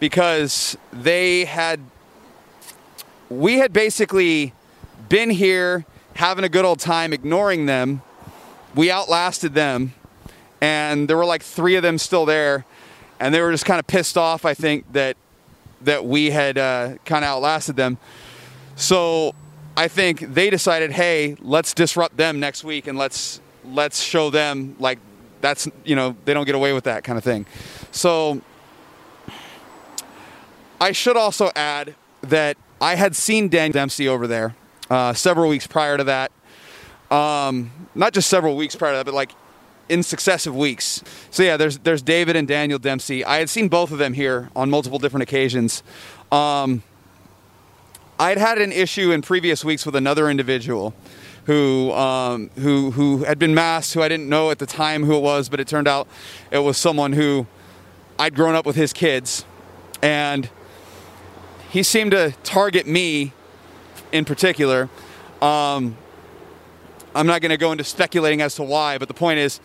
because 0.00 0.76
they 0.92 1.44
had 1.44 1.80
we 3.28 3.58
had 3.58 3.72
basically 3.72 4.52
been 5.08 5.30
here 5.30 5.84
having 6.14 6.44
a 6.44 6.48
good 6.48 6.64
old 6.64 6.80
time, 6.80 7.12
ignoring 7.12 7.66
them. 7.66 8.02
We 8.74 8.90
outlasted 8.90 9.54
them, 9.54 9.92
and 10.60 11.08
there 11.08 11.16
were 11.16 11.24
like 11.24 11.42
three 11.42 11.76
of 11.76 11.82
them 11.82 11.98
still 11.98 12.24
there, 12.24 12.64
and 13.20 13.34
they 13.34 13.40
were 13.40 13.52
just 13.52 13.66
kind 13.66 13.78
of 13.78 13.86
pissed 13.86 14.16
off. 14.16 14.44
I 14.44 14.54
think 14.54 14.90
that 14.92 15.16
that 15.82 16.04
we 16.06 16.30
had 16.30 16.56
uh, 16.56 16.94
kind 17.04 17.24
of 17.24 17.28
outlasted 17.28 17.76
them. 17.76 17.98
So 18.76 19.34
I 19.76 19.88
think 19.88 20.20
they 20.20 20.48
decided, 20.48 20.92
hey, 20.92 21.36
let's 21.40 21.74
disrupt 21.74 22.16
them 22.16 22.40
next 22.40 22.64
week, 22.64 22.86
and 22.86 22.96
let's 22.96 23.41
let's 23.64 24.00
show 24.00 24.30
them 24.30 24.76
like 24.78 24.98
that's 25.40 25.68
you 25.84 25.96
know 25.96 26.16
they 26.24 26.34
don't 26.34 26.46
get 26.46 26.54
away 26.54 26.72
with 26.72 26.84
that 26.84 27.04
kind 27.04 27.18
of 27.18 27.24
thing. 27.24 27.46
So 27.90 28.40
I 30.80 30.92
should 30.92 31.16
also 31.16 31.50
add 31.54 31.94
that 32.22 32.56
I 32.80 32.94
had 32.96 33.14
seen 33.14 33.48
Dan 33.48 33.70
Dempsey 33.70 34.08
over 34.08 34.26
there 34.26 34.54
uh, 34.90 35.12
several 35.12 35.48
weeks 35.48 35.66
prior 35.66 35.96
to 35.96 36.04
that. 36.04 36.32
Um, 37.10 37.70
not 37.94 38.12
just 38.14 38.28
several 38.30 38.56
weeks 38.56 38.74
prior 38.74 38.92
to 38.92 38.96
that, 38.98 39.06
but 39.06 39.14
like 39.14 39.32
in 39.88 40.02
successive 40.02 40.56
weeks. 40.56 41.02
So 41.30 41.42
yeah, 41.42 41.56
there's 41.56 41.78
there's 41.78 42.02
David 42.02 42.36
and 42.36 42.48
Daniel 42.48 42.78
Dempsey. 42.78 43.24
I 43.24 43.38
had 43.38 43.50
seen 43.50 43.68
both 43.68 43.92
of 43.92 43.98
them 43.98 44.14
here 44.14 44.50
on 44.56 44.70
multiple 44.70 44.98
different 44.98 45.22
occasions. 45.22 45.82
Um, 46.30 46.82
I'd 48.18 48.38
had 48.38 48.58
an 48.58 48.72
issue 48.72 49.10
in 49.10 49.20
previous 49.20 49.64
weeks 49.64 49.84
with 49.84 49.96
another 49.96 50.30
individual 50.30 50.94
who 51.46 51.92
um, 51.92 52.50
who 52.58 52.92
who 52.92 53.24
had 53.24 53.38
been 53.38 53.54
masked, 53.54 53.94
who 53.94 54.02
I 54.02 54.08
didn't 54.08 54.28
know 54.28 54.50
at 54.50 54.58
the 54.58 54.66
time 54.66 55.04
who 55.04 55.16
it 55.16 55.22
was, 55.22 55.48
but 55.48 55.60
it 55.60 55.68
turned 55.68 55.88
out 55.88 56.08
it 56.50 56.58
was 56.58 56.76
someone 56.76 57.12
who 57.12 57.46
I'd 58.18 58.34
grown 58.34 58.54
up 58.54 58.66
with 58.66 58.76
his 58.76 58.92
kids, 58.92 59.44
and 60.02 60.48
he 61.70 61.82
seemed 61.82 62.12
to 62.12 62.32
target 62.42 62.86
me 62.86 63.32
in 64.12 64.24
particular. 64.24 64.88
Um, 65.40 65.96
I'm 67.14 67.26
not 67.26 67.40
going 67.40 67.50
to 67.50 67.56
go 67.56 67.72
into 67.72 67.84
speculating 67.84 68.40
as 68.40 68.54
to 68.56 68.62
why, 68.62 68.98
but 68.98 69.08
the 69.08 69.14
point 69.14 69.38
is, 69.38 69.60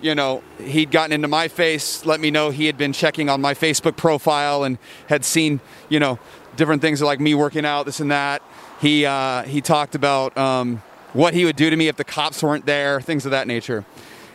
you 0.00 0.14
know, 0.14 0.42
he'd 0.58 0.90
gotten 0.90 1.12
into 1.12 1.28
my 1.28 1.48
face, 1.48 2.04
let 2.04 2.20
me 2.20 2.30
know 2.30 2.50
he 2.50 2.66
had 2.66 2.78
been 2.78 2.92
checking 2.92 3.28
on 3.28 3.40
my 3.40 3.54
Facebook 3.54 3.96
profile 3.96 4.64
and 4.64 4.78
had 5.08 5.24
seen, 5.24 5.60
you 5.88 6.00
know, 6.00 6.18
different 6.56 6.82
things 6.82 7.02
like 7.02 7.20
me 7.20 7.34
working 7.34 7.64
out, 7.64 7.86
this 7.86 8.00
and 8.00 8.10
that. 8.10 8.42
He 8.80 9.04
uh, 9.04 9.42
he 9.42 9.60
talked 9.60 9.94
about 9.94 10.36
um, 10.38 10.82
what 11.12 11.34
he 11.34 11.44
would 11.44 11.56
do 11.56 11.70
to 11.70 11.76
me 11.76 11.88
if 11.88 11.96
the 11.96 12.04
cops 12.04 12.42
weren't 12.42 12.66
there, 12.66 13.00
things 13.00 13.24
of 13.24 13.30
that 13.30 13.46
nature. 13.46 13.84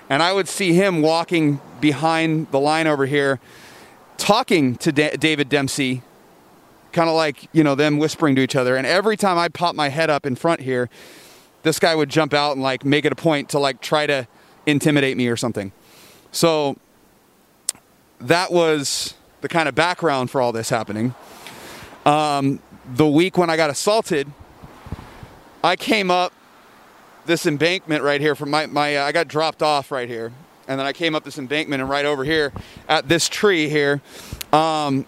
And 0.09 0.21
I 0.21 0.33
would 0.33 0.47
see 0.47 0.73
him 0.73 1.01
walking 1.01 1.61
behind 1.79 2.51
the 2.51 2.59
line 2.59 2.87
over 2.87 3.05
here, 3.05 3.39
talking 4.17 4.75
to 4.77 4.91
Da- 4.91 5.15
David 5.15 5.49
Dempsey, 5.49 6.01
kind 6.91 7.09
of 7.09 7.15
like 7.15 7.49
you 7.51 7.63
know 7.63 7.75
them 7.75 7.97
whispering 7.97 8.35
to 8.35 8.41
each 8.41 8.55
other. 8.55 8.75
And 8.75 8.85
every 8.85 9.17
time 9.17 9.37
I 9.37 9.49
pop 9.49 9.75
my 9.75 9.89
head 9.89 10.09
up 10.09 10.25
in 10.25 10.35
front 10.35 10.61
here, 10.61 10.89
this 11.63 11.79
guy 11.79 11.95
would 11.95 12.09
jump 12.09 12.33
out 12.33 12.53
and 12.53 12.61
like 12.61 12.85
make 12.85 13.05
it 13.05 13.11
a 13.11 13.15
point 13.15 13.49
to 13.49 13.59
like 13.59 13.81
try 13.81 14.05
to 14.05 14.27
intimidate 14.65 15.17
me 15.17 15.27
or 15.27 15.37
something. 15.37 15.71
So 16.31 16.77
that 18.19 18.51
was 18.51 19.15
the 19.41 19.49
kind 19.49 19.67
of 19.67 19.75
background 19.75 20.31
for 20.31 20.41
all 20.41 20.51
this 20.51 20.69
happening. 20.69 21.15
Um, 22.05 22.59
the 22.95 23.07
week 23.07 23.37
when 23.37 23.49
I 23.49 23.57
got 23.57 23.69
assaulted, 23.69 24.31
I 25.63 25.75
came 25.75 26.11
up 26.11 26.33
this 27.25 27.45
embankment 27.45 28.03
right 28.03 28.21
here 28.21 28.35
from 28.35 28.49
my, 28.49 28.65
my 28.65 28.97
uh, 28.97 29.05
I 29.05 29.11
got 29.11 29.27
dropped 29.27 29.63
off 29.63 29.91
right 29.91 30.09
here. 30.09 30.31
And 30.67 30.79
then 30.79 30.87
I 30.87 30.93
came 30.93 31.13
up 31.13 31.23
this 31.23 31.37
embankment 31.37 31.81
and 31.81 31.89
right 31.89 32.05
over 32.05 32.23
here 32.23 32.53
at 32.87 33.09
this 33.09 33.27
tree 33.27 33.67
here. 33.67 34.01
Um, 34.53 35.05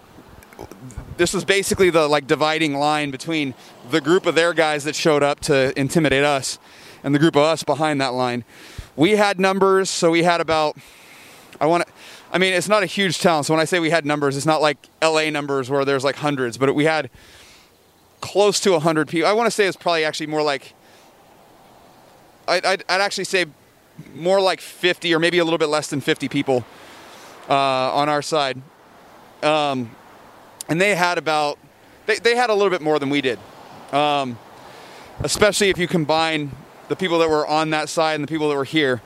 this 1.18 1.34
was 1.34 1.46
basically 1.46 1.90
the 1.90 2.08
like 2.08 2.28
dividing 2.28 2.76
line 2.76 3.10
between 3.10 3.54
the 3.90 4.02
group 4.02 4.26
of 4.26 4.36
their 4.36 4.54
guys 4.54 4.84
that 4.84 4.96
showed 4.96 5.24
up 5.24 5.40
to 5.42 5.78
intimidate 5.80 6.24
us 6.24 6.60
and 7.04 7.16
the 7.16 7.20
group 7.20 7.36
of 7.36 7.44
us 7.44 7.64
behind 7.64 8.02
that 8.02 8.14
line. 8.14 8.44
We 8.98 9.12
had 9.12 9.40
numbers, 9.40 9.90
so 9.90 10.12
we 10.12 10.24
had 10.24 10.42
about 10.42 10.78
I 11.62 11.68
want 11.68 11.86
to 11.86 11.94
I 12.32 12.38
mean, 12.38 12.54
it's 12.54 12.68
not 12.68 12.84
a 12.84 12.86
huge 12.86 13.20
town, 13.20 13.46
so 13.46 13.54
when 13.54 13.62
I 13.62 13.66
say 13.66 13.80
we 13.80 13.92
had 13.92 14.06
numbers, 14.06 14.36
it's 14.36 14.46
not 14.46 14.62
like 14.62 14.90
LA 15.02 15.30
numbers 15.30 15.70
where 15.70 15.86
there's 15.86 16.04
like 16.04 16.18
hundreds, 16.18 16.58
but 16.58 16.76
we 16.76 16.84
had 16.84 17.10
close 18.20 18.60
to 18.62 18.72
100 18.72 19.08
people. 19.08 19.30
I 19.30 19.32
want 19.32 19.48
to 19.48 19.52
say 19.52 19.68
it's 19.68 19.78
probably 19.78 20.04
actually 20.04 20.28
more 20.28 20.42
like 20.42 20.74
I'd, 22.48 22.66
I'd, 22.66 22.84
I'd, 22.90 23.02
actually 23.02 23.26
say 23.26 23.46
more 24.14 24.42
like 24.42 24.62
50 24.62 25.14
or 25.14 25.20
maybe 25.20 25.40
a 25.40 25.44
little 25.44 25.58
bit 25.58 25.70
less 25.70 25.88
than 25.88 26.02
50 26.02 26.30
people 26.30 26.66
uh, 27.50 27.54
on 27.54 28.10
our 28.10 28.22
side. 28.22 28.62
Um, 29.44 29.92
and 30.70 30.80
they 30.80 30.96
had 30.96 31.18
about, 31.18 31.58
they, 32.06 32.18
they 32.18 32.36
had 32.36 32.50
a 32.50 32.54
little 32.54 32.70
bit 32.70 32.82
more 32.82 33.00
than 33.00 33.10
we 33.10 33.22
did. 33.22 33.40
Um, 33.92 34.38
especially 35.24 35.70
if 35.70 35.78
you 35.78 35.88
combine 35.88 36.52
the 36.88 36.96
people 36.96 37.20
that 37.20 37.30
were 37.30 37.48
on 37.48 37.70
that 37.72 37.90
side 37.90 38.16
and 38.16 38.24
the 38.24 38.28
people 38.28 38.50
that 38.50 38.56
were 38.56 38.64
here. 38.64 39.02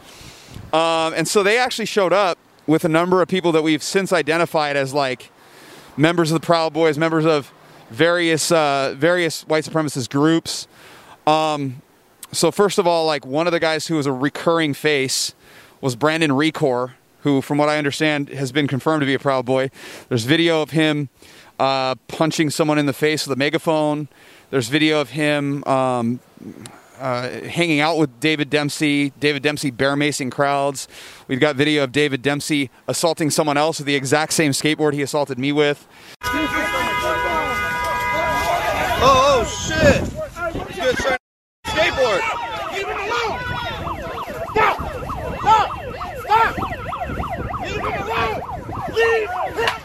Um, 0.73 1.13
and 1.15 1.27
so 1.27 1.43
they 1.43 1.57
actually 1.57 1.85
showed 1.85 2.13
up 2.13 2.37
with 2.67 2.85
a 2.85 2.89
number 2.89 3.21
of 3.21 3.27
people 3.27 3.51
that 3.51 3.61
we've 3.61 3.83
since 3.83 4.11
identified 4.11 4.75
as 4.75 4.93
like 4.93 5.31
members 5.97 6.31
of 6.31 6.39
the 6.39 6.45
Proud 6.45 6.73
Boys, 6.73 6.97
members 6.97 7.25
of 7.25 7.51
various 7.89 8.51
uh, 8.51 8.93
various 8.97 9.43
white 9.47 9.65
supremacist 9.65 10.09
groups. 10.09 10.67
Um, 11.25 11.81
so 12.31 12.51
first 12.51 12.77
of 12.77 12.87
all, 12.87 13.05
like 13.05 13.25
one 13.25 13.47
of 13.47 13.53
the 13.53 13.59
guys 13.59 13.87
who 13.87 13.95
was 13.95 14.05
a 14.05 14.13
recurring 14.13 14.73
face 14.73 15.33
was 15.81 15.95
Brandon 15.95 16.31
Recor, 16.31 16.91
who, 17.21 17.41
from 17.41 17.57
what 17.57 17.69
I 17.69 17.77
understand, 17.77 18.29
has 18.29 18.51
been 18.51 18.67
confirmed 18.67 19.01
to 19.01 19.05
be 19.05 19.13
a 19.13 19.19
Proud 19.19 19.45
Boy. 19.45 19.69
There's 20.07 20.23
video 20.23 20.61
of 20.61 20.71
him 20.71 21.09
uh, 21.59 21.95
punching 22.07 22.49
someone 22.49 22.77
in 22.77 22.85
the 22.85 22.93
face 22.93 23.27
with 23.27 23.35
a 23.35 23.39
megaphone. 23.39 24.07
There's 24.49 24.67
video 24.69 25.01
of 25.01 25.09
him 25.11 25.63
um, 25.65 26.19
uh, 26.99 27.29
hanging 27.41 27.79
out 27.79 27.97
with 27.97 28.19
David 28.19 28.49
Dempsey, 28.49 29.11
David 29.19 29.41
Dempsey 29.43 29.71
bear 29.71 29.95
macing 29.95 30.31
crowds. 30.31 30.87
We've 31.27 31.39
got 31.39 31.55
video 31.55 31.83
of 31.83 31.91
David 31.91 32.21
Dempsey 32.21 32.69
assaulting 32.87 33.29
someone 33.29 33.57
else 33.57 33.79
with 33.79 33.87
the 33.87 33.95
exact 33.95 34.33
same 34.33 34.51
skateboard 34.51 34.93
he 34.93 35.01
assaulted 35.01 35.39
me 35.39 35.51
with. 35.51 35.87
Oh, 39.01 39.39
oh 39.41 39.45
shit! 39.45 40.01
Good 40.75 40.95
skateboard! 41.65 42.21
Leave 42.73 42.87
him 42.87 42.97
alone! 42.97 43.39
Stop! 44.51 44.77
Stop! 45.39 45.69
Stop! 46.19 46.53
Leave 47.61 47.79
him 47.79 47.95
alone! 48.03 48.37
Leave 48.93 49.29
him! 49.29 49.79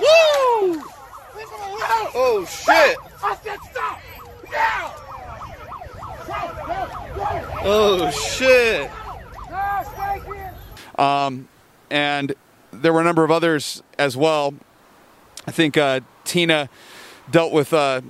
Woo! 0.00 0.78
Leave 1.36 1.50
him 1.50 1.60
alone! 1.60 2.08
Oh 2.14 2.46
shit! 2.48 2.96
I 3.24 3.36
said 3.42 3.58
stop! 3.70 4.00
Now! 4.52 5.02
Oh 7.64 8.10
shit! 8.10 8.90
Um, 10.98 11.48
and 11.90 12.34
there 12.82 12.92
were 12.92 13.00
a 13.00 13.04
number 13.04 13.24
of 13.24 13.30
others 13.30 13.82
as 13.98 14.16
well. 14.16 14.54
I 15.46 15.50
think 15.50 15.76
uh, 15.76 16.00
Tina 16.24 16.68
dealt 17.30 17.52
with 17.52 17.72
uh, 17.72 18.02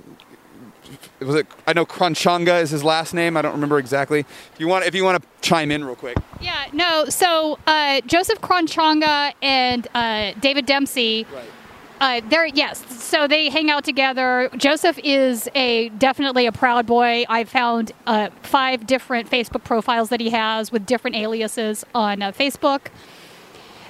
was 1.19 1.35
it? 1.35 1.47
I 1.65 1.73
know 1.73 1.85
Crunchanga 1.85 2.61
is 2.61 2.69
his 2.69 2.83
last 2.83 3.13
name. 3.13 3.37
I 3.37 3.41
don't 3.41 3.53
remember 3.53 3.79
exactly. 3.79 4.21
If 4.21 4.59
you 4.59 4.67
want, 4.67 4.85
if 4.85 4.95
you 4.95 5.03
want 5.03 5.21
to 5.21 5.29
chime 5.41 5.71
in 5.71 5.83
real 5.83 5.95
quick. 5.95 6.17
Yeah, 6.41 6.65
no. 6.73 7.05
So 7.05 7.57
uh, 7.65 8.01
Joseph 8.01 8.41
Crunchanga 8.41 9.33
and 9.41 9.87
uh, 9.93 10.33
David 10.39 10.65
Dempsey. 10.65 11.25
Right. 11.33 11.43
Uh, 12.01 12.19
they're 12.27 12.47
yes, 12.47 12.83
so 13.01 13.27
they 13.27 13.49
hang 13.49 13.69
out 13.69 13.85
together. 13.85 14.49
Joseph 14.57 14.99
is 15.05 15.47
a 15.55 15.87
definitely 15.89 16.45
a 16.45 16.51
proud 16.51 16.85
boy. 16.85 17.23
I 17.29 17.45
found 17.45 17.93
uh, 18.05 18.29
five 18.41 18.85
different 18.85 19.29
Facebook 19.29 19.63
profiles 19.63 20.09
that 20.09 20.19
he 20.19 20.29
has 20.31 20.69
with 20.69 20.85
different 20.85 21.15
aliases 21.15 21.85
on 21.95 22.21
uh, 22.21 22.33
Facebook. 22.33 22.87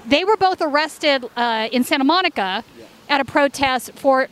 They 0.05 0.23
were 0.23 0.37
both 0.37 0.61
arrested 0.61 1.25
uh, 1.35 1.69
in 1.71 1.83
Santa 1.83 2.03
Monica 2.03 2.63
at 3.09 3.21
a 3.21 3.25
protest 3.25 3.93
for 3.93 4.27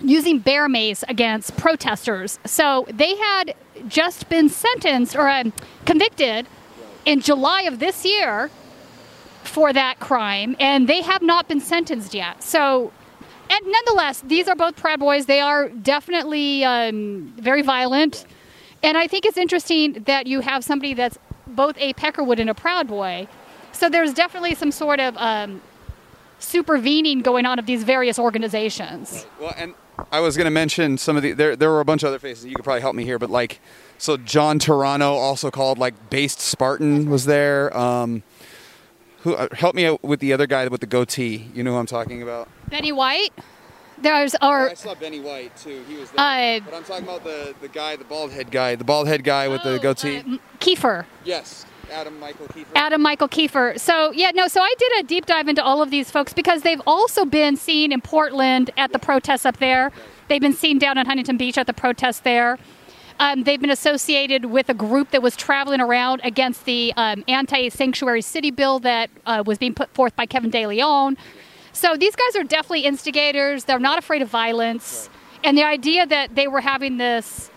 using 0.00 0.38
bear 0.38 0.68
mace 0.68 1.04
against 1.08 1.56
protesters. 1.56 2.38
So 2.44 2.86
they 2.88 3.16
had 3.16 3.54
just 3.88 4.28
been 4.28 4.48
sentenced 4.48 5.16
or 5.16 5.28
um, 5.28 5.52
convicted 5.86 6.46
in 7.04 7.20
July 7.20 7.62
of 7.62 7.78
this 7.78 8.04
year 8.04 8.50
for 9.42 9.72
that 9.72 9.98
crime, 9.98 10.56
and 10.60 10.88
they 10.88 11.02
have 11.02 11.22
not 11.22 11.48
been 11.48 11.60
sentenced 11.60 12.14
yet. 12.14 12.42
So, 12.42 12.92
and 13.50 13.66
nonetheless, 13.66 14.20
these 14.20 14.48
are 14.48 14.54
both 14.54 14.76
Proud 14.76 15.00
Boys. 15.00 15.26
They 15.26 15.40
are 15.40 15.68
definitely 15.68 16.64
um, 16.64 17.32
very 17.36 17.62
violent. 17.62 18.24
And 18.82 18.96
I 18.96 19.06
think 19.06 19.24
it's 19.24 19.36
interesting 19.36 20.04
that 20.06 20.26
you 20.26 20.40
have 20.40 20.64
somebody 20.64 20.94
that's 20.94 21.18
both 21.46 21.76
a 21.78 21.92
Peckerwood 21.94 22.38
and 22.38 22.50
a 22.50 22.54
Proud 22.54 22.88
Boy. 22.88 23.28
So 23.72 23.88
there's 23.88 24.14
definitely 24.14 24.54
some 24.54 24.70
sort 24.70 25.00
of 25.00 25.16
um, 25.16 25.60
supervening 26.38 27.22
going 27.22 27.46
on 27.46 27.58
of 27.58 27.66
these 27.66 27.84
various 27.84 28.18
organizations. 28.18 29.26
Well, 29.40 29.54
and 29.56 29.74
I 30.10 30.20
was 30.20 30.36
going 30.36 30.46
to 30.46 30.50
mention 30.50 30.98
some 30.98 31.16
of 31.16 31.22
the 31.22 31.32
there. 31.32 31.56
There 31.56 31.70
were 31.70 31.80
a 31.80 31.84
bunch 31.84 32.02
of 32.02 32.08
other 32.08 32.18
faces. 32.18 32.46
You 32.46 32.54
could 32.54 32.64
probably 32.64 32.80
help 32.80 32.94
me 32.94 33.04
here, 33.04 33.18
but 33.18 33.30
like, 33.30 33.60
so 33.98 34.16
John 34.16 34.58
Turano 34.58 35.12
also 35.12 35.50
called 35.50 35.78
like 35.78 36.10
Based 36.10 36.40
Spartan, 36.40 37.10
was 37.10 37.26
there. 37.26 37.76
Um, 37.76 38.22
who 39.22 39.34
uh, 39.34 39.48
help 39.52 39.74
me 39.74 39.86
out 39.86 40.02
with 40.02 40.20
the 40.20 40.32
other 40.32 40.46
guy 40.46 40.66
with 40.68 40.80
the 40.80 40.86
goatee? 40.86 41.48
You 41.54 41.62
know 41.62 41.72
who 41.72 41.78
I'm 41.78 41.86
talking 41.86 42.22
about? 42.22 42.48
Benny 42.68 42.92
White. 42.92 43.32
There's 43.98 44.34
or 44.42 44.70
I 44.70 44.74
saw 44.74 44.94
Benny 44.94 45.20
White 45.20 45.56
too. 45.56 45.84
He 45.86 45.94
was 45.94 46.10
there. 46.10 46.56
Uh, 46.56 46.60
but 46.64 46.74
I'm 46.74 46.82
talking 46.82 47.04
about 47.04 47.22
the 47.22 47.54
the 47.60 47.68
guy, 47.68 47.94
the 47.94 48.04
bald 48.04 48.32
head 48.32 48.50
guy, 48.50 48.74
the 48.74 48.84
bald 48.84 49.06
head 49.06 49.22
guy 49.22 49.46
with 49.46 49.60
oh, 49.64 49.72
the 49.72 49.78
goatee. 49.78 50.18
Uh, 50.18 50.38
Kiefer. 50.58 51.04
Yes. 51.24 51.66
Adam 51.92 52.18
Michael 52.18 52.46
Kiefer. 52.46 52.72
Adam 52.74 53.02
Michael 53.02 53.28
Kiefer. 53.28 53.78
So 53.78 54.12
yeah, 54.12 54.30
no. 54.34 54.48
So 54.48 54.60
I 54.62 54.74
did 54.78 54.92
a 55.00 55.02
deep 55.06 55.26
dive 55.26 55.48
into 55.48 55.62
all 55.62 55.82
of 55.82 55.90
these 55.90 56.10
folks 56.10 56.32
because 56.32 56.62
they've 56.62 56.80
also 56.86 57.24
been 57.24 57.56
seen 57.56 57.92
in 57.92 58.00
Portland 58.00 58.70
at 58.76 58.92
the 58.92 58.98
protests 58.98 59.44
up 59.44 59.58
there. 59.58 59.92
They've 60.28 60.40
been 60.40 60.54
seen 60.54 60.78
down 60.78 60.98
in 60.98 61.06
Huntington 61.06 61.36
Beach 61.36 61.58
at 61.58 61.66
the 61.66 61.74
protests 61.74 62.20
there. 62.20 62.58
Um, 63.20 63.44
they've 63.44 63.60
been 63.60 63.70
associated 63.70 64.46
with 64.46 64.68
a 64.70 64.74
group 64.74 65.10
that 65.10 65.22
was 65.22 65.36
traveling 65.36 65.80
around 65.80 66.22
against 66.24 66.64
the 66.64 66.92
um, 66.96 67.22
anti-sanctuary 67.28 68.22
city 68.22 68.50
bill 68.50 68.78
that 68.80 69.10
uh, 69.26 69.42
was 69.46 69.58
being 69.58 69.74
put 69.74 69.92
forth 69.94 70.16
by 70.16 70.26
Kevin 70.26 70.50
De 70.50 70.66
Leon. 70.66 71.18
So 71.72 71.96
these 71.96 72.16
guys 72.16 72.36
are 72.36 72.42
definitely 72.42 72.84
instigators. 72.84 73.64
They're 73.64 73.78
not 73.78 73.98
afraid 73.98 74.22
of 74.22 74.28
violence, 74.28 75.10
and 75.44 75.56
the 75.56 75.62
idea 75.62 76.06
that 76.06 76.34
they 76.34 76.48
were 76.48 76.62
having 76.62 76.96
this 76.96 77.50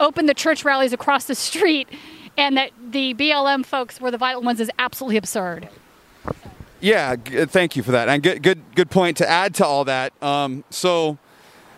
open 0.00 0.26
the 0.26 0.34
church 0.34 0.64
rallies 0.64 0.92
across 0.92 1.24
the 1.24 1.34
street 1.34 1.88
and 2.36 2.56
that 2.56 2.70
the 2.90 3.14
BLM 3.14 3.64
folks 3.64 4.00
were 4.00 4.10
the 4.10 4.18
vital 4.18 4.42
ones 4.42 4.60
is 4.60 4.70
absolutely 4.78 5.16
absurd. 5.16 5.68
Yeah, 6.80 7.16
g- 7.16 7.44
thank 7.46 7.76
you 7.76 7.82
for 7.82 7.92
that. 7.92 8.08
And 8.08 8.22
good, 8.22 8.42
good, 8.42 8.60
good 8.74 8.90
point 8.90 9.16
to 9.18 9.28
add 9.28 9.54
to 9.56 9.66
all 9.66 9.84
that. 9.84 10.12
Um, 10.22 10.64
so, 10.70 11.18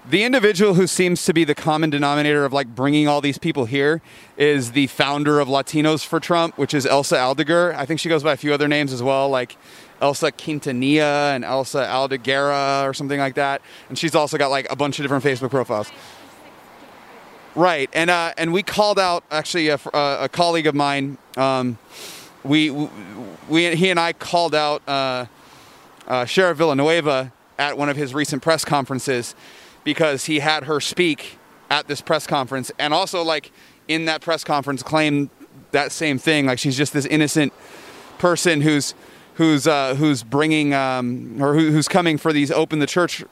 the 0.09 0.23
individual 0.23 0.75
who 0.75 0.87
seems 0.87 1.25
to 1.25 1.33
be 1.33 1.43
the 1.43 1.55
common 1.55 1.91
denominator 1.91 2.45
of 2.45 2.53
like 2.53 2.75
bringing 2.75 3.09
all 3.09 3.21
these 3.21 3.39
people 3.39 3.65
here 3.65 4.01
is 4.37 4.73
the 4.73 4.87
founder 4.87 5.41
of 5.41 5.49
Latinos 5.49 6.07
for 6.07 6.21
Trump, 6.21 6.57
which 6.57 6.75
is 6.75 6.87
Elsa 6.87 7.17
Aldeguer. 7.17 7.75
I 7.75 7.87
think 7.87 7.99
she 7.99 8.09
goes 8.09 8.23
by 8.23 8.33
a 8.33 8.37
few 8.37 8.55
other 8.55 8.69
names 8.69 8.93
as 8.93 9.03
well, 9.03 9.29
like 9.29 9.57
Elsa 10.01 10.31
Quintanilla 10.31 11.35
and 11.35 11.45
Elsa 11.45 11.79
Aldeguera 11.79 12.89
or 12.89 12.95
something 12.95 13.19
like 13.19 13.35
that. 13.35 13.63
And 13.89 13.99
she's 13.99 14.15
also 14.15 14.39
got 14.39 14.49
like 14.51 14.71
a 14.71 14.77
bunch 14.77 15.01
of 15.01 15.03
different 15.05 15.25
Facebook 15.25 15.51
profiles. 15.51 15.91
Right, 17.57 17.89
and 17.95 18.11
uh, 18.11 18.35
and 18.37 18.53
we 18.53 18.63
called 18.63 18.99
out 18.99 19.25
actually 19.31 19.69
a, 19.69 19.81
a 19.95 20.29
colleague 20.31 20.67
of 20.67 20.75
mine. 20.75 21.17
Um, 21.39 21.79
we, 22.45 22.71
we 23.49 23.75
he 23.75 23.89
and 23.89 23.99
I 23.99 24.13
called 24.13 24.55
out 24.55 24.83
uh, 24.87 25.25
uh, 26.07 26.27
Sheriff 26.27 26.59
Villanueva 26.59 27.33
at 27.59 27.79
one 27.79 27.89
of 27.89 27.97
his 27.97 28.13
recent 28.13 28.43
press 28.43 28.63
conferences 28.63 29.35
because 29.85 30.27
he 30.27 30.41
had 30.41 30.65
her 30.65 30.81
speak 30.81 31.39
at 31.71 31.89
this 31.89 32.03
press 32.03 32.27
conference, 32.27 32.71
and 32.79 32.93
also 32.93 33.23
like 33.23 33.51
in 33.89 34.05
that 34.05 34.21
press 34.21 34.45
conference 34.45 34.83
claimed 34.83 35.31
that 35.71 35.93
same 35.93 36.19
thing. 36.19 36.45
Like 36.45 36.59
she's 36.59 36.77
just 36.77 36.93
this 36.93 37.07
innocent 37.07 37.55
person 38.19 38.61
who's 38.61 38.95
who's 39.37 39.67
uh, 39.67 39.95
who's 39.95 40.23
bringing 40.23 40.75
um, 40.75 41.41
or 41.41 41.55
who, 41.55 41.71
who's 41.71 41.89
coming 41.89 42.19
for 42.19 42.33
these 42.33 42.51
open 42.51 42.79
the 42.79 42.87
church 42.87 43.25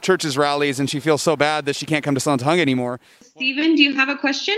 churches 0.00 0.38
rallies, 0.38 0.78
and 0.78 0.88
she 0.88 1.00
feels 1.00 1.22
so 1.22 1.36
bad 1.36 1.64
that 1.66 1.76
she 1.76 1.86
can't 1.86 2.04
come 2.04 2.14
to 2.14 2.20
Salton 2.20 2.60
anymore. 2.60 3.00
Stephen, 3.20 3.74
do 3.74 3.82
you 3.82 3.94
have 3.94 4.08
a 4.08 4.16
question? 4.16 4.56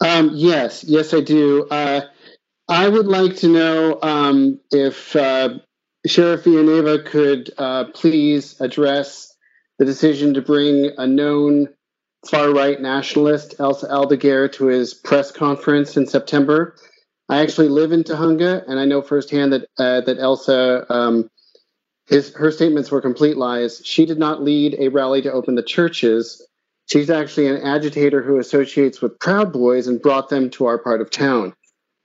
Um, 0.00 0.30
yes, 0.34 0.84
yes, 0.84 1.14
I 1.14 1.20
do. 1.20 1.66
Uh, 1.68 2.02
I 2.68 2.88
would 2.88 3.06
like 3.06 3.36
to 3.36 3.48
know 3.48 3.98
um, 4.02 4.60
if 4.70 5.14
uh, 5.14 5.58
Sheriff 6.06 6.44
Villanueva 6.44 7.00
could 7.02 7.50
uh, 7.58 7.84
please 7.92 8.60
address 8.60 9.34
the 9.78 9.84
decision 9.84 10.34
to 10.34 10.42
bring 10.42 10.90
a 10.98 11.06
known 11.06 11.68
far 12.28 12.52
right 12.52 12.80
nationalist, 12.80 13.56
Elsa 13.58 13.88
Aldeguer, 13.88 14.50
to 14.52 14.66
his 14.66 14.94
press 14.94 15.32
conference 15.32 15.96
in 15.96 16.06
September. 16.06 16.76
I 17.28 17.40
actually 17.40 17.68
live 17.68 17.92
in 17.92 18.04
Tujunga, 18.04 18.64
and 18.66 18.78
I 18.78 18.84
know 18.84 19.02
firsthand 19.02 19.52
that 19.52 19.68
uh, 19.78 20.00
that 20.02 20.18
Elsa, 20.18 20.86
um, 20.92 21.30
his 22.06 22.34
her 22.34 22.50
statements 22.50 22.90
were 22.90 23.00
complete 23.00 23.36
lies. 23.36 23.80
She 23.84 24.06
did 24.06 24.18
not 24.18 24.42
lead 24.42 24.76
a 24.78 24.88
rally 24.88 25.22
to 25.22 25.32
open 25.32 25.54
the 25.54 25.62
churches. 25.62 26.46
She's 26.86 27.10
actually 27.10 27.46
an 27.48 27.62
agitator 27.62 28.22
who 28.22 28.38
associates 28.38 29.00
with 29.00 29.18
Proud 29.18 29.52
Boys 29.52 29.86
and 29.86 30.02
brought 30.02 30.28
them 30.28 30.50
to 30.50 30.66
our 30.66 30.78
part 30.78 31.00
of 31.00 31.10
town. 31.10 31.54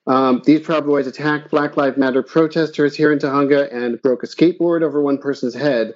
Um, 0.06 0.42
these 0.46 0.62
Proud 0.62 0.86
Boys 0.86 1.08
attacked 1.08 1.52
Black 1.52 1.76
Lives 1.76 1.98
Matter 1.98 2.24
protesters 2.24 2.96
here 2.96 3.12
in 3.12 3.20
Tujunga 3.20 3.74
and 3.74 4.02
broke 4.02 4.24
a 4.24 4.28
skateboard 4.28 4.82
over 4.82 5.02
one 5.02 5.18
person's 5.18 5.56
head. 5.56 5.96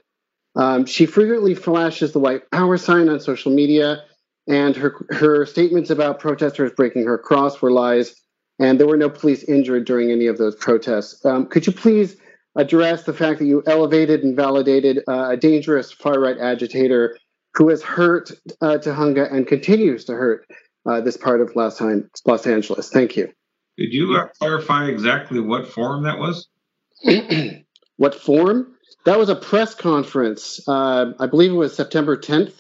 Um, 0.56 0.86
she 0.86 1.06
frequently 1.06 1.56
flashes 1.56 2.12
the 2.12 2.20
white 2.20 2.52
power 2.52 2.78
sign 2.78 3.08
on 3.08 3.22
social 3.22 3.54
media, 3.54 4.04
and 4.48 4.76
her 4.76 5.06
her 5.12 5.46
statements 5.46 5.90
about 5.90 6.20
protesters 6.20 6.74
breaking 6.76 7.06
her 7.06 7.18
cross 7.18 7.62
were 7.62 7.72
lies 7.72 8.16
and 8.62 8.80
there 8.80 8.88
were 8.88 8.96
no 8.96 9.10
police 9.10 9.44
injured 9.44 9.86
during 9.86 10.12
any 10.12 10.28
of 10.28 10.38
those 10.38 10.56
protests. 10.56 11.26
Um, 11.26 11.48
could 11.48 11.66
you 11.66 11.74
please 11.74 12.16
address 12.56 13.04
the 13.04 13.14
fact 13.14 13.40
that 13.40 13.46
you 13.46 13.64
elevated 13.66 14.24
and 14.24 14.36
validated 14.36 15.00
uh, 15.08 15.30
a 15.32 15.38
dangerous 15.38 15.92
far 15.92 16.20
right 16.20 16.38
agitator 16.40 17.18
who 17.56 17.70
has 17.70 17.82
hurt 17.82 18.32
uh, 18.62 18.78
Tujunga 18.78 19.34
and 19.34 19.48
continues 19.48 20.06
to 20.06 20.14
hurt 20.14 20.46
uh, 20.86 21.02
this 21.02 21.18
part 21.18 21.42
of 21.42 21.56
Los, 21.56 21.82
Los 22.26 22.48
Angeles? 22.48 22.90
Thank 22.90 23.18
you. 23.18 23.34
Could 23.80 23.94
you 23.94 24.16
uh, 24.16 24.28
clarify 24.40 24.88
exactly 24.90 25.40
what 25.40 25.68
forum 25.68 26.04
that 26.04 26.20
was? 26.20 26.48
what 27.98 28.14
forum? 28.14 28.76
That 29.06 29.18
was 29.18 29.30
a 29.30 29.36
press 29.36 29.74
conference. 29.74 30.60
Uh, 30.68 31.14
I 31.20 31.26
believe 31.26 31.52
it 31.52 31.56
was 31.56 31.76
September 31.76 32.16
10th, 32.16 32.54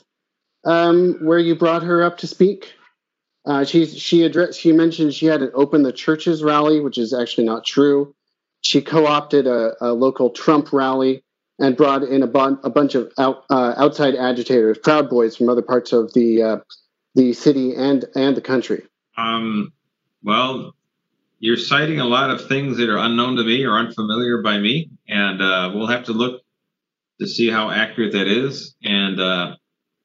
um, 0.65 1.19
where 1.21 1.37
you 1.37 1.55
brought 1.55 1.83
her 1.83 2.01
up 2.01 2.17
to 2.19 2.27
speak. 2.27 2.73
Uh, 3.45 3.63
she 3.63 3.85
she 3.85 4.23
addressed 4.23 4.59
she 4.59 4.71
mentioned 4.71 5.13
she 5.13 5.25
had 5.25 5.39
to 5.39 5.51
open 5.53 5.81
the 5.83 5.91
churches 5.91 6.43
rally, 6.43 6.79
which 6.79 6.97
is 6.97 7.13
actually 7.13 7.45
not 7.45 7.65
true. 7.65 8.13
She 8.61 8.81
co-opted 8.81 9.47
a, 9.47 9.73
a 9.81 9.93
local 9.93 10.29
Trump 10.29 10.71
rally 10.71 11.23
and 11.57 11.75
brought 11.75 12.03
in 12.03 12.21
a, 12.21 12.27
a 12.27 12.69
bunch 12.69 12.95
of 12.95 13.11
out, 13.17 13.45
uh, 13.49 13.73
outside 13.77 14.15
agitators, 14.15 14.77
Proud 14.77 15.09
Boys 15.09 15.35
from 15.35 15.49
other 15.49 15.61
parts 15.61 15.93
of 15.93 16.13
the 16.13 16.43
uh, 16.43 16.57
the 17.15 17.33
city 17.33 17.73
and 17.75 18.05
and 18.15 18.37
the 18.37 18.41
country. 18.41 18.83
Um, 19.17 19.73
well, 20.23 20.75
you're 21.39 21.57
citing 21.57 21.99
a 21.99 22.05
lot 22.05 22.29
of 22.29 22.47
things 22.47 22.77
that 22.77 22.89
are 22.89 22.97
unknown 22.97 23.35
to 23.37 23.43
me 23.43 23.63
or 23.63 23.77
unfamiliar 23.77 24.41
by 24.41 24.59
me, 24.59 24.91
and 25.07 25.41
uh, 25.41 25.71
we'll 25.73 25.87
have 25.87 26.05
to 26.05 26.13
look 26.13 26.41
to 27.19 27.27
see 27.27 27.49
how 27.49 27.69
accurate 27.69 28.13
that 28.13 28.27
is. 28.27 28.75
And 28.83 29.19
uh, 29.19 29.55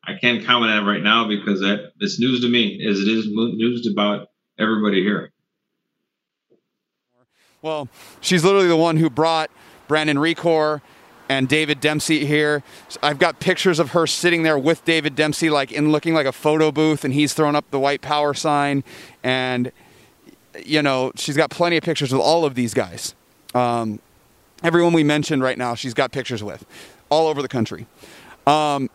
I 0.06 0.14
can't 0.14 0.44
comment 0.44 0.70
on 0.70 0.86
it 0.86 0.90
right 0.90 1.02
now 1.02 1.26
because 1.26 1.60
that 1.60 1.92
it's 2.00 2.20
news 2.20 2.40
to 2.42 2.48
me 2.48 2.86
as 2.86 3.00
it 3.00 3.08
is 3.08 3.26
news 3.28 3.88
about 3.90 4.28
everybody 4.58 5.02
here. 5.02 5.32
Well, 7.60 7.88
she's 8.20 8.44
literally 8.44 8.68
the 8.68 8.76
one 8.76 8.96
who 8.96 9.10
brought 9.10 9.50
Brandon 9.88 10.16
Recor 10.16 10.80
and 11.28 11.48
David 11.48 11.80
Dempsey 11.80 12.24
here. 12.24 12.62
I've 13.02 13.18
got 13.18 13.40
pictures 13.40 13.80
of 13.80 13.90
her 13.90 14.06
sitting 14.06 14.44
there 14.44 14.56
with 14.56 14.84
David 14.84 15.16
Dempsey, 15.16 15.50
like 15.50 15.72
in 15.72 15.90
looking 15.90 16.14
like 16.14 16.26
a 16.26 16.32
photo 16.32 16.70
booth, 16.70 17.04
and 17.04 17.12
he's 17.12 17.34
throwing 17.34 17.56
up 17.56 17.68
the 17.72 17.80
white 17.80 18.00
power 18.00 18.34
sign. 18.34 18.84
And, 19.24 19.72
you 20.64 20.82
know, 20.82 21.10
she's 21.16 21.36
got 21.36 21.50
plenty 21.50 21.76
of 21.76 21.82
pictures 21.82 22.12
with 22.12 22.22
all 22.22 22.44
of 22.44 22.54
these 22.54 22.74
guys. 22.74 23.16
Um, 23.54 23.98
everyone 24.62 24.92
we 24.92 25.02
mentioned 25.02 25.42
right 25.42 25.58
now, 25.58 25.74
she's 25.74 25.94
got 25.94 26.12
pictures 26.12 26.44
with 26.44 26.64
all 27.08 27.26
over 27.26 27.42
the 27.42 27.48
country. 27.48 27.86
Um, 28.46 28.88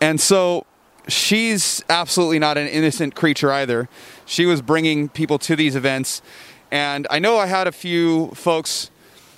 and 0.00 0.20
so 0.20 0.66
she's 1.08 1.82
absolutely 1.88 2.38
not 2.38 2.58
an 2.58 2.68
innocent 2.68 3.14
creature 3.14 3.50
either. 3.52 3.88
She 4.26 4.46
was 4.46 4.60
bringing 4.60 5.08
people 5.08 5.38
to 5.40 5.56
these 5.56 5.74
events. 5.74 6.20
And 6.70 7.06
I 7.10 7.18
know 7.18 7.38
I 7.38 7.46
had 7.46 7.66
a 7.66 7.72
few 7.72 8.28
folks. 8.34 8.90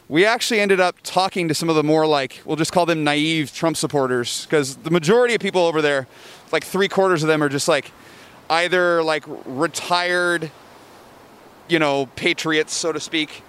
We 0.08 0.26
actually 0.26 0.58
ended 0.58 0.80
up 0.80 0.96
talking 1.04 1.46
to 1.46 1.54
some 1.54 1.68
of 1.68 1.76
the 1.76 1.84
more 1.84 2.06
like, 2.06 2.42
we'll 2.44 2.56
just 2.56 2.72
call 2.72 2.86
them 2.86 3.04
naive 3.04 3.54
Trump 3.54 3.76
supporters, 3.76 4.46
because 4.46 4.76
the 4.78 4.90
majority 4.90 5.34
of 5.34 5.40
people 5.40 5.64
over 5.64 5.80
there, 5.80 6.08
like 6.50 6.64
three 6.64 6.88
quarters 6.88 7.22
of 7.22 7.28
them, 7.28 7.40
are 7.40 7.48
just 7.48 7.68
like 7.68 7.92
either 8.50 9.00
like 9.04 9.22
retired, 9.46 10.50
you 11.68 11.78
know, 11.78 12.06
patriots, 12.16 12.74
so 12.74 12.90
to 12.90 12.98
speak, 12.98 13.44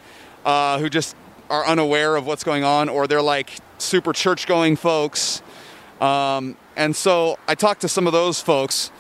uh, 0.46 0.78
who 0.78 0.88
just 0.88 1.16
are 1.50 1.66
unaware 1.66 2.16
of 2.16 2.28
what's 2.28 2.44
going 2.44 2.64
on, 2.64 2.88
or 2.88 3.08
they're 3.08 3.20
like 3.20 3.50
super 3.80 4.14
church 4.14 4.46
going 4.46 4.76
folks. 4.76 5.42
Um, 6.00 6.56
and 6.76 6.96
so 6.96 7.38
I 7.48 7.56
talked 7.56 7.82
to 7.82 7.90
some 7.90 8.08
of 8.08 8.14
those 8.14 8.42
folks 8.42 8.92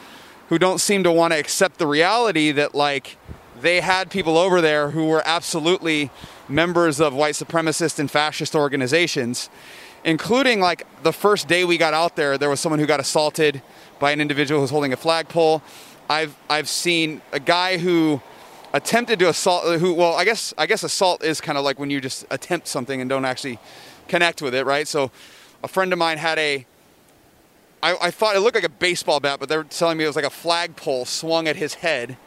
who 0.49 0.59
don't 0.59 0.79
seem 0.79 1.03
to 1.03 1.11
want 1.11 1.33
to 1.33 1.39
accept 1.39 1.77
the 1.77 1.87
reality 1.87 2.51
that, 2.51 2.75
like, 2.75 3.17
they 3.61 3.79
had 3.79 4.11
people 4.11 4.37
over 4.37 4.59
there 4.59 4.89
who 4.89 5.07
were 5.07 5.21
absolutely 5.25 6.09
members 6.49 6.99
of 6.99 7.13
white 7.13 7.35
supremacist 7.35 7.99
and 7.99 8.11
fascist 8.11 8.55
organizations, 8.55 9.49
including, 10.03 10.59
like, 10.59 10.85
the 11.03 11.13
first 11.13 11.47
day 11.47 11.63
we 11.63 11.77
got 11.77 11.93
out 11.93 12.15
there, 12.15 12.37
there 12.37 12.49
was 12.49 12.59
someone 12.59 12.79
who 12.79 12.85
got 12.85 12.99
assaulted 12.99 13.61
by 13.99 14.11
an 14.11 14.19
individual 14.19 14.59
who 14.59 14.63
was 14.63 14.71
holding 14.71 14.91
a 14.91 14.97
flagpole. 14.97 15.61
I've, 16.09 16.35
I've 16.49 16.67
seen 16.67 17.21
a 17.31 17.39
guy 17.39 17.77
who 17.77 18.21
attempted 18.73 19.19
to 19.19 19.27
assault 19.27 19.79
who 19.79 19.93
well 19.93 20.13
i 20.13 20.23
guess 20.23 20.53
i 20.57 20.65
guess 20.65 20.83
assault 20.83 21.21
is 21.23 21.41
kind 21.41 21.57
of 21.57 21.63
like 21.65 21.77
when 21.77 21.89
you 21.89 21.99
just 21.99 22.25
attempt 22.31 22.67
something 22.67 23.01
and 23.01 23.09
don't 23.09 23.25
actually 23.25 23.59
connect 24.07 24.41
with 24.41 24.55
it 24.55 24.65
right 24.65 24.87
so 24.87 25.11
a 25.63 25.67
friend 25.67 25.91
of 25.91 25.99
mine 25.99 26.17
had 26.17 26.39
a 26.39 26.65
I, 27.83 27.97
I 27.99 28.11
thought 28.11 28.35
it 28.35 28.41
looked 28.41 28.55
like 28.55 28.63
a 28.63 28.69
baseball 28.69 29.19
bat, 29.19 29.39
but 29.39 29.49
they 29.49 29.57
were 29.57 29.63
telling 29.63 29.97
me 29.97 30.03
it 30.03 30.07
was 30.07 30.15
like 30.15 30.25
a 30.25 30.29
flagpole 30.29 31.05
swung 31.05 31.47
at 31.47 31.55
his 31.55 31.75
head 31.75 32.17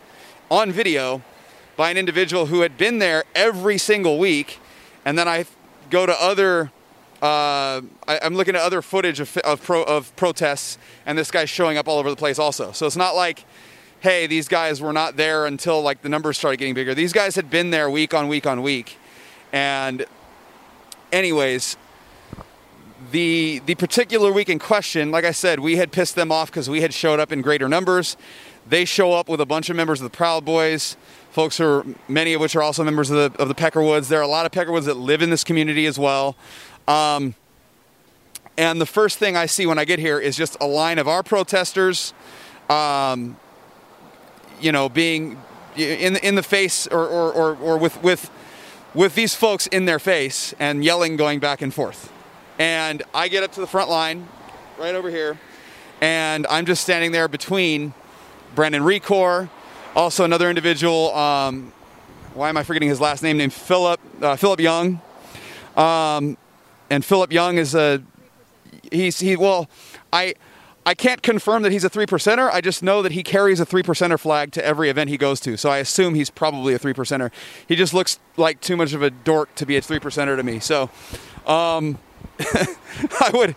on 0.51 0.73
video 0.73 1.23
by 1.77 1.91
an 1.91 1.97
individual 1.97 2.47
who 2.47 2.61
had 2.61 2.77
been 2.77 2.99
there 2.99 3.25
every 3.35 3.79
single 3.79 4.19
week. 4.19 4.59
And 5.05 5.19
then 5.19 5.29
I 5.29 5.45
go 5.91 6.07
to 6.07 6.23
other, 6.23 6.73
uh, 7.23 7.83
I, 8.09 8.19
am 8.23 8.35
looking 8.35 8.57
at 8.57 8.63
other 8.63 8.83
footage 8.83 9.21
of, 9.21 9.37
of, 9.39 9.63
pro, 9.63 9.83
of 9.85 10.15
protests, 10.17 10.79
and 11.07 11.17
this 11.17 11.31
guy's 11.31 11.51
showing 11.51 11.79
up 11.79 11.89
all 11.89 11.99
over 11.99 12.11
the 12.11 12.17
place 12.17 12.39
also. 12.39 12.73
So 12.73 12.87
it's 12.87 12.97
not 12.97 13.15
like, 13.15 13.45
hey, 14.01 14.27
these 14.27 14.49
guys 14.49 14.81
were 14.81 14.93
not 14.93 15.17
there 15.17 15.47
until 15.47 15.83
like 15.83 16.03
the 16.03 16.09
numbers 16.09 16.37
started 16.37 16.57
getting 16.59 16.75
bigger. 16.75 16.95
These 16.95 17.13
guys 17.13 17.37
had 17.37 17.49
been 17.49 17.71
there 17.71 17.89
week 17.89 18.13
on 18.13 18.29
week 18.29 18.47
on 18.47 18.63
week. 18.63 18.99
And, 19.53 20.05
anyways, 21.13 21.77
the 23.11 23.61
the 23.67 23.75
particular 23.75 24.33
week 24.33 24.49
in 24.49 24.59
question, 24.59 25.11
like 25.11 25.25
I 25.25 25.33
said, 25.33 25.61
we 25.61 25.77
had 25.77 25.93
pissed 25.93 26.15
them 26.15 26.31
off 26.31 26.51
because 26.51 26.69
we 26.69 26.81
had 26.81 26.95
showed 26.95 27.21
up 27.21 27.33
in 27.33 27.43
greater 27.43 27.69
numbers. 27.69 28.17
They 28.69 28.85
show 28.85 29.13
up 29.13 29.29
with 29.29 29.41
a 29.41 29.47
bunch 29.47 29.69
of 29.69 29.77
members 29.77 30.01
of 30.01 30.11
the 30.11 30.17
Proud 30.17 30.45
Boys, 30.45 30.97
folks 31.31 31.59
who 31.59 31.65
are 31.65 31.87
many 32.09 32.33
of 32.33 32.41
which 32.41 32.57
are 32.57 32.63
also 32.63 32.85
members 32.85 33.11
of 33.11 33.33
the 33.33 33.43
of 33.43 33.49
the 33.49 33.55
Peckerwoods. 33.55 34.09
There 34.09 34.21
are 34.21 34.23
a 34.23 34.29
lot 34.29 34.47
of 34.47 34.53
Peckerwoods 34.53 34.85
that 34.85 34.95
live 34.95 35.23
in 35.23 35.31
this 35.31 35.45
community 35.45 35.87
as 35.87 35.99
well. 35.99 36.37
Um, 36.87 37.35
and 38.57 38.81
the 38.81 38.87
first 38.87 39.19
thing 39.19 39.37
I 39.37 39.47
see 39.47 39.67
when 39.67 39.79
I 39.79 39.85
get 39.85 39.99
here 39.99 40.19
is 40.19 40.37
just 40.37 40.57
a 40.61 40.67
line 40.67 40.99
of 40.99 41.09
our 41.09 41.23
protesters, 41.23 42.15
um, 42.71 43.37
you 44.61 44.71
know, 44.73 44.89
being 44.89 45.43
in 45.77 46.17
in 46.17 46.37
the 46.37 46.43
face 46.43 46.87
or, 46.87 47.07
or, 47.07 47.33
or, 47.33 47.57
or 47.57 47.79
with 47.79 48.03
with 48.03 48.31
with 48.95 49.15
these 49.17 49.35
folks 49.35 49.67
in 49.67 49.87
their 49.87 49.99
face 49.99 50.55
and 50.61 50.85
yelling, 50.85 51.17
going 51.17 51.41
back 51.41 51.61
and 51.61 51.75
forth. 51.75 52.13
And 52.59 53.03
I 53.13 53.29
get 53.29 53.43
up 53.43 53.53
to 53.53 53.61
the 53.61 53.67
front 53.67 53.91
line, 53.91 54.29
right 54.79 54.95
over 54.95 55.11
here, 55.11 55.39
and 56.01 56.47
I'm 56.49 56.67
just 56.67 56.83
standing 56.83 57.13
there 57.13 57.29
between 57.29 57.95
Brandon 58.55 58.83
Recor, 58.83 59.49
also 59.97 60.25
another 60.25 60.49
individual. 60.49 61.15
Um, 61.15 61.73
why 62.35 62.49
am 62.49 62.57
I 62.57 62.63
forgetting 62.63 62.89
his 62.89 63.01
last 63.01 63.23
name? 63.23 63.37
Named 63.37 63.53
Philip 63.53 64.01
uh, 64.23 64.37
Philip 64.37 64.61
Young. 64.61 65.01
Um, 65.77 66.37
and 66.91 67.05
Philip 67.05 67.33
Young 67.33 67.59
is 67.59 67.75
a 67.75 68.03
he's 68.93 69.19
he 69.19 69.37
well 69.37 69.69
I 70.13 70.35
I 70.87 70.95
can't 70.95 71.23
confirm 71.23 71.63
that 71.63 71.73
he's 71.73 71.85
a 71.85 71.89
three 71.89 72.07
percenter. 72.07 72.51
I 72.53 72.61
just 72.61 72.83
know 72.83 73.03
that 73.03 73.13
he 73.13 73.23
carries 73.23 73.59
a 73.59 73.65
three 73.65 73.83
percenter 73.83 74.19
flag 74.19 74.53
to 74.53 74.65
every 74.65 74.91
event 74.91 75.11
he 75.11 75.17
goes 75.17 75.41
to. 75.41 75.57
So 75.57 75.71
I 75.71 75.79
assume 75.79 76.15
he's 76.15 76.31
probably 76.31 76.75
a 76.75 76.79
three 76.79 76.93
percenter. 76.93 77.31
He 77.67 77.75
just 77.75 77.95
looks 77.95 78.19
like 78.37 78.61
too 78.61 78.77
much 78.77 78.93
of 78.93 79.03
a 79.03 79.11
dork 79.11 79.55
to 79.57 79.67
be 79.67 79.77
a 79.77 79.81
three 79.81 79.99
percenter 79.99 80.37
to 80.37 80.43
me. 80.43 80.61
So 80.61 80.91
um, 81.47 81.99
I 83.21 83.31
would, 83.33 83.57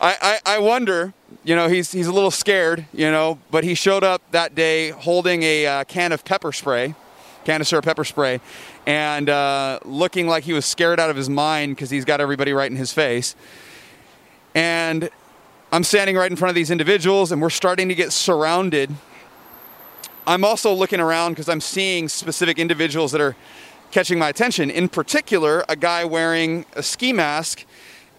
I, 0.00 0.40
I, 0.44 0.56
I 0.56 0.58
wonder. 0.58 1.12
You 1.42 1.56
know, 1.56 1.68
he's 1.68 1.90
he's 1.90 2.06
a 2.06 2.12
little 2.12 2.30
scared. 2.30 2.86
You 2.92 3.10
know, 3.10 3.38
but 3.50 3.64
he 3.64 3.74
showed 3.74 4.04
up 4.04 4.22
that 4.32 4.54
day 4.54 4.90
holding 4.90 5.42
a 5.42 5.66
uh, 5.66 5.84
can 5.84 6.12
of 6.12 6.24
pepper 6.24 6.52
spray, 6.52 6.94
canister 7.44 7.78
of 7.78 7.84
pepper 7.84 8.04
spray, 8.04 8.40
and 8.86 9.28
uh, 9.28 9.78
looking 9.84 10.26
like 10.26 10.44
he 10.44 10.52
was 10.52 10.66
scared 10.66 11.00
out 11.00 11.10
of 11.10 11.16
his 11.16 11.30
mind 11.30 11.76
because 11.76 11.90
he's 11.90 12.04
got 12.04 12.20
everybody 12.20 12.52
right 12.52 12.70
in 12.70 12.76
his 12.76 12.92
face. 12.92 13.34
And 14.54 15.08
I'm 15.72 15.84
standing 15.84 16.16
right 16.16 16.30
in 16.30 16.36
front 16.36 16.50
of 16.50 16.56
these 16.56 16.70
individuals, 16.70 17.30
and 17.30 17.40
we're 17.40 17.50
starting 17.50 17.88
to 17.88 17.94
get 17.94 18.12
surrounded. 18.12 18.90
I'm 20.26 20.44
also 20.44 20.72
looking 20.72 21.00
around 21.00 21.32
because 21.32 21.48
I'm 21.48 21.60
seeing 21.60 22.08
specific 22.08 22.58
individuals 22.58 23.12
that 23.12 23.20
are 23.20 23.36
catching 23.90 24.18
my 24.18 24.28
attention. 24.28 24.70
In 24.70 24.88
particular, 24.88 25.64
a 25.68 25.76
guy 25.76 26.04
wearing 26.04 26.66
a 26.74 26.82
ski 26.82 27.12
mask 27.12 27.64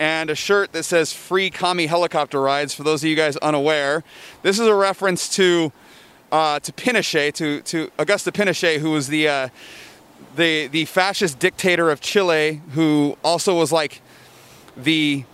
and 0.02 0.32
a 0.32 0.36
shirt 0.36 0.72
that 0.72 0.82
says 0.82 1.14
free 1.14 1.52
commie 1.52 1.86
helicopter 1.86 2.42
rides 2.42 2.74
for 2.74 2.82
those 2.82 3.04
of 3.04 3.10
you 3.10 3.16
guys 3.16 3.38
unaware. 3.38 4.04
This 4.42 4.58
is 4.58 4.66
a 4.66 4.74
reference 4.74 5.30
to 5.36 5.72
uh, 6.32 6.60
to 6.62 6.72
Pinochet, 6.72 7.34
to, 7.34 7.62
to 7.62 7.92
Augusto 8.00 8.32
Pinochet, 8.32 8.80
who 8.80 8.92
was 8.92 9.10
the, 9.10 9.28
uh, 9.28 9.50
the, 10.38 10.68
the 10.68 10.86
fascist 10.86 11.38
dictator 11.40 11.92
of 11.92 12.02
Chile, 12.02 12.62
who 12.72 13.18
also 13.24 13.56
was 13.56 13.72
like 13.72 14.02
the 14.76 15.26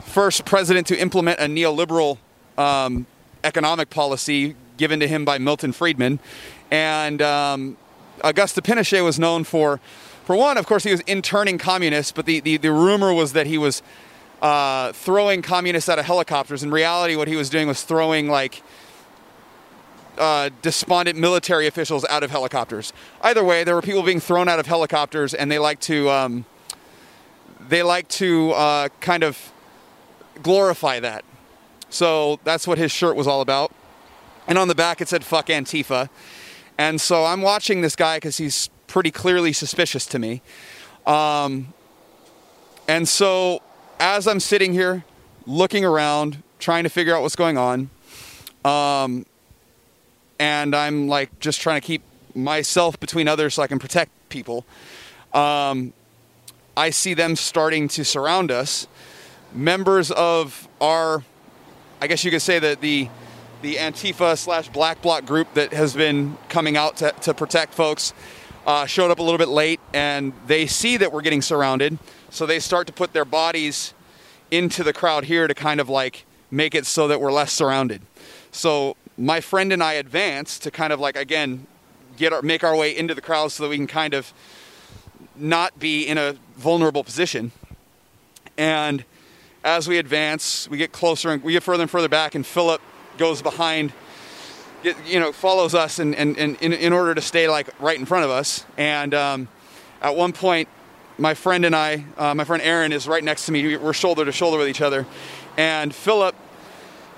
first 0.00 0.44
president 0.46 0.86
to 0.88 0.98
implement 0.98 1.38
a 1.38 1.44
neoliberal 1.44 2.18
um, 2.56 3.06
economic 3.44 3.90
policy 3.90 4.56
given 4.78 4.98
to 5.00 5.06
him 5.06 5.24
by 5.24 5.38
Milton 5.38 5.70
Friedman. 5.70 6.18
And 6.70 7.20
um, 7.20 7.76
Augusto 8.24 8.62
Pinochet 8.62 9.04
was 9.04 9.18
known 9.18 9.44
for, 9.44 9.80
for 10.24 10.34
one, 10.34 10.56
of 10.56 10.66
course, 10.66 10.82
he 10.82 10.90
was 10.90 11.02
interning 11.02 11.58
communists, 11.58 12.10
but 12.10 12.24
the, 12.24 12.40
the, 12.40 12.56
the 12.56 12.72
rumor 12.72 13.12
was 13.12 13.34
that 13.34 13.46
he 13.46 13.58
was 13.58 13.82
uh, 14.42 14.92
throwing 14.92 15.42
communists 15.42 15.88
out 15.88 15.98
of 15.98 16.04
helicopters. 16.04 16.62
In 16.62 16.70
reality, 16.70 17.16
what 17.16 17.28
he 17.28 17.36
was 17.36 17.50
doing 17.50 17.66
was 17.66 17.82
throwing 17.82 18.28
like 18.28 18.62
uh, 20.18 20.50
despondent 20.62 21.18
military 21.18 21.66
officials 21.66 22.04
out 22.06 22.22
of 22.22 22.30
helicopters. 22.30 22.92
Either 23.22 23.44
way, 23.44 23.64
there 23.64 23.74
were 23.74 23.82
people 23.82 24.02
being 24.02 24.20
thrown 24.20 24.48
out 24.48 24.58
of 24.58 24.66
helicopters, 24.66 25.34
and 25.34 25.50
they 25.50 25.58
like 25.58 25.80
to 25.80 26.10
um, 26.10 26.44
they 27.68 27.82
like 27.82 28.08
to 28.08 28.52
uh, 28.52 28.88
kind 29.00 29.22
of 29.22 29.52
glorify 30.42 31.00
that. 31.00 31.24
So 31.90 32.38
that's 32.44 32.66
what 32.66 32.78
his 32.78 32.92
shirt 32.92 33.16
was 33.16 33.26
all 33.26 33.40
about. 33.40 33.72
And 34.46 34.58
on 34.58 34.68
the 34.68 34.74
back 34.74 35.00
it 35.00 35.08
said 35.08 35.24
"fuck 35.24 35.46
Antifa." 35.46 36.08
And 36.76 37.00
so 37.00 37.24
I'm 37.24 37.42
watching 37.42 37.80
this 37.80 37.96
guy 37.96 38.18
because 38.18 38.36
he's 38.36 38.70
pretty 38.86 39.10
clearly 39.10 39.52
suspicious 39.52 40.06
to 40.06 40.18
me. 40.18 40.42
Um, 41.06 41.74
and 42.86 43.08
so 43.08 43.62
as 44.00 44.26
I'm 44.26 44.40
sitting 44.40 44.72
here 44.72 45.04
looking 45.46 45.84
around, 45.84 46.42
trying 46.58 46.84
to 46.84 46.90
figure 46.90 47.14
out 47.14 47.22
what's 47.22 47.36
going 47.36 47.58
on, 47.58 47.90
um, 48.64 49.26
and 50.38 50.74
I'm 50.74 51.08
like 51.08 51.38
just 51.40 51.60
trying 51.60 51.80
to 51.80 51.86
keep 51.86 52.02
myself 52.34 52.98
between 53.00 53.28
others 53.28 53.54
so 53.54 53.62
I 53.62 53.66
can 53.66 53.78
protect 53.78 54.10
people. 54.28 54.64
Um, 55.32 55.92
I 56.76 56.90
see 56.90 57.14
them 57.14 57.34
starting 57.34 57.88
to 57.88 58.04
surround 58.04 58.50
us. 58.50 58.86
Members 59.52 60.10
of 60.12 60.68
our, 60.80 61.24
I 62.00 62.06
guess 62.06 62.24
you 62.24 62.30
could 62.30 62.42
say 62.42 62.58
that 62.58 62.80
the 62.80 63.08
the 63.60 63.74
Antifa 63.74 64.38
slash 64.38 64.68
Black 64.68 65.02
Bloc 65.02 65.26
group 65.26 65.52
that 65.54 65.72
has 65.72 65.92
been 65.92 66.36
coming 66.48 66.76
out 66.76 66.98
to, 66.98 67.10
to 67.22 67.34
protect 67.34 67.74
folks 67.74 68.12
uh, 68.68 68.86
showed 68.86 69.10
up 69.10 69.18
a 69.18 69.22
little 69.22 69.38
bit 69.38 69.48
late, 69.48 69.80
and 69.92 70.32
they 70.46 70.66
see 70.66 70.96
that 70.98 71.12
we're 71.12 71.22
getting 71.22 71.42
surrounded, 71.42 71.98
so 72.30 72.46
they 72.46 72.58
start 72.58 72.86
to 72.86 72.92
put 72.92 73.12
their 73.12 73.24
bodies 73.24 73.94
into 74.50 74.82
the 74.82 74.92
crowd 74.92 75.24
here 75.24 75.46
to 75.46 75.54
kind 75.54 75.80
of 75.80 75.88
like 75.88 76.24
make 76.50 76.74
it 76.74 76.86
so 76.86 77.08
that 77.08 77.20
we're 77.20 77.32
less 77.32 77.52
surrounded. 77.52 78.02
So 78.50 78.96
my 79.16 79.40
friend 79.40 79.72
and 79.72 79.82
I 79.82 79.94
advance 79.94 80.58
to 80.60 80.70
kind 80.70 80.92
of 80.92 81.00
like 81.00 81.16
again 81.16 81.66
get 82.16 82.32
our, 82.32 82.42
make 82.42 82.64
our 82.64 82.76
way 82.76 82.96
into 82.96 83.14
the 83.14 83.20
crowd 83.20 83.52
so 83.52 83.62
that 83.62 83.70
we 83.70 83.76
can 83.76 83.86
kind 83.86 84.14
of 84.14 84.32
not 85.36 85.78
be 85.78 86.04
in 86.04 86.18
a 86.18 86.34
vulnerable 86.56 87.04
position. 87.04 87.52
And 88.56 89.04
as 89.64 89.88
we 89.88 89.98
advance, 89.98 90.68
we 90.68 90.78
get 90.78 90.92
closer 90.92 91.30
and 91.30 91.42
we 91.42 91.52
get 91.52 91.62
further 91.62 91.82
and 91.82 91.90
further 91.90 92.08
back, 92.08 92.34
and 92.34 92.44
Philip 92.44 92.80
goes 93.18 93.42
behind, 93.42 93.92
get, 94.82 94.96
you 95.06 95.20
know, 95.20 95.32
follows 95.32 95.74
us 95.74 95.98
and, 95.98 96.14
and, 96.14 96.36
and 96.38 96.56
in, 96.60 96.72
in 96.72 96.92
order 96.92 97.14
to 97.14 97.20
stay 97.20 97.48
like 97.48 97.68
right 97.80 97.98
in 97.98 98.06
front 98.06 98.24
of 98.24 98.30
us. 98.30 98.64
And 98.76 99.14
um, 99.14 99.48
at 100.02 100.16
one 100.16 100.32
point, 100.32 100.68
my 101.18 101.34
friend 101.34 101.64
and 101.64 101.74
I, 101.74 102.04
uh, 102.16 102.34
my 102.34 102.44
friend 102.44 102.62
Aaron 102.62 102.92
is 102.92 103.08
right 103.08 103.22
next 103.22 103.46
to 103.46 103.52
me. 103.52 103.76
We're 103.76 103.92
shoulder 103.92 104.24
to 104.24 104.32
shoulder 104.32 104.56
with 104.56 104.68
each 104.68 104.80
other. 104.80 105.04
And 105.56 105.92
Philip 105.92 106.34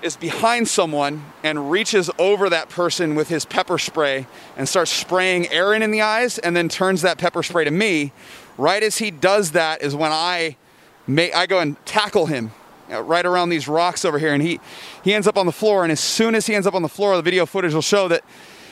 is 0.01 0.17
behind 0.17 0.67
someone 0.67 1.23
and 1.43 1.69
reaches 1.69 2.09
over 2.17 2.49
that 2.49 2.69
person 2.69 3.13
with 3.13 3.29
his 3.29 3.45
pepper 3.45 3.77
spray 3.77 4.25
and 4.57 4.67
starts 4.67 4.89
spraying 4.91 5.47
Aaron 5.49 5.83
in 5.83 5.91
the 5.91 6.01
eyes 6.01 6.39
and 6.39 6.55
then 6.57 6.67
turns 6.67 7.03
that 7.03 7.19
pepper 7.19 7.43
spray 7.43 7.63
to 7.63 7.71
me. 7.71 8.11
Right 8.57 8.81
as 8.81 8.97
he 8.97 9.11
does 9.11 9.51
that 9.51 9.83
is 9.83 9.95
when 9.95 10.11
I 10.11 10.57
may, 11.05 11.31
I 11.31 11.45
go 11.45 11.59
and 11.59 11.83
tackle 11.85 12.25
him 12.25 12.51
right 12.89 13.25
around 13.25 13.49
these 13.49 13.67
rocks 13.67 14.03
over 14.03 14.19
here 14.19 14.33
and 14.33 14.43
he 14.43 14.59
he 15.01 15.13
ends 15.13 15.25
up 15.25 15.37
on 15.37 15.45
the 15.45 15.51
floor 15.53 15.83
and 15.83 15.93
as 15.93 16.01
soon 16.01 16.35
as 16.35 16.47
he 16.47 16.55
ends 16.55 16.67
up 16.67 16.75
on 16.75 16.81
the 16.81 16.89
floor 16.89 17.15
the 17.15 17.21
video 17.21 17.45
footage 17.45 17.73
will 17.73 17.81
show 17.81 18.09
that 18.09 18.21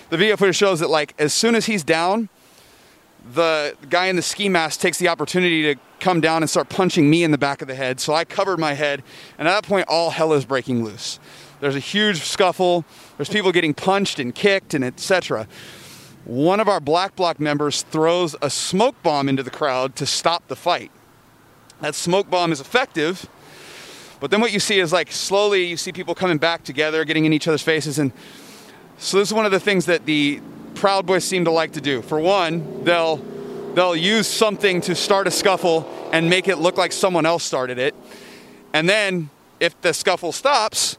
the 0.10 0.18
video 0.18 0.36
footage 0.36 0.58
shows 0.58 0.82
that 0.82 0.90
like 0.90 1.14
as 1.18 1.34
soon 1.34 1.56
as 1.56 1.68
he's 1.68 1.86
down 1.86 2.28
the 3.34 3.76
guy 3.90 4.08
in 4.08 4.16
the 4.16 4.22
ski 4.22 4.50
mask 4.50 4.80
takes 4.80 4.98
the 4.98 5.08
opportunity 5.08 5.62
to 5.74 5.80
come 6.00 6.22
down 6.22 6.42
and 6.42 6.50
start 6.50 6.70
punching 6.70 7.10
me 7.10 7.24
in 7.24 7.32
the 7.32 7.38
back 7.38 7.62
of 7.62 7.68
the 7.68 7.76
head. 7.76 8.00
So 8.00 8.14
I 8.14 8.26
covered 8.26 8.60
my 8.60 8.74
head, 8.74 9.04
and 9.38 9.48
at 9.48 9.52
that 9.52 9.68
point, 9.68 9.88
all 9.88 10.10
hell 10.10 10.34
is 10.34 10.46
breaking 10.46 10.84
loose. 10.84 11.20
There's 11.60 11.76
a 11.76 11.80
huge 11.80 12.22
scuffle. 12.22 12.86
There's 13.18 13.30
people 13.30 13.52
getting 13.52 13.74
punched 13.74 14.20
and 14.20 14.34
kicked 14.34 14.74
and 14.74 14.84
etc. 14.84 15.48
One 16.26 16.60
of 16.60 16.68
our 16.68 16.80
Black 16.80 17.16
Bloc 17.16 17.40
members 17.40 17.82
throws 17.82 18.36
a 18.42 18.50
smoke 18.50 19.02
bomb 19.04 19.28
into 19.28 19.44
the 19.44 19.50
crowd 19.50 19.96
to 19.98 20.06
stop 20.06 20.48
the 20.48 20.56
fight. 20.56 20.92
That 21.82 21.96
smoke 21.96 22.30
bomb 22.30 22.52
is 22.52 22.60
effective, 22.60 23.28
but 24.20 24.32
then 24.32 24.42
what 24.42 24.52
you 24.52 24.60
see 24.60 24.80
is 24.80 24.92
like 24.92 25.12
slowly 25.12 25.66
you 25.66 25.78
see 25.78 25.92
people 25.92 26.14
coming 26.16 26.38
back 26.38 26.64
together, 26.64 27.06
getting 27.06 27.26
in 27.26 27.34
each 27.34 27.48
other's 27.48 27.62
faces, 27.62 28.00
and 28.00 28.12
so 28.98 29.18
this 29.18 29.30
is 29.30 29.34
one 29.34 29.46
of 29.46 29.52
the 29.52 29.62
things 29.62 29.86
that 29.86 30.06
the 30.06 30.42
Proud 30.80 31.06
Boys 31.06 31.26
seem 31.26 31.44
to 31.44 31.52
like 31.52 31.74
to 31.74 31.82
do. 31.82 32.02
For 32.02 32.20
one, 32.20 32.86
they'll 32.86 33.18
they'll 33.74 33.98
use 33.98 34.28
something 34.28 34.80
to 34.82 34.96
start 34.96 35.28
a 35.28 35.32
scuffle 35.32 35.86
and 36.14 36.30
make 36.30 36.48
it 36.48 36.58
look 36.58 36.78
like 36.78 36.94
someone 36.94 37.26
else 37.26 37.44
started 37.44 37.78
it. 37.78 37.94
And 38.74 38.88
then 38.88 39.30
if 39.60 39.80
the 39.82 39.94
scuffle 39.94 40.32
stops, 40.32 40.98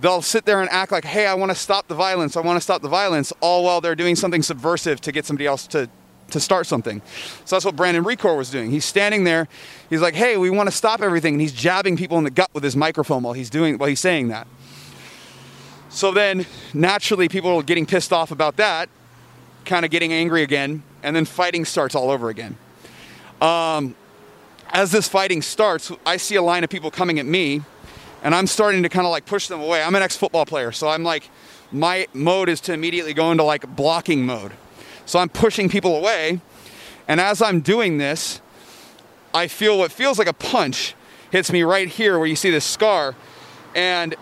they'll 0.00 0.22
sit 0.22 0.46
there 0.46 0.62
and 0.62 0.70
act 0.70 0.92
like, 0.92 1.04
"Hey, 1.04 1.26
I 1.26 1.34
want 1.34 1.50
to 1.50 1.54
stop 1.54 1.88
the 1.88 1.94
violence. 1.94 2.38
I 2.38 2.40
want 2.40 2.56
to 2.56 2.60
stop 2.62 2.80
the 2.80 2.88
violence," 2.88 3.30
all 3.40 3.64
while 3.64 3.82
they're 3.82 3.94
doing 3.94 4.16
something 4.16 4.42
subversive 4.42 5.00
to 5.02 5.12
get 5.12 5.26
somebody 5.26 5.46
else 5.46 5.66
to 5.68 5.90
to 6.30 6.40
start 6.40 6.66
something. 6.66 7.02
So 7.44 7.56
that's 7.56 7.66
what 7.66 7.76
Brandon 7.76 8.04
Recor 8.04 8.36
was 8.36 8.50
doing. 8.50 8.70
He's 8.70 8.86
standing 8.86 9.24
there. 9.24 9.46
He's 9.90 10.00
like, 10.00 10.14
"Hey, 10.14 10.38
we 10.38 10.48
want 10.48 10.70
to 10.70 10.74
stop 10.74 11.02
everything," 11.02 11.34
and 11.34 11.40
he's 11.40 11.52
jabbing 11.52 11.98
people 11.98 12.16
in 12.16 12.24
the 12.24 12.30
gut 12.30 12.48
with 12.54 12.64
his 12.64 12.76
microphone 12.76 13.22
while 13.22 13.34
he's 13.34 13.50
doing 13.50 13.76
while 13.76 13.90
he's 13.90 14.00
saying 14.00 14.28
that. 14.28 14.46
So 15.90 16.12
then, 16.12 16.46
naturally, 16.72 17.28
people 17.28 17.54
are 17.54 17.62
getting 17.62 17.84
pissed 17.84 18.12
off 18.12 18.30
about 18.30 18.56
that, 18.56 18.88
kind 19.68 19.84
of 19.84 19.92
getting 19.92 20.12
angry 20.12 20.42
again, 20.42 20.82
and 21.04 21.14
then 21.14 21.24
fighting 21.24 21.64
starts 21.64 21.94
all 21.94 22.10
over 22.10 22.28
again. 22.28 22.56
Um, 23.40 23.94
as 24.70 24.90
this 24.90 25.08
fighting 25.08 25.42
starts, 25.42 25.92
I 26.04 26.16
see 26.16 26.34
a 26.34 26.42
line 26.42 26.64
of 26.64 26.70
people 26.70 26.90
coming 26.90 27.20
at 27.20 27.26
me, 27.26 27.62
and 28.24 28.34
I'm 28.34 28.48
starting 28.48 28.82
to 28.82 28.88
kind 28.88 29.06
of 29.06 29.12
like 29.12 29.26
push 29.26 29.46
them 29.46 29.60
away. 29.60 29.82
I'm 29.82 29.94
an 29.94 30.02
ex 30.02 30.16
football 30.16 30.44
player, 30.44 30.72
so 30.72 30.88
I'm 30.88 31.04
like, 31.04 31.30
my 31.70 32.08
mode 32.12 32.48
is 32.48 32.60
to 32.62 32.72
immediately 32.72 33.14
go 33.14 33.30
into 33.30 33.44
like 33.44 33.76
blocking 33.76 34.26
mode. 34.26 34.52
So 35.06 35.18
I'm 35.18 35.28
pushing 35.28 35.68
people 35.68 35.96
away, 35.96 36.40
and 37.06 37.20
as 37.20 37.40
I'm 37.40 37.60
doing 37.60 37.98
this, 37.98 38.40
I 39.32 39.46
feel 39.46 39.78
what 39.78 39.92
feels 39.92 40.18
like 40.18 40.28
a 40.28 40.32
punch 40.32 40.94
hits 41.30 41.52
me 41.52 41.62
right 41.62 41.88
here 41.88 42.18
where 42.18 42.26
you 42.26 42.36
see 42.36 42.50
this 42.50 42.64
scar, 42.64 43.14
and 43.74 44.16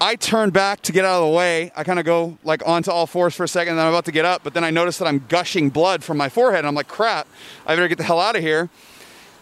I 0.00 0.14
turn 0.14 0.50
back 0.50 0.82
to 0.82 0.92
get 0.92 1.04
out 1.04 1.20
of 1.22 1.28
the 1.28 1.36
way. 1.36 1.72
I 1.74 1.82
kind 1.82 1.98
of 1.98 2.04
go 2.04 2.38
like 2.44 2.66
onto 2.66 2.90
all 2.90 3.06
fours 3.06 3.34
for 3.34 3.44
a 3.44 3.48
second, 3.48 3.72
and 3.72 3.78
then 3.78 3.86
I'm 3.86 3.92
about 3.92 4.04
to 4.04 4.12
get 4.12 4.24
up, 4.24 4.44
but 4.44 4.54
then 4.54 4.62
I 4.62 4.70
notice 4.70 4.98
that 4.98 5.08
I'm 5.08 5.24
gushing 5.28 5.70
blood 5.70 6.04
from 6.04 6.16
my 6.16 6.28
forehead. 6.28 6.64
I'm 6.64 6.74
like, 6.74 6.88
crap, 6.88 7.26
I 7.66 7.74
better 7.74 7.88
get 7.88 7.98
the 7.98 8.04
hell 8.04 8.20
out 8.20 8.36
of 8.36 8.42
here. 8.42 8.68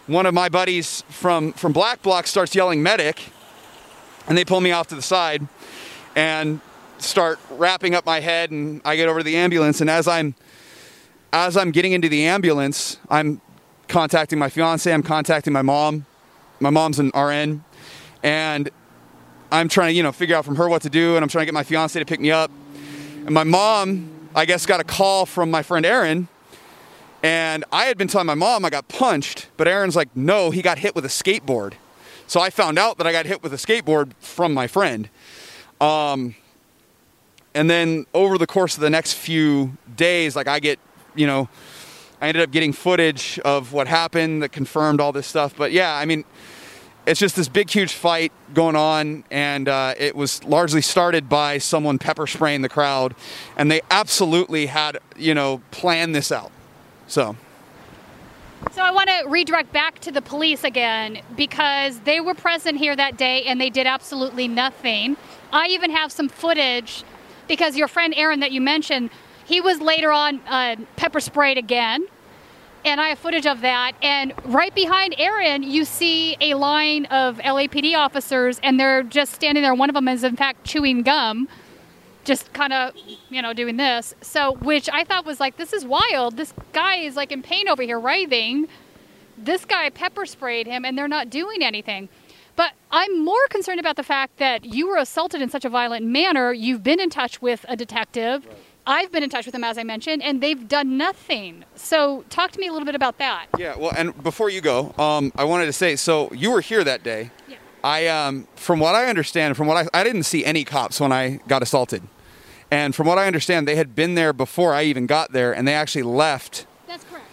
One 0.07 0.25
of 0.25 0.33
my 0.33 0.49
buddies 0.49 1.03
from, 1.09 1.53
from 1.53 1.73
Black 1.73 2.01
Bloc 2.01 2.25
starts 2.25 2.55
yelling 2.55 2.81
medic, 2.81 3.29
and 4.27 4.37
they 4.37 4.45
pull 4.45 4.61
me 4.61 4.71
off 4.71 4.87
to 4.87 4.95
the 4.95 5.01
side 5.01 5.47
and 6.15 6.59
start 6.97 7.39
wrapping 7.51 7.93
up 7.93 8.05
my 8.05 8.19
head, 8.19 8.49
and 8.49 8.81
I 8.83 8.95
get 8.95 9.07
over 9.09 9.19
to 9.19 9.23
the 9.23 9.35
ambulance. 9.35 9.81
And 9.81 9.89
as 9.89 10.07
I'm 10.07 10.33
as 11.33 11.57
I'm 11.57 11.71
getting 11.71 11.91
into 11.91 12.09
the 12.09 12.25
ambulance, 12.25 12.97
I'm 13.09 13.41
contacting 13.89 14.39
my 14.39 14.49
fiance, 14.49 14.91
I'm 14.91 15.03
contacting 15.03 15.53
my 15.53 15.61
mom. 15.61 16.05
My 16.59 16.69
mom's 16.71 16.97
an 16.97 17.11
RN, 17.13 17.63
and 18.23 18.71
I'm 19.51 19.69
trying 19.69 19.89
to, 19.89 19.93
you 19.93 20.03
know, 20.03 20.11
figure 20.11 20.35
out 20.35 20.45
from 20.45 20.55
her 20.57 20.67
what 20.67 20.81
to 20.81 20.89
do, 20.89 21.15
and 21.15 21.23
I'm 21.23 21.29
trying 21.29 21.43
to 21.43 21.45
get 21.45 21.53
my 21.53 21.63
fiance 21.63 21.97
to 21.97 22.05
pick 22.05 22.19
me 22.19 22.31
up. 22.31 22.51
And 23.25 23.31
my 23.31 23.43
mom, 23.43 24.09
I 24.35 24.45
guess, 24.45 24.65
got 24.65 24.79
a 24.79 24.83
call 24.83 25.25
from 25.25 25.49
my 25.49 25.63
friend 25.63 25.85
Aaron, 25.85 26.27
and 27.23 27.63
I 27.71 27.85
had 27.85 27.97
been 27.97 28.07
telling 28.07 28.27
my 28.27 28.35
mom 28.35 28.65
I 28.65 28.69
got 28.69 28.87
punched, 28.87 29.47
but 29.57 29.67
Aaron's 29.67 29.95
like, 29.95 30.09
no, 30.15 30.51
he 30.51 30.61
got 30.61 30.79
hit 30.79 30.95
with 30.95 31.05
a 31.05 31.09
skateboard. 31.09 31.73
So 32.27 32.41
I 32.41 32.49
found 32.49 32.77
out 32.77 32.97
that 32.97 33.07
I 33.07 33.11
got 33.11 33.25
hit 33.25 33.41
with 33.41 33.53
a 33.53 33.57
skateboard 33.57 34.13
from 34.19 34.53
my 34.53 34.67
friend. 34.67 35.09
Um, 35.79 36.35
and 37.55 37.69
then 37.69 38.05
over 38.13 38.37
the 38.37 38.47
course 38.47 38.75
of 38.75 38.81
the 38.81 38.89
next 38.89 39.13
few 39.13 39.77
days, 39.95 40.35
like 40.35 40.47
I 40.47 40.59
get, 40.59 40.77
you 41.15 41.25
know, 41.25 41.47
I 42.21 42.27
ended 42.27 42.43
up 42.43 42.51
getting 42.51 42.73
footage 42.73 43.39
of 43.39 43.73
what 43.73 43.87
happened 43.87 44.43
that 44.43 44.51
confirmed 44.51 44.99
all 44.99 45.11
this 45.11 45.25
stuff. 45.25 45.55
But 45.55 45.71
yeah, 45.71 45.95
I 45.95 46.05
mean, 46.05 46.25
it's 47.07 47.21
just 47.21 47.37
this 47.37 47.47
big, 47.47 47.69
huge 47.69 47.93
fight 47.93 48.33
going 48.53 48.75
on, 48.75 49.23
and 49.31 49.69
uh, 49.69 49.93
it 49.97 50.13
was 50.13 50.43
largely 50.43 50.81
started 50.81 51.29
by 51.29 51.57
someone 51.57 51.97
pepper 51.97 52.27
spraying 52.27 52.61
the 52.61 52.69
crowd, 52.69 53.15
and 53.55 53.71
they 53.71 53.79
absolutely 53.89 54.65
had, 54.65 54.97
you 55.15 55.33
know, 55.33 55.61
planned 55.71 56.13
this 56.13 56.33
out. 56.33 56.51
So, 57.07 57.37
So 58.73 58.81
I 58.81 58.91
want 58.91 59.07
to 59.07 59.29
redirect 59.29 59.71
back 59.71 59.99
to 59.99 60.11
the 60.11 60.21
police 60.21 60.65
again 60.65 61.21
because 61.37 62.01
they 62.01 62.19
were 62.19 62.33
present 62.33 62.77
here 62.77 62.93
that 62.97 63.15
day 63.15 63.43
and 63.43 63.61
they 63.61 63.69
did 63.69 63.87
absolutely 63.87 64.49
nothing. 64.49 65.15
I 65.53 65.67
even 65.67 65.91
have 65.91 66.11
some 66.11 66.27
footage 66.27 67.05
because 67.47 67.77
your 67.77 67.87
friend 67.87 68.13
Aaron 68.17 68.41
that 68.41 68.51
you 68.51 68.59
mentioned, 68.59 69.09
he 69.45 69.61
was 69.61 69.79
later 69.79 70.11
on 70.11 70.41
uh, 70.41 70.75
pepper 70.97 71.21
sprayed 71.21 71.57
again. 71.57 72.07
And 72.85 73.01
I 73.01 73.09
have 73.09 73.19
footage 73.19 73.45
of 73.45 73.61
that. 73.61 73.93
And 74.01 74.33
right 74.45 74.73
behind 74.73 75.15
Aaron, 75.17 75.63
you 75.63 75.83
see 75.83 76.37
a 76.39 76.53
line 76.53 77.05
of 77.05 77.37
LAPD 77.39 77.97
officers, 77.97 78.59
and 78.63 78.79
they're 78.79 79.03
just 79.03 79.33
standing 79.33 79.63
there. 79.63 79.75
One 79.75 79.89
of 79.89 79.93
them 79.93 80.07
is, 80.07 80.23
in 80.23 80.35
fact, 80.35 80.65
chewing 80.65 81.03
gum 81.03 81.47
just 82.27 82.51
kind 82.51 82.73
of, 82.73 82.93
you 83.29 83.41
know, 83.41 83.53
doing 83.53 83.77
this. 83.77 84.13
So, 84.21 84.55
which 84.55 84.89
I 84.91 85.05
thought 85.05 85.25
was 85.25 85.39
like, 85.39 85.55
this 85.55 85.71
is 85.71 85.85
wild. 85.85 86.35
This 86.35 86.53
guy 86.73 86.97
is 86.97 87.15
like 87.15 87.31
in 87.31 87.41
pain 87.41 87.69
over 87.69 87.81
here, 87.81 87.99
writhing. 87.99 88.67
This 89.37 89.63
guy 89.63 89.89
pepper 89.89 90.25
sprayed 90.25 90.67
him, 90.67 90.83
and 90.83 90.97
they're 90.97 91.07
not 91.07 91.29
doing 91.29 91.63
anything. 91.63 92.09
But 92.57 92.73
I'm 92.91 93.23
more 93.23 93.47
concerned 93.49 93.79
about 93.79 93.95
the 93.95 94.03
fact 94.03 94.37
that 94.37 94.65
you 94.65 94.89
were 94.89 94.97
assaulted 94.97 95.41
in 95.41 95.49
such 95.49 95.63
a 95.63 95.69
violent 95.69 96.05
manner. 96.05 96.51
You've 96.51 96.83
been 96.83 96.99
in 96.99 97.09
touch 97.09 97.41
with 97.41 97.65
a 97.69 97.75
detective. 97.75 98.45
Right. 98.45 98.55
I've 98.87 99.11
been 99.11 99.21
in 99.21 99.29
touch 99.29 99.45
with 99.45 99.53
them, 99.53 99.65
as 99.65 99.77
I 99.77 99.83
mentioned, 99.83 100.23
and 100.23 100.41
they've 100.41 100.67
done 100.67 100.97
nothing. 100.97 101.65
So, 101.75 102.23
talk 102.29 102.51
to 102.51 102.59
me 102.59 102.67
a 102.67 102.71
little 102.71 102.85
bit 102.85 102.95
about 102.95 103.17
that. 103.17 103.47
Yeah, 103.57 103.75
well, 103.75 103.91
and 103.95 104.23
before 104.23 104.49
you 104.49 104.61
go, 104.61 104.95
um, 104.97 105.31
I 105.35 105.43
wanted 105.43 105.65
to 105.65 105.73
say 105.73 105.97
so 105.97 106.31
you 106.33 106.51
were 106.51 106.61
here 106.61 106.83
that 106.85 107.03
day. 107.03 107.31
Yeah. 107.47 107.57
I, 107.83 108.07
um, 108.07 108.47
from 108.55 108.79
what 108.79 108.95
I 108.95 109.07
understand, 109.07 109.57
from 109.57 109.67
what 109.67 109.77
I, 109.93 109.99
I 109.99 110.03
didn't 110.03 110.23
see 110.23 110.45
any 110.45 110.63
cops 110.63 111.01
when 111.01 111.11
I 111.11 111.41
got 111.47 111.61
assaulted. 111.61 112.01
And 112.71 112.95
from 112.95 113.07
what 113.07 113.17
I 113.17 113.27
understand, 113.27 113.67
they 113.67 113.75
had 113.75 113.93
been 113.93 114.15
there 114.15 114.33
before 114.33 114.73
I 114.73 114.83
even 114.83 115.05
got 115.05 115.33
there, 115.33 115.53
and 115.53 115.67
they 115.67 115.73
actually 115.73 116.03
left. 116.03 116.65
That's 116.87 117.03
correct. 117.03 117.25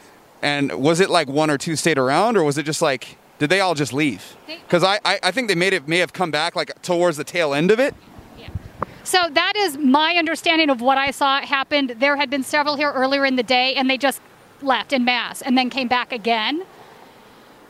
And 0.43 0.73
was 0.73 1.01
it 1.01 1.09
like 1.09 1.29
one 1.29 1.51
or 1.51 1.59
two 1.59 1.77
stayed 1.77 1.99
around, 1.99 2.37
or 2.37 2.43
was 2.43 2.59
it 2.59 2.65
just 2.65 2.83
like 2.83 3.17
did 3.39 3.51
they 3.51 3.61
all 3.61 3.75
just 3.75 3.93
leave? 3.93 4.37
Because 4.47 4.85
I, 4.85 5.01
I, 5.05 5.19
I 5.25 5.31
think 5.31 5.49
they 5.49 5.55
made 5.55 5.73
it 5.73 5.89
may 5.89 5.99
have 5.99 6.13
come 6.13 6.31
back 6.31 6.55
like 6.55 6.81
towards 6.83 7.17
the 7.17 7.25
tail 7.25 7.53
end 7.53 7.71
of 7.71 7.81
it. 7.81 7.95
So 9.05 9.29
that 9.31 9.53
is 9.55 9.77
my 9.77 10.15
understanding 10.15 10.71
of 10.71 10.81
what 10.81 10.97
I 10.97 11.11
saw 11.11 11.43
happened. 11.43 11.97
There 11.99 12.17
had 12.17 12.31
been 12.31 12.43
several 12.43 12.77
here 12.77 12.91
earlier 12.91 13.27
in 13.27 13.37
the 13.37 13.43
day, 13.43 13.75
and 13.75 13.89
they 13.89 13.99
just 13.99 14.23
left 14.63 14.95
in 14.95 15.05
mass 15.05 15.43
and 15.43 15.59
then 15.59 15.69
came 15.69 15.89
back 15.89 16.11
again. 16.11 16.65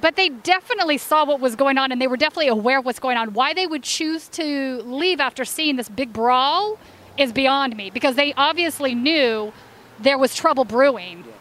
But 0.01 0.15
they 0.15 0.29
definitely 0.29 0.97
saw 0.99 1.25
what 1.25 1.41
was 1.41 1.57
going 1.57 1.77
on, 1.77 1.91
and 1.91 2.01
they 2.01 2.07
were 2.07 2.17
definitely 2.17 2.49
aware 2.49 2.79
of 2.79 2.85
what's 2.85 3.01
going 3.01 3.17
on. 3.17 3.33
Why 3.33 3.53
they 3.53 3.67
would 3.67 3.83
choose 3.83 4.29
to 4.29 4.83
leave 4.83 5.19
after 5.19 5.45
seeing 5.45 5.75
this 5.75 5.89
big 5.89 6.13
brawl 6.13 6.79
is 7.19 7.33
beyond 7.33 7.77
me 7.77 7.91
because 7.91 8.15
they 8.15 8.33
obviously 8.35 8.95
knew 8.95 9.53
there 9.99 10.19
was 10.19 10.37
trouble 10.37 10.65
brewing. 10.65 11.25
Yeah, 11.25 11.34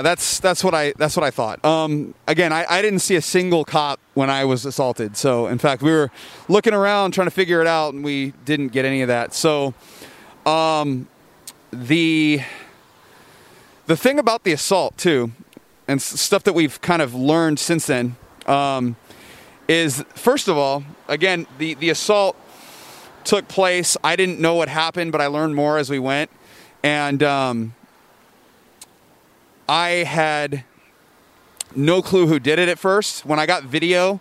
that's 0.00 0.40
that's 0.40 0.64
what 0.64 0.74
I 0.74 0.94
that's 0.96 1.16
what 1.16 1.24
I 1.24 1.30
thought. 1.30 1.62
Um, 1.64 2.14
again, 2.26 2.52
I, 2.52 2.64
I 2.68 2.80
didn't 2.80 3.00
see 3.00 3.16
a 3.16 3.20
single 3.22 3.64
cop 3.64 4.00
when 4.14 4.30
I 4.30 4.44
was 4.44 4.64
assaulted. 4.64 5.16
So, 5.16 5.48
in 5.48 5.58
fact, 5.58 5.82
we 5.82 5.90
were 5.90 6.10
looking 6.48 6.72
around 6.72 7.12
trying 7.12 7.26
to 7.26 7.32
figure 7.32 7.60
it 7.60 7.66
out, 7.66 7.92
and 7.92 8.02
we 8.02 8.32
didn't 8.46 8.68
get 8.68 8.86
any 8.86 9.02
of 9.02 9.08
that. 9.08 9.34
So, 9.34 9.74
um, 10.46 11.08
the 11.72 12.40
the 13.86 13.96
thing 13.96 14.18
about 14.18 14.44
the 14.44 14.52
assault 14.52 14.96
too, 14.96 15.32
and 15.86 16.00
stuff 16.00 16.44
that 16.44 16.54
we've 16.54 16.80
kind 16.80 17.02
of 17.02 17.14
learned 17.14 17.58
since 17.58 17.86
then, 17.86 18.16
um, 18.46 18.96
is 19.68 20.02
first 20.14 20.48
of 20.48 20.56
all, 20.56 20.84
again, 21.06 21.46
the 21.58 21.74
the 21.74 21.90
assault 21.90 22.34
took 23.24 23.46
place. 23.48 23.96
I 24.02 24.16
didn't 24.16 24.40
know 24.40 24.54
what 24.54 24.70
happened, 24.70 25.12
but 25.12 25.20
I 25.20 25.26
learned 25.26 25.54
more 25.54 25.76
as 25.76 25.90
we 25.90 25.98
went. 25.98 26.30
And 26.82 27.22
um, 27.22 27.74
I 29.68 29.88
had 30.04 30.64
no 31.74 32.02
clue 32.02 32.26
who 32.26 32.38
did 32.38 32.58
it 32.58 32.68
at 32.68 32.78
first. 32.78 33.26
When 33.26 33.38
I 33.38 33.46
got 33.46 33.64
video, 33.64 34.20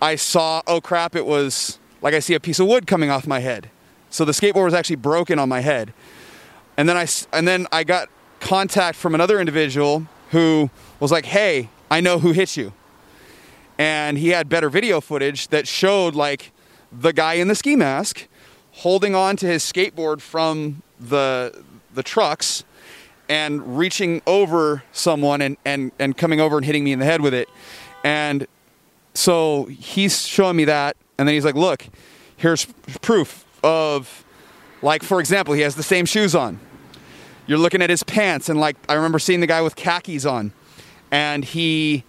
I 0.00 0.16
saw, 0.16 0.62
oh 0.66 0.80
crap, 0.80 1.16
it 1.16 1.26
was 1.26 1.78
like 2.02 2.14
I 2.14 2.20
see 2.20 2.34
a 2.34 2.40
piece 2.40 2.60
of 2.60 2.66
wood 2.66 2.86
coming 2.86 3.10
off 3.10 3.26
my 3.26 3.40
head. 3.40 3.70
So 4.10 4.24
the 4.24 4.32
skateboard 4.32 4.64
was 4.64 4.74
actually 4.74 4.96
broken 4.96 5.38
on 5.38 5.48
my 5.48 5.60
head. 5.60 5.92
And 6.76 6.88
then 6.88 6.96
I, 6.96 7.06
and 7.32 7.48
then 7.48 7.66
I 7.72 7.84
got 7.84 8.08
contact 8.40 8.96
from 8.96 9.14
another 9.14 9.40
individual 9.40 10.06
who 10.30 10.70
was 11.00 11.10
like, 11.10 11.24
hey, 11.24 11.70
I 11.90 12.00
know 12.00 12.18
who 12.18 12.32
hit 12.32 12.56
you. 12.56 12.72
And 13.78 14.18
he 14.18 14.28
had 14.28 14.48
better 14.48 14.70
video 14.70 15.00
footage 15.00 15.48
that 15.48 15.68
showed 15.68 16.14
like 16.14 16.52
the 16.92 17.12
guy 17.12 17.34
in 17.34 17.48
the 17.48 17.54
ski 17.54 17.76
mask 17.76 18.26
holding 18.72 19.14
on 19.14 19.36
to 19.36 19.46
his 19.46 19.62
skateboard 19.62 20.20
from 20.20 20.82
the 20.98 21.64
the 21.92 22.02
trucks 22.02 22.62
and 23.28 23.78
reaching 23.78 24.22
over 24.26 24.82
someone 24.92 25.42
and, 25.42 25.56
and, 25.64 25.92
and 25.98 26.16
coming 26.16 26.40
over 26.40 26.56
and 26.56 26.64
hitting 26.64 26.84
me 26.84 26.92
in 26.92 26.98
the 26.98 27.04
head 27.04 27.20
with 27.20 27.34
it. 27.34 27.48
And 28.04 28.46
so 29.14 29.64
he's 29.64 30.26
showing 30.26 30.56
me 30.56 30.64
that, 30.66 30.96
and 31.18 31.26
then 31.26 31.34
he's 31.34 31.44
like, 31.44 31.54
Look, 31.54 31.86
here's 32.36 32.66
proof 33.00 33.44
of, 33.64 34.24
like, 34.82 35.02
for 35.02 35.20
example, 35.20 35.54
he 35.54 35.62
has 35.62 35.74
the 35.74 35.82
same 35.82 36.04
shoes 36.04 36.34
on. 36.34 36.60
You're 37.46 37.58
looking 37.58 37.82
at 37.82 37.90
his 37.90 38.02
pants, 38.02 38.48
and 38.48 38.60
like, 38.60 38.76
I 38.88 38.94
remember 38.94 39.18
seeing 39.18 39.40
the 39.40 39.46
guy 39.46 39.62
with 39.62 39.76
khakis 39.76 40.24
on, 40.26 40.52
and 41.10 41.44
he 41.44 42.04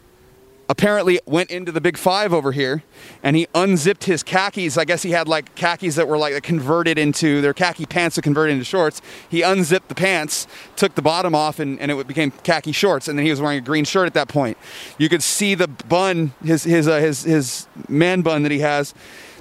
apparently 0.70 1.20
went 1.26 1.50
into 1.50 1.72
the 1.72 1.80
big 1.80 1.98
five 1.98 2.34
over 2.34 2.52
here 2.52 2.84
and 3.24 3.36
he 3.36 3.48
unzipped 3.56 4.04
his 4.04 4.24
khakis. 4.24 4.78
I 4.78 4.86
guess 4.86 5.04
he 5.04 5.12
had 5.12 5.28
like 5.28 5.56
khakis 5.56 5.96
that 5.96 6.08
were 6.08 6.18
like 6.18 6.42
converted 6.44 6.98
into 6.98 7.42
their 7.42 7.54
khaki 7.54 7.86
pants 7.86 8.16
that 8.18 8.24
converted 8.24 8.54
into 8.54 8.66
shorts. 8.66 9.02
He 9.30 9.42
unzipped 9.42 9.88
the 9.88 9.96
pants, 9.96 10.48
took 10.76 10.96
the 10.96 11.02
bottom 11.02 11.34
off, 11.34 11.60
and, 11.60 11.80
and 11.80 11.92
it 11.92 12.08
became 12.08 12.32
khaki 12.32 12.72
shorts. 12.72 13.08
And 13.08 13.18
then 13.18 13.26
he 13.26 13.32
was 13.32 13.42
wearing 13.42 13.60
a 13.60 13.62
green 13.62 13.86
shirt 13.86 14.08
at 14.08 14.14
that 14.16 14.28
point. 14.28 14.58
You 14.98 15.10
could 15.10 15.24
see 15.24 15.56
the 15.56 15.68
bun, 15.68 16.34
his 16.44 16.64
his 16.64 16.88
uh, 16.88 17.00
his 17.00 17.24
his 17.24 17.68
man 17.88 18.22
bun 18.22 18.44
that 18.44 18.52
he 18.52 18.60
has 18.60 18.94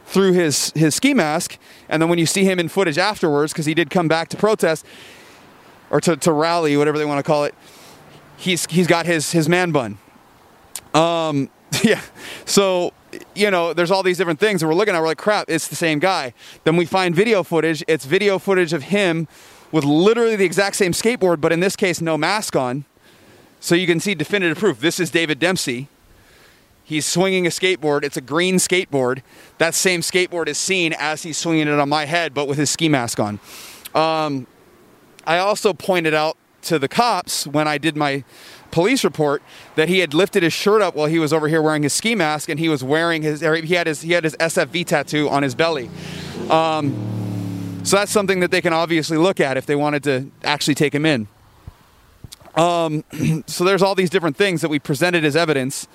through 0.07 0.33
his 0.33 0.71
his 0.73 0.95
ski 0.95 1.13
mask. 1.13 1.59
And 1.89 2.01
then 2.01 2.09
when 2.09 2.19
you 2.19 2.27
see 2.27 2.45
him 2.45 2.61
in 2.61 2.69
footage 2.69 2.99
afterwards, 2.99 3.53
because 3.53 3.67
he 3.67 3.75
did 3.75 3.91
come 3.91 4.07
back 4.07 4.29
to 4.29 4.37
protest 4.37 4.87
or 5.91 6.01
to, 6.01 6.17
to 6.17 6.33
rally, 6.33 6.77
whatever 6.77 6.99
they 6.99 7.05
want 7.05 7.19
to 7.19 7.25
call 7.25 7.45
it, 7.45 7.55
he's 8.37 8.67
he's 8.67 8.87
got 8.87 9.07
his 9.07 9.33
his 9.33 9.49
man 9.49 9.73
bun 9.73 9.99
um, 10.97 11.51
yeah. 11.83 12.01
So, 12.45 12.93
you 13.35 13.51
know, 13.51 13.73
there's 13.73 13.91
all 13.91 14.03
these 14.03 14.19
different 14.19 14.41
things, 14.41 14.63
and 14.63 14.69
we're 14.69 14.77
looking 14.77 14.95
at, 14.95 15.01
we're 15.01 15.09
like, 15.09 15.19
crap, 15.19 15.49
it's 15.49 15.69
the 15.69 15.77
same 15.77 15.99
guy. 15.99 16.33
Then 16.65 16.77
we 16.77 16.87
find 16.87 17.15
video 17.15 17.43
footage. 17.43 17.85
It's 17.87 18.05
video 18.05 18.39
footage 18.39 18.73
of 18.73 18.85
him 18.85 19.29
with 19.73 19.85
literally 19.85 20.37
the 20.37 20.45
exact 20.45 20.77
same 20.77 20.93
skateboard, 20.93 21.41
but 21.41 21.53
in 21.53 21.61
this 21.61 21.77
case, 21.77 22.01
no 22.01 22.17
mask 22.17 22.57
on. 22.57 22.85
So 23.61 23.75
you 23.75 23.87
can 23.87 24.01
see 24.01 24.15
definitive 24.15 24.59
proof. 24.59 24.81
This 24.81 25.01
is 25.01 25.11
David 25.11 25.39
Dempsey. 25.39 25.89
He's 26.85 27.05
swinging 27.05 27.47
a 27.47 27.51
skateboard. 27.51 28.05
It's 28.05 28.17
a 28.17 28.21
green 28.21 28.57
skateboard. 28.57 29.23
That 29.59 29.75
same 29.75 30.03
skateboard 30.03 30.47
is 30.47 30.57
seen 30.57 30.95
as 30.97 31.25
he's 31.25 31.37
swinging 31.37 31.67
it 31.67 31.79
on 31.81 31.89
my 31.89 32.05
head, 32.05 32.33
but 32.33 32.47
with 32.47 32.59
his 32.59 32.71
ski 32.71 32.89
mask 32.89 33.19
on. 33.19 33.41
Um, 33.93 34.47
I 35.27 35.39
also 35.39 35.73
pointed 35.73 36.15
out 36.15 36.37
to 36.63 36.79
the 36.79 36.87
cops 36.87 37.47
when 37.47 37.67
I 37.67 37.79
did 37.79 37.97
my 37.97 38.23
police 38.77 39.05
report 39.05 39.43
that 39.77 39.89
he 39.89 40.01
had 40.01 40.13
lifted 40.13 40.43
his 40.43 40.53
shirt 40.53 40.83
up 40.83 40.95
while 40.95 41.07
he 41.07 41.19
was 41.19 41.33
over 41.33 41.49
here 41.49 41.63
wearing 41.63 41.83
his 41.83 41.95
ski 41.95 42.15
mask, 42.15 42.51
and 42.51 42.61
he 42.61 42.69
was 42.69 42.85
wearing 42.85 43.23
his 43.23 43.41
he 43.41 43.75
had 43.75 43.87
his 43.87 44.03
he 44.03 44.13
had 44.13 44.23
his 44.23 44.37
SFV 44.37 44.85
tattoo 44.85 45.31
on 45.31 45.43
his 45.43 45.55
belly. 45.55 45.89
Um, 46.51 47.81
so 47.85 47.97
that's 47.97 48.13
something 48.13 48.41
that 48.41 48.51
they 48.51 48.61
can 48.61 48.75
obviously 48.75 49.17
look 49.17 49.41
at 49.41 49.57
if 49.57 49.65
they 49.65 49.77
wanted 49.77 50.05
to 50.05 50.31
actually 50.45 50.75
take 50.75 50.95
him 50.95 51.07
in. 51.07 51.27
Um, 52.55 53.03
so 53.47 53.65
there's 53.65 53.81
all 53.81 53.95
these 53.95 54.11
different 54.11 54.37
things 54.37 54.61
that 54.61 54.69
we 54.69 54.79
presented 54.79 55.25
as 55.25 55.37
evidence. 55.37 55.89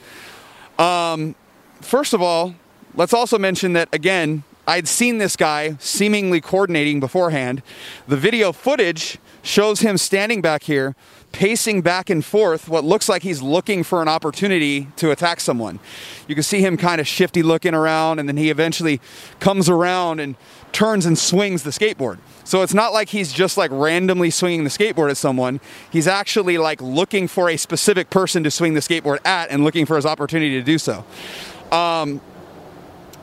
Um, 0.80 1.36
first 1.82 2.16
of 2.16 2.22
all, 2.24 2.56
let's 2.96 3.14
also 3.14 3.38
mention 3.38 3.74
that 3.74 3.90
again, 3.94 4.44
I'd 4.68 4.88
seen 4.88 5.20
this 5.20 5.36
guy 5.36 5.76
seemingly 5.78 6.42
coordinating 6.42 7.00
beforehand. 7.00 7.62
The 8.08 8.18
video 8.18 8.52
footage 8.52 9.20
shows 9.44 9.82
him 9.82 10.00
standing 10.00 10.42
back 10.42 10.64
here 10.64 10.96
pacing 11.32 11.82
back 11.82 12.10
and 12.10 12.24
forth, 12.24 12.68
what 12.68 12.84
looks 12.84 13.08
like 13.08 13.24
he's 13.24 13.42
looking 13.42 13.84
for 13.84 14.02
an 14.02 14.08
opportunity 14.08 14.88
to 14.98 15.12
attack 15.12 15.40
someone. 15.40 15.80
You 16.28 16.36
can 16.36 16.44
see 16.44 16.62
him 16.62 16.78
kind 16.78 17.00
of 17.00 17.08
shifty 17.08 17.42
looking 17.42 17.74
around, 17.74 18.20
and 18.20 18.28
then 18.28 18.38
he 18.38 18.50
eventually 18.50 19.00
comes 19.40 19.70
around 19.70 20.20
and 20.20 20.36
turns 20.72 21.06
and 21.06 21.18
swings 21.18 21.64
the 21.64 21.70
skateboard. 21.70 22.18
So 22.44 22.62
it's 22.62 22.74
not 22.74 22.94
like 22.94 23.10
he's 23.10 23.32
just 23.32 23.58
like 23.58 23.72
randomly 23.72 24.30
swinging 24.30 24.64
the 24.64 24.70
skateboard 24.70 25.10
at 25.10 25.18
someone. 25.18 25.60
He's 25.92 26.08
actually 26.08 26.58
like 26.58 26.82
looking 26.82 27.28
for 27.28 27.50
a 27.50 27.58
specific 27.58 28.10
person 28.10 28.44
to 28.44 28.52
swing 28.52 28.74
the 28.74 28.80
skateboard 28.80 29.26
at 29.26 29.52
and 29.52 29.64
looking 29.64 29.86
for 29.86 29.96
his 29.96 30.06
opportunity 30.06 30.52
to 30.52 30.64
do 30.64 30.78
so. 30.78 31.06
Um, 31.72 32.22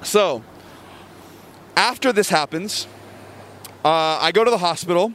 so 0.02 0.42
after 1.76 2.12
this 2.12 2.28
happens, 2.28 2.86
uh, 3.84 4.18
I 4.20 4.32
go 4.32 4.44
to 4.44 4.50
the 4.50 4.58
hospital. 4.58 5.12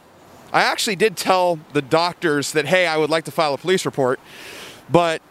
I 0.54 0.62
actually 0.62 0.96
did 0.96 1.18
tell 1.18 1.60
the 1.74 1.82
doctors 1.82 2.52
that, 2.52 2.66
hey, 2.66 2.86
I 2.86 2.96
would 2.96 3.10
like 3.10 3.26
to 3.26 3.32
file 3.32 3.56
a 3.56 3.58
police 3.58 3.86
report, 3.86 4.20
but 4.90 5.22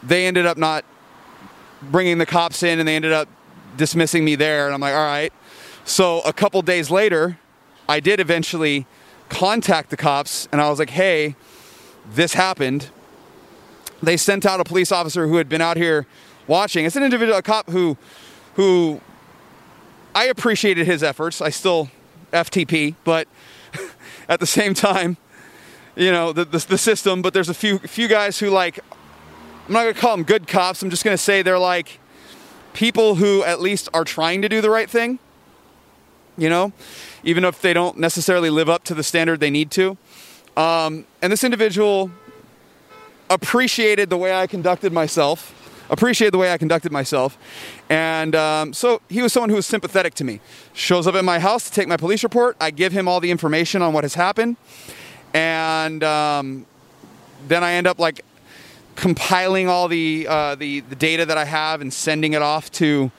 they 0.00 0.26
ended 0.26 0.46
up 0.46 0.56
not 0.56 0.84
bringing 1.82 2.18
the 2.18 2.26
cops 2.26 2.62
in 2.62 2.78
and 2.78 2.86
they 2.86 2.94
ended 2.94 3.12
up 3.12 3.28
dismissing 3.76 4.24
me 4.24 4.36
there. 4.36 4.66
And 4.66 4.74
I'm 4.74 4.80
like, 4.80 4.94
all 4.94 5.04
right. 5.04 5.32
So 5.84 6.20
a 6.20 6.32
couple 6.32 6.62
days 6.62 6.88
later, 6.88 7.38
I 7.88 7.98
did 7.98 8.20
eventually 8.20 8.86
contact 9.28 9.90
the 9.90 9.96
cops 9.96 10.48
and 10.52 10.60
I 10.60 10.70
was 10.70 10.78
like, 10.78 10.90
hey, 10.90 11.34
this 12.12 12.34
happened. 12.34 12.90
they 14.02 14.16
sent 14.16 14.46
out 14.46 14.60
a 14.60 14.64
police 14.64 14.92
officer 14.92 15.26
who 15.26 15.36
had 15.36 15.48
been 15.48 15.60
out 15.60 15.76
here 15.76 16.06
watching. 16.46 16.84
It's 16.84 16.96
an 16.96 17.02
individual 17.02 17.38
a 17.38 17.42
cop 17.42 17.68
who 17.68 17.96
who 18.54 19.00
I 20.14 20.26
appreciated 20.26 20.86
his 20.86 21.02
efforts. 21.02 21.40
I 21.40 21.50
still 21.50 21.90
FTP, 22.32 22.94
but 23.04 23.28
at 24.30 24.38
the 24.38 24.46
same 24.46 24.72
time, 24.72 25.18
you 25.96 26.12
know, 26.12 26.32
the, 26.32 26.44
the, 26.46 26.58
the 26.68 26.78
system, 26.78 27.20
but 27.20 27.34
there's 27.34 27.50
a 27.50 27.54
few 27.54 27.78
few 27.80 28.08
guys 28.08 28.38
who 28.38 28.48
like 28.48 28.78
I'm 29.66 29.74
not 29.74 29.82
going 29.82 29.94
to 29.94 30.00
call 30.00 30.16
them 30.16 30.24
good 30.24 30.48
cops. 30.48 30.82
I'm 30.82 30.88
just 30.88 31.04
going 31.04 31.16
to 31.16 31.22
say 31.22 31.42
they're 31.42 31.58
like 31.58 31.98
people 32.72 33.16
who 33.16 33.42
at 33.42 33.60
least 33.60 33.88
are 33.92 34.04
trying 34.04 34.40
to 34.42 34.48
do 34.48 34.60
the 34.60 34.70
right 34.70 34.88
thing. 34.88 35.18
You 36.38 36.48
know, 36.48 36.72
even 37.24 37.44
if 37.44 37.60
they 37.60 37.74
don't 37.74 37.98
necessarily 37.98 38.48
live 38.48 38.68
up 38.68 38.84
to 38.84 38.94
the 38.94 39.02
standard 39.02 39.40
they 39.40 39.50
need 39.50 39.70
to. 39.72 39.98
Um, 40.56 41.04
and 41.20 41.32
this 41.32 41.44
individual 41.44 42.10
appreciated 43.28 44.10
the 44.10 44.16
way 44.16 44.32
I 44.32 44.46
conducted 44.46 44.92
myself, 44.92 45.54
appreciated 45.90 46.32
the 46.32 46.38
way 46.38 46.52
I 46.52 46.58
conducted 46.58 46.92
myself. 46.92 47.36
And 47.88 48.34
um, 48.34 48.72
so 48.72 49.02
he 49.08 49.22
was 49.22 49.32
someone 49.32 49.50
who 49.50 49.56
was 49.56 49.66
sympathetic 49.66 50.14
to 50.14 50.24
me. 50.24 50.40
Shows 50.72 51.06
up 51.06 51.14
at 51.14 51.24
my 51.24 51.38
house 51.38 51.68
to 51.68 51.72
take 51.72 51.88
my 51.88 51.96
police 51.96 52.22
report. 52.22 52.56
I 52.60 52.70
give 52.70 52.92
him 52.92 53.08
all 53.08 53.20
the 53.20 53.30
information 53.30 53.82
on 53.82 53.92
what 53.92 54.04
has 54.04 54.14
happened. 54.14 54.56
And 55.34 56.02
um, 56.02 56.66
then 57.46 57.62
I 57.62 57.72
end 57.72 57.86
up 57.86 57.98
like 57.98 58.24
compiling 58.96 59.68
all 59.68 59.88
the, 59.88 60.26
uh, 60.28 60.54
the, 60.54 60.80
the 60.80 60.96
data 60.96 61.26
that 61.26 61.36
I 61.38 61.44
have 61.44 61.80
and 61.80 61.92
sending 61.92 62.32
it 62.32 62.42
off 62.42 62.70
to, 62.72 63.10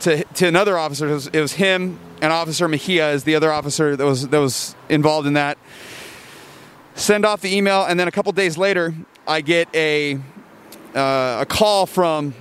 to, 0.00 0.24
to 0.24 0.46
another 0.46 0.78
officer. 0.78 1.08
It 1.08 1.14
was, 1.14 1.26
it 1.28 1.40
was 1.40 1.52
him 1.54 1.98
and 2.20 2.32
Officer 2.32 2.68
Mejia 2.68 3.10
is 3.12 3.24
the 3.24 3.34
other 3.34 3.52
officer 3.52 3.96
that 3.96 4.04
was, 4.04 4.28
that 4.28 4.38
was 4.38 4.74
involved 4.88 5.26
in 5.26 5.34
that 5.34 5.58
send 6.94 7.24
off 7.24 7.40
the 7.40 7.54
email, 7.54 7.84
and 7.84 7.98
then 7.98 8.08
a 8.08 8.10
couple 8.12 8.32
days 8.32 8.56
later, 8.56 8.94
I 9.26 9.40
get 9.40 9.68
a 9.74 10.18
uh, 10.94 11.38
a 11.40 11.46
call 11.46 11.86
from 11.86 12.34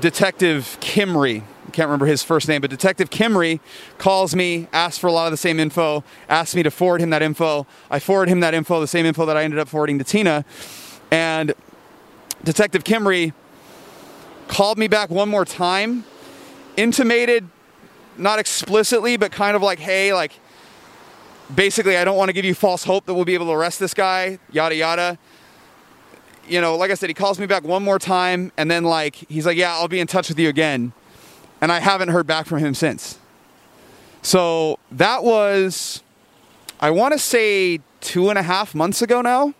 Detective 0.00 0.78
Kimry. 0.80 1.42
I 1.66 1.70
can't 1.70 1.86
remember 1.86 2.06
his 2.06 2.22
first 2.22 2.48
name, 2.48 2.60
but 2.60 2.70
Detective 2.70 3.10
Kimry 3.10 3.60
calls 3.98 4.34
me, 4.34 4.68
asks 4.72 4.98
for 4.98 5.06
a 5.06 5.12
lot 5.12 5.26
of 5.26 5.30
the 5.30 5.36
same 5.36 5.60
info, 5.60 6.02
asks 6.28 6.56
me 6.56 6.62
to 6.62 6.70
forward 6.70 7.00
him 7.00 7.10
that 7.10 7.22
info. 7.22 7.66
I 7.90 7.98
forward 7.98 8.28
him 8.28 8.40
that 8.40 8.54
info, 8.54 8.80
the 8.80 8.86
same 8.86 9.06
info 9.06 9.26
that 9.26 9.36
I 9.36 9.44
ended 9.44 9.58
up 9.58 9.68
forwarding 9.68 9.98
to 9.98 10.04
Tina, 10.04 10.44
and 11.10 11.52
Detective 12.42 12.84
Kimry 12.84 13.34
called 14.48 14.78
me 14.78 14.88
back 14.88 15.10
one 15.10 15.28
more 15.28 15.44
time, 15.44 16.04
intimated, 16.76 17.46
not 18.16 18.38
explicitly, 18.38 19.16
but 19.16 19.30
kind 19.30 19.54
of 19.54 19.62
like, 19.62 19.78
hey, 19.78 20.12
like 20.12 20.32
basically, 21.54 21.96
I 21.96 22.04
don't 22.04 22.16
want 22.16 22.30
to 22.30 22.32
give 22.32 22.44
you 22.44 22.54
false 22.54 22.84
hope 22.84 23.06
that 23.06 23.14
we'll 23.14 23.24
be 23.24 23.34
able 23.34 23.46
to 23.46 23.52
arrest 23.52 23.78
this 23.78 23.94
guy, 23.94 24.38
yada, 24.50 24.74
yada. 24.74 25.18
You 26.50 26.60
know, 26.60 26.76
like 26.76 26.90
I 26.90 26.94
said, 26.94 27.08
he 27.08 27.14
calls 27.14 27.38
me 27.38 27.46
back 27.46 27.62
one 27.62 27.84
more 27.84 27.98
time, 27.98 28.50
and 28.56 28.68
then, 28.68 28.82
like, 28.82 29.14
he's 29.14 29.46
like, 29.46 29.56
Yeah, 29.56 29.72
I'll 29.72 29.88
be 29.88 30.00
in 30.00 30.06
touch 30.06 30.28
with 30.28 30.38
you 30.38 30.48
again. 30.48 30.92
And 31.60 31.70
I 31.70 31.78
haven't 31.78 32.08
heard 32.08 32.26
back 32.26 32.46
from 32.46 32.58
him 32.58 32.74
since. 32.74 33.18
So 34.22 34.78
that 34.90 35.22
was, 35.22 36.02
I 36.80 36.90
want 36.90 37.12
to 37.12 37.18
say, 37.18 37.80
two 38.00 38.30
and 38.30 38.38
a 38.38 38.42
half 38.42 38.74
months 38.74 39.00
ago 39.02 39.20
now. 39.20 39.54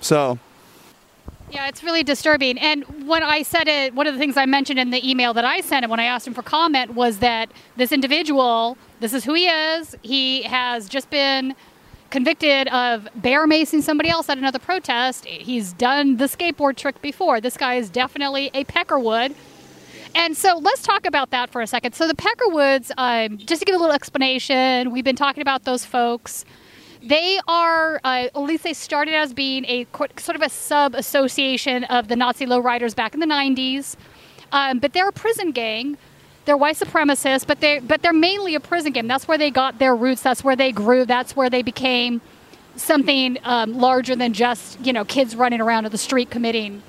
So. 0.00 0.38
Yeah, 1.50 1.68
it's 1.68 1.84
really 1.84 2.02
disturbing. 2.02 2.58
And 2.58 3.06
when 3.06 3.22
I 3.22 3.42
said 3.42 3.68
it, 3.68 3.94
one 3.94 4.06
of 4.06 4.14
the 4.14 4.18
things 4.18 4.38
I 4.38 4.46
mentioned 4.46 4.78
in 4.78 4.90
the 4.90 5.08
email 5.08 5.34
that 5.34 5.44
I 5.44 5.60
sent 5.60 5.84
him 5.84 5.90
when 5.90 6.00
I 6.00 6.04
asked 6.04 6.26
him 6.26 6.32
for 6.32 6.42
comment 6.42 6.94
was 6.94 7.18
that 7.18 7.50
this 7.76 7.92
individual, 7.92 8.78
this 9.00 9.12
is 9.12 9.24
who 9.24 9.34
he 9.34 9.48
is. 9.48 9.94
He 10.00 10.42
has 10.44 10.88
just 10.88 11.10
been 11.10 11.54
convicted 12.12 12.68
of 12.68 13.08
bear 13.16 13.48
macing 13.48 13.82
somebody 13.82 14.10
else 14.10 14.28
at 14.28 14.36
another 14.36 14.58
protest. 14.58 15.24
He's 15.24 15.72
done 15.72 16.18
the 16.18 16.26
skateboard 16.26 16.76
trick 16.76 17.00
before. 17.00 17.40
This 17.40 17.56
guy 17.56 17.76
is 17.76 17.88
definitely 17.88 18.50
a 18.52 18.64
Peckerwood. 18.64 19.34
And 20.14 20.36
so 20.36 20.58
let's 20.58 20.82
talk 20.82 21.06
about 21.06 21.30
that 21.30 21.48
for 21.48 21.62
a 21.62 21.66
second. 21.66 21.94
So 21.94 22.06
the 22.06 22.14
Peckerwoods, 22.14 22.90
um, 22.98 23.38
just 23.38 23.62
to 23.62 23.64
give 23.64 23.74
a 23.74 23.78
little 23.78 23.94
explanation, 23.94 24.90
we've 24.90 25.04
been 25.04 25.16
talking 25.16 25.40
about 25.40 25.64
those 25.64 25.86
folks. 25.86 26.44
They 27.02 27.40
are, 27.48 27.98
uh, 28.04 28.28
at 28.34 28.36
least 28.36 28.62
they 28.62 28.74
started 28.74 29.14
as 29.14 29.32
being 29.32 29.64
a 29.64 29.86
sort 30.18 30.36
of 30.36 30.42
a 30.42 30.50
sub 30.50 30.94
association 30.94 31.84
of 31.84 32.08
the 32.08 32.14
Nazi 32.14 32.44
lowriders 32.44 32.94
back 32.94 33.14
in 33.14 33.20
the 33.20 33.26
90s. 33.26 33.96
Um, 34.52 34.80
but 34.80 34.92
they're 34.92 35.08
a 35.08 35.12
prison 35.12 35.50
gang. 35.50 35.96
They're 36.44 36.56
white 36.56 36.76
supremacists, 36.76 37.46
but 37.46 37.60
they 37.60 37.78
but 37.78 38.02
they're 38.02 38.12
mainly 38.12 38.54
a 38.54 38.60
prison 38.60 38.92
gang. 38.92 39.06
That's 39.06 39.28
where 39.28 39.38
they 39.38 39.50
got 39.50 39.78
their 39.78 39.94
roots. 39.94 40.22
That's 40.22 40.42
where 40.42 40.56
they 40.56 40.72
grew. 40.72 41.04
That's 41.04 41.36
where 41.36 41.48
they 41.48 41.62
became 41.62 42.20
something 42.76 43.38
um, 43.44 43.78
larger 43.78 44.16
than 44.16 44.32
just 44.32 44.80
you 44.84 44.92
know 44.92 45.04
kids 45.04 45.36
running 45.36 45.60
around 45.60 45.84
in 45.84 45.92
the 45.92 45.98
street 45.98 46.30
committing 46.30 46.82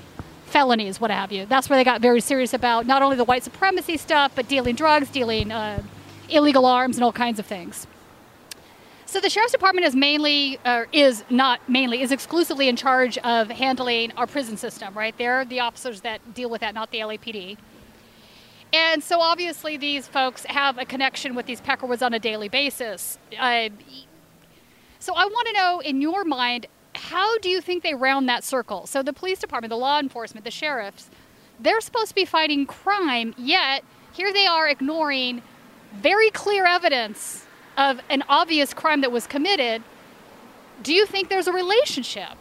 felonies, 0.45 1.01
what 1.01 1.09
have 1.09 1.31
you. 1.31 1.47
That's 1.47 1.67
where 1.67 1.77
they 1.77 1.83
got 1.83 1.99
very 1.99 2.21
serious 2.21 2.53
about 2.53 2.85
not 2.85 3.01
only 3.01 3.17
the 3.17 3.23
white 3.23 3.43
supremacy 3.43 3.97
stuff, 3.97 4.33
but 4.35 4.47
dealing 4.47 4.75
drugs, 4.75 5.09
dealing 5.09 5.51
uh, 5.51 5.81
illegal 6.29 6.67
arms, 6.67 6.95
and 6.95 7.03
all 7.03 7.11
kinds 7.11 7.39
of 7.39 7.45
things. 7.47 7.87
So 9.07 9.19
the 9.19 9.29
sheriff's 9.29 9.51
department 9.51 9.85
is 9.87 9.95
mainly, 9.95 10.59
or 10.65 10.87
is 10.91 11.23
not 11.29 11.67
mainly, 11.67 12.01
is 12.01 12.11
exclusively 12.11 12.67
in 12.67 12.75
charge 12.75 13.17
of 13.19 13.49
handling 13.49 14.11
our 14.13 14.27
prison 14.27 14.57
system. 14.57 14.93
Right, 14.95 15.15
they're 15.17 15.43
the 15.43 15.59
officers 15.59 16.01
that 16.01 16.33
deal 16.33 16.49
with 16.49 16.61
that, 16.61 16.73
not 16.75 16.91
the 16.91 16.99
LAPD. 16.99 17.57
And 18.73 19.03
so 19.03 19.21
obviously 19.21 19.77
these 19.77 20.07
folks 20.07 20.43
have 20.45 20.79
a 20.79 20.85
connection 20.85 21.35
with 21.35 21.45
these 21.45 21.61
Peckerwoods 21.61 22.01
on 22.01 22.13
a 22.13 22.19
daily 22.19 22.49
basis. 22.49 23.19
Uh, 23.39 23.69
so 24.97 25.13
I 25.13 25.25
want 25.25 25.47
to 25.49 25.53
know, 25.53 25.79
in 25.79 26.01
your 26.01 26.23
mind, 26.25 26.65
how 26.95 27.37
do 27.39 27.49
you 27.49 27.61
think 27.61 27.83
they 27.83 27.93
round 27.93 28.27
that 28.29 28.43
circle? 28.43 28.87
So 28.87 29.03
the 29.03 29.13
police 29.13 29.39
department, 29.39 29.69
the 29.69 29.77
law 29.77 29.99
enforcement, 29.99 30.43
the 30.43 30.51
sheriffs, 30.51 31.09
they're 31.59 31.81
supposed 31.81 32.09
to 32.09 32.15
be 32.15 32.25
fighting 32.25 32.65
crime, 32.65 33.35
yet 33.37 33.83
here 34.11 34.33
they 34.33 34.47
are 34.47 34.67
ignoring 34.67 35.43
very 35.93 36.31
clear 36.31 36.65
evidence 36.65 37.45
of 37.77 37.99
an 38.09 38.23
obvious 38.27 38.73
crime 38.73 39.01
that 39.01 39.11
was 39.11 39.27
committed, 39.27 39.83
do 40.81 40.93
you 40.93 41.05
think 41.05 41.29
there's 41.29 41.47
a 41.47 41.53
relationship? 41.53 42.37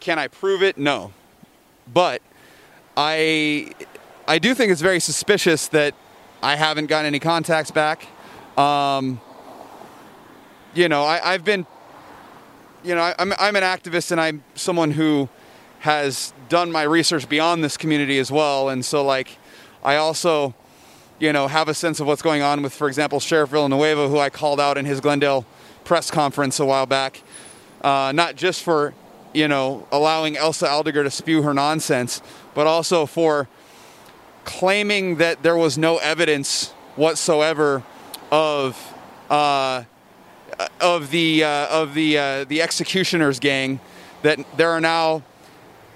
Can 0.00 0.18
I 0.18 0.28
prove 0.28 0.62
it? 0.62 0.76
No. 0.76 1.12
But 1.92 2.22
I 2.96 3.72
I 4.26 4.38
do 4.38 4.54
think 4.54 4.72
it's 4.72 4.80
very 4.80 5.00
suspicious 5.00 5.68
that 5.68 5.94
I 6.42 6.56
haven't 6.56 6.86
gotten 6.86 7.06
any 7.06 7.18
contacts 7.18 7.70
back. 7.70 8.06
Um, 8.58 9.20
you 10.74 10.88
know, 10.88 11.04
I, 11.04 11.32
have 11.32 11.44
been, 11.44 11.66
you 12.82 12.94
know, 12.94 13.02
I, 13.02 13.14
I'm, 13.18 13.34
I'm 13.38 13.56
an 13.56 13.62
activist 13.62 14.12
and 14.12 14.20
I'm 14.20 14.42
someone 14.54 14.92
who 14.92 15.28
has 15.80 16.32
done 16.48 16.72
my 16.72 16.82
research 16.82 17.28
beyond 17.28 17.62
this 17.62 17.76
community 17.76 18.18
as 18.18 18.32
well. 18.32 18.70
And 18.70 18.82
so, 18.84 19.04
like, 19.04 19.36
I 19.82 19.96
also 19.96 20.54
you 21.18 21.32
know, 21.32 21.46
have 21.46 21.68
a 21.68 21.74
sense 21.74 22.00
of 22.00 22.06
what's 22.06 22.22
going 22.22 22.42
on 22.42 22.62
with, 22.62 22.72
for 22.72 22.88
example, 22.88 23.20
Sheriff 23.20 23.50
Villanueva, 23.50 24.08
who 24.08 24.18
I 24.18 24.30
called 24.30 24.60
out 24.60 24.76
in 24.76 24.84
his 24.84 25.00
Glendale 25.00 25.44
press 25.84 26.10
conference 26.10 26.58
a 26.58 26.64
while 26.64 26.86
back, 26.86 27.22
uh, 27.82 28.12
not 28.14 28.36
just 28.36 28.62
for, 28.62 28.94
you 29.32 29.46
know, 29.46 29.86
allowing 29.92 30.36
Elsa 30.36 30.66
Aldiger 30.66 31.04
to 31.04 31.10
spew 31.10 31.42
her 31.42 31.54
nonsense, 31.54 32.20
but 32.54 32.66
also 32.66 33.06
for 33.06 33.48
claiming 34.44 35.16
that 35.16 35.42
there 35.42 35.56
was 35.56 35.76
no 35.78 35.98
evidence 35.98 36.72
whatsoever 36.96 37.82
of 38.30 38.94
uh, 39.30 39.84
of 40.80 41.10
the 41.10 41.44
uh, 41.44 41.66
of 41.68 41.94
the 41.94 42.18
uh, 42.18 42.44
the 42.44 42.62
executioners 42.62 43.38
gang. 43.40 43.80
That 44.22 44.38
there 44.56 44.70
are 44.70 44.80
now. 44.80 45.22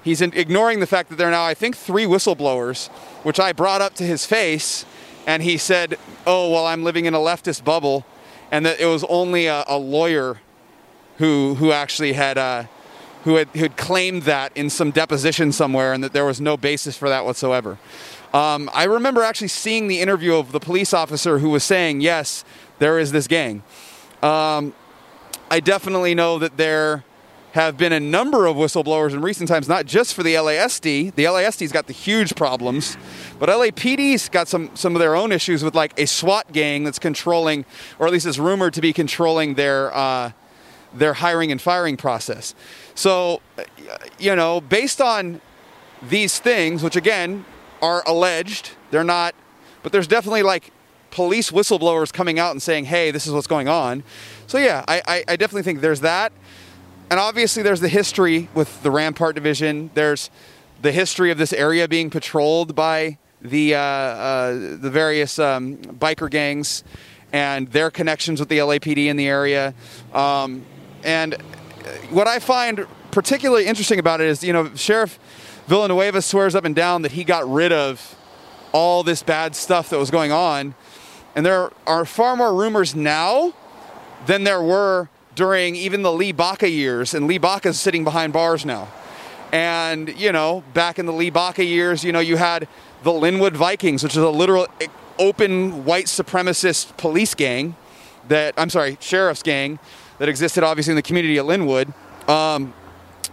He's 0.01 0.21
ignoring 0.21 0.79
the 0.79 0.87
fact 0.87 1.09
that 1.09 1.17
there 1.17 1.27
are 1.27 1.31
now, 1.31 1.43
I 1.43 1.53
think, 1.53 1.75
three 1.75 2.05
whistleblowers, 2.05 2.87
which 3.23 3.37
I 3.37 3.51
brought 3.51 3.81
up 3.81 3.95
to 3.95 4.05
his 4.05 4.25
face 4.25 4.85
and 5.29 5.43
he 5.43 5.57
said, 5.57 5.99
"Oh, 6.25 6.49
well, 6.51 6.65
I'm 6.65 6.83
living 6.83 7.05
in 7.05 7.13
a 7.13 7.19
leftist 7.19 7.63
bubble," 7.63 8.03
and 8.51 8.65
that 8.65 8.79
it 8.79 8.87
was 8.87 9.03
only 9.03 9.45
a, 9.45 9.63
a 9.67 9.77
lawyer 9.77 10.39
who 11.19 11.53
who 11.55 11.71
actually 11.71 12.13
had 12.13 12.37
uh, 12.37 12.63
who 13.25 13.35
had 13.35 13.47
who 13.49 13.59
had 13.59 13.77
claimed 13.77 14.23
that 14.23 14.51
in 14.55 14.71
some 14.71 14.89
deposition 14.89 15.51
somewhere, 15.51 15.93
and 15.93 16.03
that 16.03 16.13
there 16.13 16.25
was 16.25 16.41
no 16.41 16.57
basis 16.57 16.97
for 16.97 17.09
that 17.09 17.25
whatsoever. 17.25 17.77
Um, 18.33 18.69
I 18.73 18.83
remember 18.83 19.23
actually 19.23 19.47
seeing 19.47 19.87
the 19.87 20.01
interview 20.01 20.35
of 20.35 20.51
the 20.51 20.59
police 20.59 20.93
officer 20.93 21.39
who 21.39 21.49
was 21.49 21.63
saying, 21.63 22.01
"Yes, 22.01 22.45
there 22.77 22.99
is 22.99 23.11
this 23.11 23.27
gang." 23.27 23.63
Um, 24.21 24.73
I 25.49 25.59
definitely 25.59 26.13
know 26.13 26.37
that 26.37 26.57
there 26.57 27.03
have 27.53 27.77
been 27.77 27.91
a 27.91 27.99
number 27.99 28.45
of 28.45 28.55
whistleblowers 28.55 29.13
in 29.13 29.21
recent 29.21 29.49
times, 29.49 29.67
not 29.67 29.87
just 29.87 30.13
for 30.13 30.21
the 30.21 30.35
LASD. 30.35 31.15
The 31.15 31.23
LASD's 31.23 31.71
got 31.71 31.87
the 31.87 31.93
huge 31.93 32.35
problems, 32.35 32.95
but 33.39 33.49
LAPD's 33.49 34.29
got 34.29 34.47
some 34.47 34.69
some 34.75 34.95
of 34.95 34.99
their 34.99 35.15
own 35.15 35.31
issues 35.31 35.63
with 35.63 35.73
like 35.73 35.99
a 35.99 36.05
SWAT 36.05 36.51
gang 36.51 36.83
that's 36.83 36.99
controlling, 36.99 37.65
or 37.97 38.05
at 38.05 38.13
least 38.13 38.27
is 38.27 38.39
rumored 38.39 38.73
to 38.75 38.81
be 38.81 38.93
controlling 38.93 39.55
their 39.55 39.95
uh, 39.95 40.31
their 40.93 41.15
hiring 41.15 41.51
and 41.51 41.59
firing 41.59 41.97
process. 41.97 42.53
So, 42.93 43.41
you 44.19 44.35
know, 44.35 44.61
based 44.61 45.01
on 45.01 45.41
these 46.01 46.39
things, 46.39 46.83
which 46.83 46.95
again 46.95 47.45
are 47.81 48.03
alleged, 48.05 48.71
they're 48.91 49.03
not, 49.03 49.35
but 49.83 49.91
there's 49.91 50.07
definitely 50.07 50.43
like 50.43 50.71
police 51.11 51.51
whistleblowers 51.51 52.13
coming 52.13 52.39
out 52.39 52.51
and 52.51 52.61
saying, 52.61 52.85
"Hey, 52.85 53.11
this 53.11 53.25
is 53.25 53.33
what's 53.33 53.47
going 53.47 53.67
on." 53.67 54.03
So 54.47 54.57
yeah, 54.57 54.83
I, 54.87 55.01
I, 55.07 55.23
I 55.27 55.35
definitely 55.35 55.63
think 55.63 55.81
there's 55.81 56.01
that. 56.01 56.31
and 57.09 57.19
obviously 57.19 57.63
there's 57.63 57.81
the 57.81 57.89
history 57.89 58.49
with 58.53 58.81
the 58.83 58.91
Rampart 58.91 59.35
Division. 59.35 59.89
There's 59.93 60.29
the 60.81 60.91
history 60.91 61.31
of 61.31 61.37
this 61.37 61.53
area 61.53 61.87
being 61.87 62.09
patrolled 62.09 62.75
by 62.75 63.17
the 63.41 63.75
uh, 63.75 63.79
uh, 63.79 64.51
the 64.53 64.89
various 64.89 65.39
um, 65.39 65.77
biker 65.77 66.29
gangs 66.29 66.83
and 67.31 67.67
their 67.71 67.91
connections 67.91 68.39
with 68.39 68.49
the 68.49 68.57
LAPD 68.57 69.05
in 69.07 69.17
the 69.17 69.27
area. 69.27 69.73
Um, 70.13 70.65
and 71.03 71.35
what 72.09 72.27
I 72.27 72.39
find 72.39 72.85
particularly 73.11 73.65
interesting 73.65 73.99
about 73.99 74.21
it 74.21 74.27
is, 74.27 74.43
you 74.43 74.53
know, 74.53 74.73
Sheriff 74.75 75.19
Villanueva 75.69 76.19
swears 76.23 76.55
up 76.55 76.65
and 76.65 76.75
down 76.75 77.03
that 77.03 77.11
he 77.11 77.23
got 77.23 77.47
rid 77.47 77.71
of 77.71 78.15
all 78.71 79.03
this 79.03 79.21
bad 79.21 79.55
stuff 79.55 79.91
that 79.91 79.99
was 79.99 80.09
going 80.09 80.31
on. 80.31 80.73
And 81.35 81.45
there 81.45 81.69
are 81.85 82.05
far 82.05 82.35
more 82.35 82.55
rumors 82.55 82.95
now 82.95 83.53
than 84.25 84.45
there 84.45 84.63
were 84.63 85.09
during 85.35 85.75
even 85.75 86.01
the 86.01 86.11
Lee 86.11 86.31
Baca 86.31 86.67
years. 86.67 87.13
And 87.13 87.27
Lee 87.27 87.37
Baca's 87.37 87.79
sitting 87.79 88.03
behind 88.03 88.33
bars 88.33 88.65
now. 88.65 88.87
And, 89.51 90.19
you 90.19 90.31
know, 90.31 90.63
back 90.73 90.97
in 90.97 91.05
the 91.05 91.13
Lee 91.13 91.29
Baca 91.29 91.63
years, 91.63 92.03
you 92.03 92.11
know, 92.11 92.19
you 92.19 92.37
had 92.37 92.67
the 93.03 93.11
Lynwood 93.11 93.53
Vikings, 93.53 94.03
which 94.03 94.13
is 94.13 94.23
a 94.23 94.29
literal 94.29 94.65
open 95.19 95.85
white 95.85 96.05
supremacist 96.05 96.97
police 96.97 97.35
gang 97.35 97.75
that, 98.27 98.55
I'm 98.57 98.71
sorry, 98.71 98.97
sheriff's 99.01 99.43
gang 99.43 99.77
that 100.17 100.29
existed 100.29 100.63
obviously 100.63 100.93
in 100.93 100.95
the 100.95 101.03
community 101.03 101.37
at 101.37 101.45
Lynwood. 101.45 101.93
Um, 102.27 102.73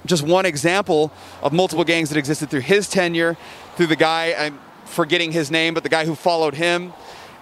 just 0.05 0.22
one 0.22 0.47
example 0.47 1.12
of 1.43 1.53
multiple 1.53 1.84
gangs 1.84 2.09
that 2.11 2.18
existed 2.18 2.51
through 2.51 2.61
his 2.61 2.89
tenure, 2.89 3.37
through 3.76 3.89
the 3.89 3.97
guy, 3.97 4.34
I'm 4.39 4.59
forgetting 4.84 5.32
his 5.32 5.51
name, 5.51 5.74
but 5.74 5.82
the 5.82 5.89
guy 5.89 6.07
who 6.07 6.14
followed 6.14 6.55
him. 6.55 6.93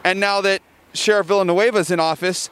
And 0.02 0.20
now 0.20 0.40
that 0.40 0.62
Sheriff 0.92 1.26
Villanueva 1.26 1.78
is 1.78 1.90
in 1.90 2.00
office, 2.00 2.50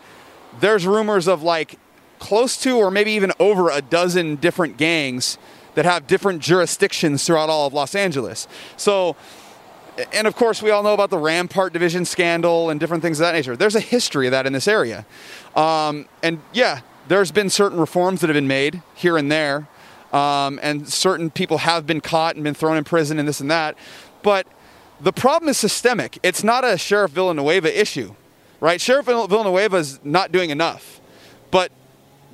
there's 0.61 0.87
rumors 0.87 1.29
of 1.29 1.43
like 1.43 1.79
close 2.19 2.57
to 2.63 2.79
or 2.79 2.91
maybe 2.91 3.13
even 3.13 3.33
over 3.41 3.71
a 3.71 3.83
dozen 3.83 4.37
different 4.37 4.77
gangs 4.77 5.39
that 5.75 5.85
have 5.85 6.07
different 6.07 6.43
jurisdictions 6.43 7.25
throughout 7.25 7.49
all 7.49 7.67
of 7.67 7.73
Los 7.73 7.95
Angeles. 7.95 8.47
So, 8.77 9.17
and 10.13 10.27
of 10.27 10.37
course, 10.37 10.63
we 10.63 10.71
all 10.71 10.83
know 10.83 10.95
about 10.95 11.11
the 11.11 11.19
Rampart 11.19 11.73
Division 11.73 12.05
scandal 12.05 12.71
and 12.71 12.79
different 12.79 13.03
things 13.03 13.19
of 13.19 13.25
that 13.25 13.33
nature. 13.33 13.57
There's 13.57 13.75
a 13.75 13.81
history 13.81 14.27
of 14.27 14.31
that 14.33 14.47
in 14.47 14.53
this 14.53 14.69
area. 14.69 15.07
Um, 15.57 16.07
and 16.23 16.41
yeah, 16.53 16.81
there's 17.09 17.33
been 17.33 17.51
certain 17.51 17.81
reforms 17.81 18.21
that 18.21 18.29
have 18.29 18.35
been 18.35 18.47
made 18.47 18.83
here 18.95 19.17
and 19.17 19.33
there. 19.33 19.67
Um, 20.13 20.61
and 20.63 20.89
certain 20.89 21.31
people 21.31 21.59
have 21.59 21.87
been 21.87 22.01
caught 22.01 22.35
and 22.35 22.45
been 22.45 22.55
thrown 22.55 22.77
in 22.77 22.85
prison 22.85 23.19
and 23.19 23.27
this 23.27 23.41
and 23.41 23.51
that. 23.51 23.77
But 24.23 24.47
the 25.01 25.13
problem 25.13 25.49
is 25.49 25.59
systemic. 25.59 26.19
It's 26.23 26.45
not 26.45 26.65
a 26.65 26.77
Sheriff 26.79 27.11
Villanueva 27.13 27.81
issue, 27.81 28.15
right? 28.61 28.81
Sheriff 28.81 29.07
Villanueva 29.07 29.77
is 29.77 30.01
not 30.05 30.31
doing 30.31 30.51
enough. 30.51 31.01
But 31.51 31.73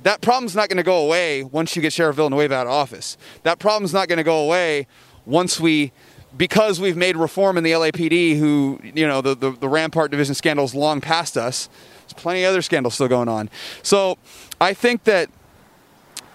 that 0.03 0.21
problem's 0.21 0.55
not 0.55 0.69
going 0.69 0.77
to 0.77 0.83
go 0.83 1.03
away 1.03 1.43
once 1.43 1.75
you 1.75 1.81
get 1.81 1.93
Sheriff 1.93 2.15
Villanueva 2.15 2.55
out 2.55 2.67
of 2.67 2.73
office. 2.73 3.17
That 3.43 3.59
problem's 3.59 3.93
not 3.93 4.07
going 4.07 4.17
to 4.17 4.23
go 4.23 4.43
away 4.43 4.87
once 5.25 5.59
we, 5.59 5.91
because 6.37 6.79
we've 6.79 6.95
made 6.95 7.17
reform 7.17 7.57
in 7.57 7.63
the 7.63 7.71
LAPD, 7.71 8.37
who, 8.37 8.79
you 8.83 9.07
know, 9.07 9.21
the, 9.21 9.35
the, 9.35 9.51
the 9.51 9.69
Rampart 9.69 10.11
Division 10.11 10.35
scandal 10.35 10.65
is 10.65 10.73
long 10.73 11.01
past 11.01 11.37
us. 11.37 11.69
There's 12.01 12.13
plenty 12.13 12.43
of 12.43 12.49
other 12.49 12.61
scandals 12.61 12.93
still 12.93 13.07
going 13.07 13.27
on. 13.27 13.49
So 13.83 14.17
I 14.61 14.73
think 14.73 15.03
that 15.03 15.29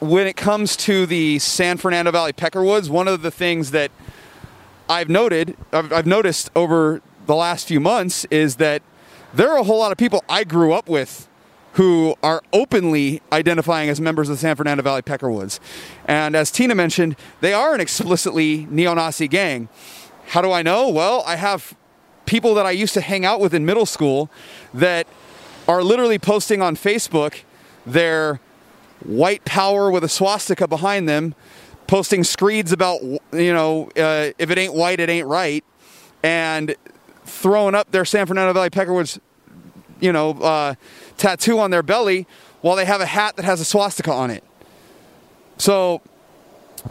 when 0.00 0.26
it 0.26 0.36
comes 0.36 0.76
to 0.76 1.06
the 1.06 1.38
San 1.38 1.76
Fernando 1.76 2.10
Valley 2.10 2.32
Peckerwoods, 2.32 2.88
one 2.88 3.08
of 3.08 3.22
the 3.22 3.30
things 3.30 3.70
that 3.70 3.90
I've 4.88 5.08
noted, 5.08 5.56
I've, 5.72 5.92
I've 5.92 6.06
noticed 6.06 6.50
over 6.54 7.00
the 7.26 7.34
last 7.34 7.68
few 7.68 7.80
months 7.80 8.24
is 8.26 8.56
that 8.56 8.82
there 9.32 9.50
are 9.50 9.58
a 9.58 9.64
whole 9.64 9.78
lot 9.78 9.92
of 9.92 9.98
people 9.98 10.22
I 10.28 10.44
grew 10.44 10.72
up 10.72 10.88
with 10.88 11.28
who 11.74 12.14
are 12.22 12.40
openly 12.52 13.20
identifying 13.32 13.88
as 13.88 14.00
members 14.00 14.28
of 14.28 14.36
the 14.36 14.40
San 14.40 14.54
Fernando 14.54 14.82
Valley 14.82 15.02
Peckerwoods. 15.02 15.58
And 16.06 16.36
as 16.36 16.50
Tina 16.52 16.74
mentioned, 16.74 17.16
they 17.40 17.52
are 17.52 17.74
an 17.74 17.80
explicitly 17.80 18.66
neo 18.70 18.94
Nazi 18.94 19.26
gang. 19.26 19.68
How 20.28 20.40
do 20.40 20.52
I 20.52 20.62
know? 20.62 20.88
Well, 20.88 21.24
I 21.26 21.36
have 21.36 21.76
people 22.26 22.54
that 22.54 22.64
I 22.64 22.70
used 22.70 22.94
to 22.94 23.00
hang 23.00 23.24
out 23.24 23.40
with 23.40 23.52
in 23.52 23.66
middle 23.66 23.86
school 23.86 24.30
that 24.72 25.06
are 25.66 25.82
literally 25.82 26.18
posting 26.18 26.62
on 26.62 26.76
Facebook 26.76 27.42
their 27.84 28.38
white 29.04 29.44
power 29.44 29.90
with 29.90 30.04
a 30.04 30.08
swastika 30.08 30.66
behind 30.66 31.08
them, 31.08 31.34
posting 31.86 32.24
screeds 32.24 32.72
about, 32.72 33.02
you 33.02 33.52
know, 33.52 33.90
uh, 33.96 34.30
if 34.38 34.50
it 34.50 34.58
ain't 34.58 34.74
white, 34.74 35.00
it 35.00 35.08
ain't 35.08 35.26
right, 35.26 35.64
and 36.22 36.74
throwing 37.24 37.74
up 37.74 37.90
their 37.90 38.04
San 38.04 38.26
Fernando 38.26 38.52
Valley 38.52 38.70
Peckerwoods, 38.70 39.18
you 40.00 40.12
know, 40.12 40.30
uh, 40.32 40.74
tattoo 41.16 41.58
on 41.58 41.70
their 41.70 41.82
belly 41.82 42.26
while 42.60 42.76
they 42.76 42.84
have 42.84 43.00
a 43.00 43.06
hat 43.06 43.36
that 43.36 43.44
has 43.44 43.60
a 43.60 43.64
swastika 43.64 44.12
on 44.12 44.30
it. 44.30 44.42
So, 45.58 46.00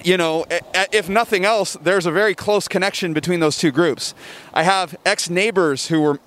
you 0.04 0.18
know, 0.18 0.46
if 0.92 1.10
nothing 1.10 1.46
else, 1.46 1.78
there's 1.82 2.06
a 2.06 2.12
very 2.12 2.34
close 2.34 2.68
connection 2.68 3.14
between 3.14 3.40
those 3.40 3.58
two 3.58 3.72
groups. 3.72 4.16
I 4.54 4.64
have 4.64 4.96
ex 5.06 5.30
neighbors 5.30 5.88
who 5.88 6.02
were. 6.02 6.20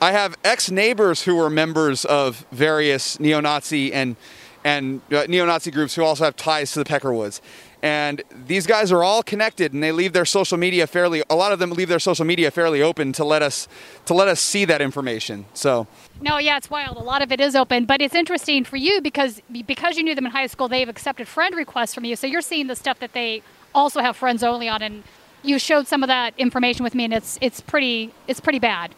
I 0.00 0.12
have 0.12 0.36
ex 0.44 0.70
neighbors 0.70 1.22
who 1.22 1.36
were 1.36 1.50
members 1.50 2.04
of 2.06 2.46
various 2.52 3.20
neo 3.20 3.40
Nazi 3.40 3.92
and, 3.92 4.16
and 4.64 5.02
uh, 5.12 5.24
neo 5.28 5.44
Nazi 5.44 5.70
groups 5.70 5.94
who 5.94 6.02
also 6.02 6.24
have 6.24 6.36
ties 6.36 6.72
to 6.72 6.78
the 6.78 6.84
Peckerwoods 6.84 7.40
and 7.82 8.22
these 8.46 8.66
guys 8.66 8.92
are 8.92 9.02
all 9.02 9.22
connected 9.22 9.72
and 9.72 9.82
they 9.82 9.92
leave 9.92 10.12
their 10.12 10.24
social 10.24 10.58
media 10.58 10.86
fairly 10.86 11.22
a 11.30 11.34
lot 11.34 11.52
of 11.52 11.58
them 11.58 11.70
leave 11.70 11.88
their 11.88 11.98
social 11.98 12.24
media 12.24 12.50
fairly 12.50 12.82
open 12.82 13.12
to 13.12 13.24
let 13.24 13.42
us 13.42 13.68
to 14.04 14.14
let 14.14 14.28
us 14.28 14.40
see 14.40 14.64
that 14.64 14.80
information 14.80 15.44
so. 15.54 15.86
No 16.20 16.38
yeah 16.38 16.56
it's 16.56 16.70
wild. 16.70 16.96
A 16.96 17.00
lot 17.00 17.22
of 17.22 17.32
it 17.32 17.40
is 17.40 17.56
open 17.56 17.84
but 17.84 18.00
it's 18.00 18.14
interesting 18.14 18.64
for 18.64 18.76
you 18.76 19.00
because 19.00 19.40
because 19.66 19.96
you 19.96 20.02
knew 20.02 20.14
them 20.14 20.26
in 20.26 20.32
high 20.32 20.46
school 20.46 20.68
they've 20.68 20.88
accepted 20.88 21.28
friend 21.28 21.54
requests 21.54 21.94
from 21.94 22.04
you 22.04 22.16
so 22.16 22.26
you're 22.26 22.42
seeing 22.42 22.66
the 22.66 22.76
stuff 22.76 22.98
that 23.00 23.12
they 23.12 23.42
also 23.74 24.00
have 24.00 24.16
friends 24.16 24.42
only 24.42 24.68
on 24.68 24.82
and 24.82 25.02
you 25.42 25.58
showed 25.58 25.86
some 25.86 26.02
of 26.02 26.08
that 26.08 26.34
information 26.36 26.84
with 26.84 26.94
me 26.94 27.04
and 27.04 27.14
it's 27.14 27.38
it's 27.40 27.60
pretty 27.60 28.12
it's 28.28 28.40
pretty 28.40 28.58
bad 28.58 28.94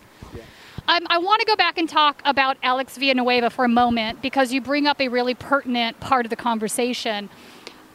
um, 0.88 1.06
I 1.08 1.18
want 1.18 1.40
to 1.40 1.46
go 1.46 1.56
back 1.56 1.78
and 1.78 1.88
talk 1.88 2.20
about 2.24 2.56
Alex 2.62 2.96
Villanueva 2.96 3.50
for 3.50 3.64
a 3.64 3.68
moment 3.68 4.20
because 4.20 4.52
you 4.52 4.60
bring 4.60 4.86
up 4.86 5.00
a 5.00 5.08
really 5.08 5.34
pertinent 5.34 6.00
part 6.00 6.26
of 6.26 6.30
the 6.30 6.36
conversation. 6.36 7.30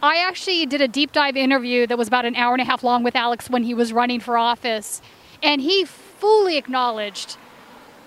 I 0.02 0.18
actually 0.18 0.66
did 0.66 0.82
a 0.82 0.88
deep 0.88 1.12
dive 1.12 1.36
interview 1.36 1.88
that 1.88 1.98
was 1.98 2.08
about 2.08 2.26
an 2.26 2.36
hour 2.36 2.54
and 2.54 2.62
a 2.62 2.66
half 2.66 2.84
long 2.84 3.04
with 3.04 3.16
Alex 3.16 3.50
when 3.50 3.64
he 3.64 3.74
was 3.74 3.92
running 3.92 4.20
for 4.20 4.38
office, 4.38 5.02
and 5.44 5.62
he 5.62 5.86
fully 5.86 6.58
acknowledged 6.58 7.38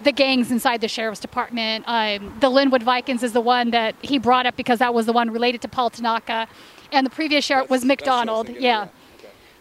the 0.03 0.13
gangs 0.13 0.51
inside 0.51 0.81
the 0.81 0.89
sheriff's 0.89 1.21
department. 1.21 1.85
Um, 1.87 2.35
the 2.41 2.49
Lynwood 2.49 2.83
Vikings 2.83 3.23
is 3.23 3.33
the 3.33 3.41
one 3.41 3.71
that 3.73 3.95
he 4.01 4.19
brought 4.19 4.47
up 4.47 4.57
because 4.57 4.79
that 4.79 4.95
was 4.95 5.05
the 5.07 5.13
one 5.13 5.31
related 5.31 5.61
to 5.63 5.69
Paul 5.69 5.91
Tanaka, 5.91 6.49
and 6.91 7.05
the 7.05 7.11
previous 7.11 7.45
sheriff 7.45 7.69
was 7.69 7.85
McDonnell. 7.85 8.59
Yeah. 8.59 8.89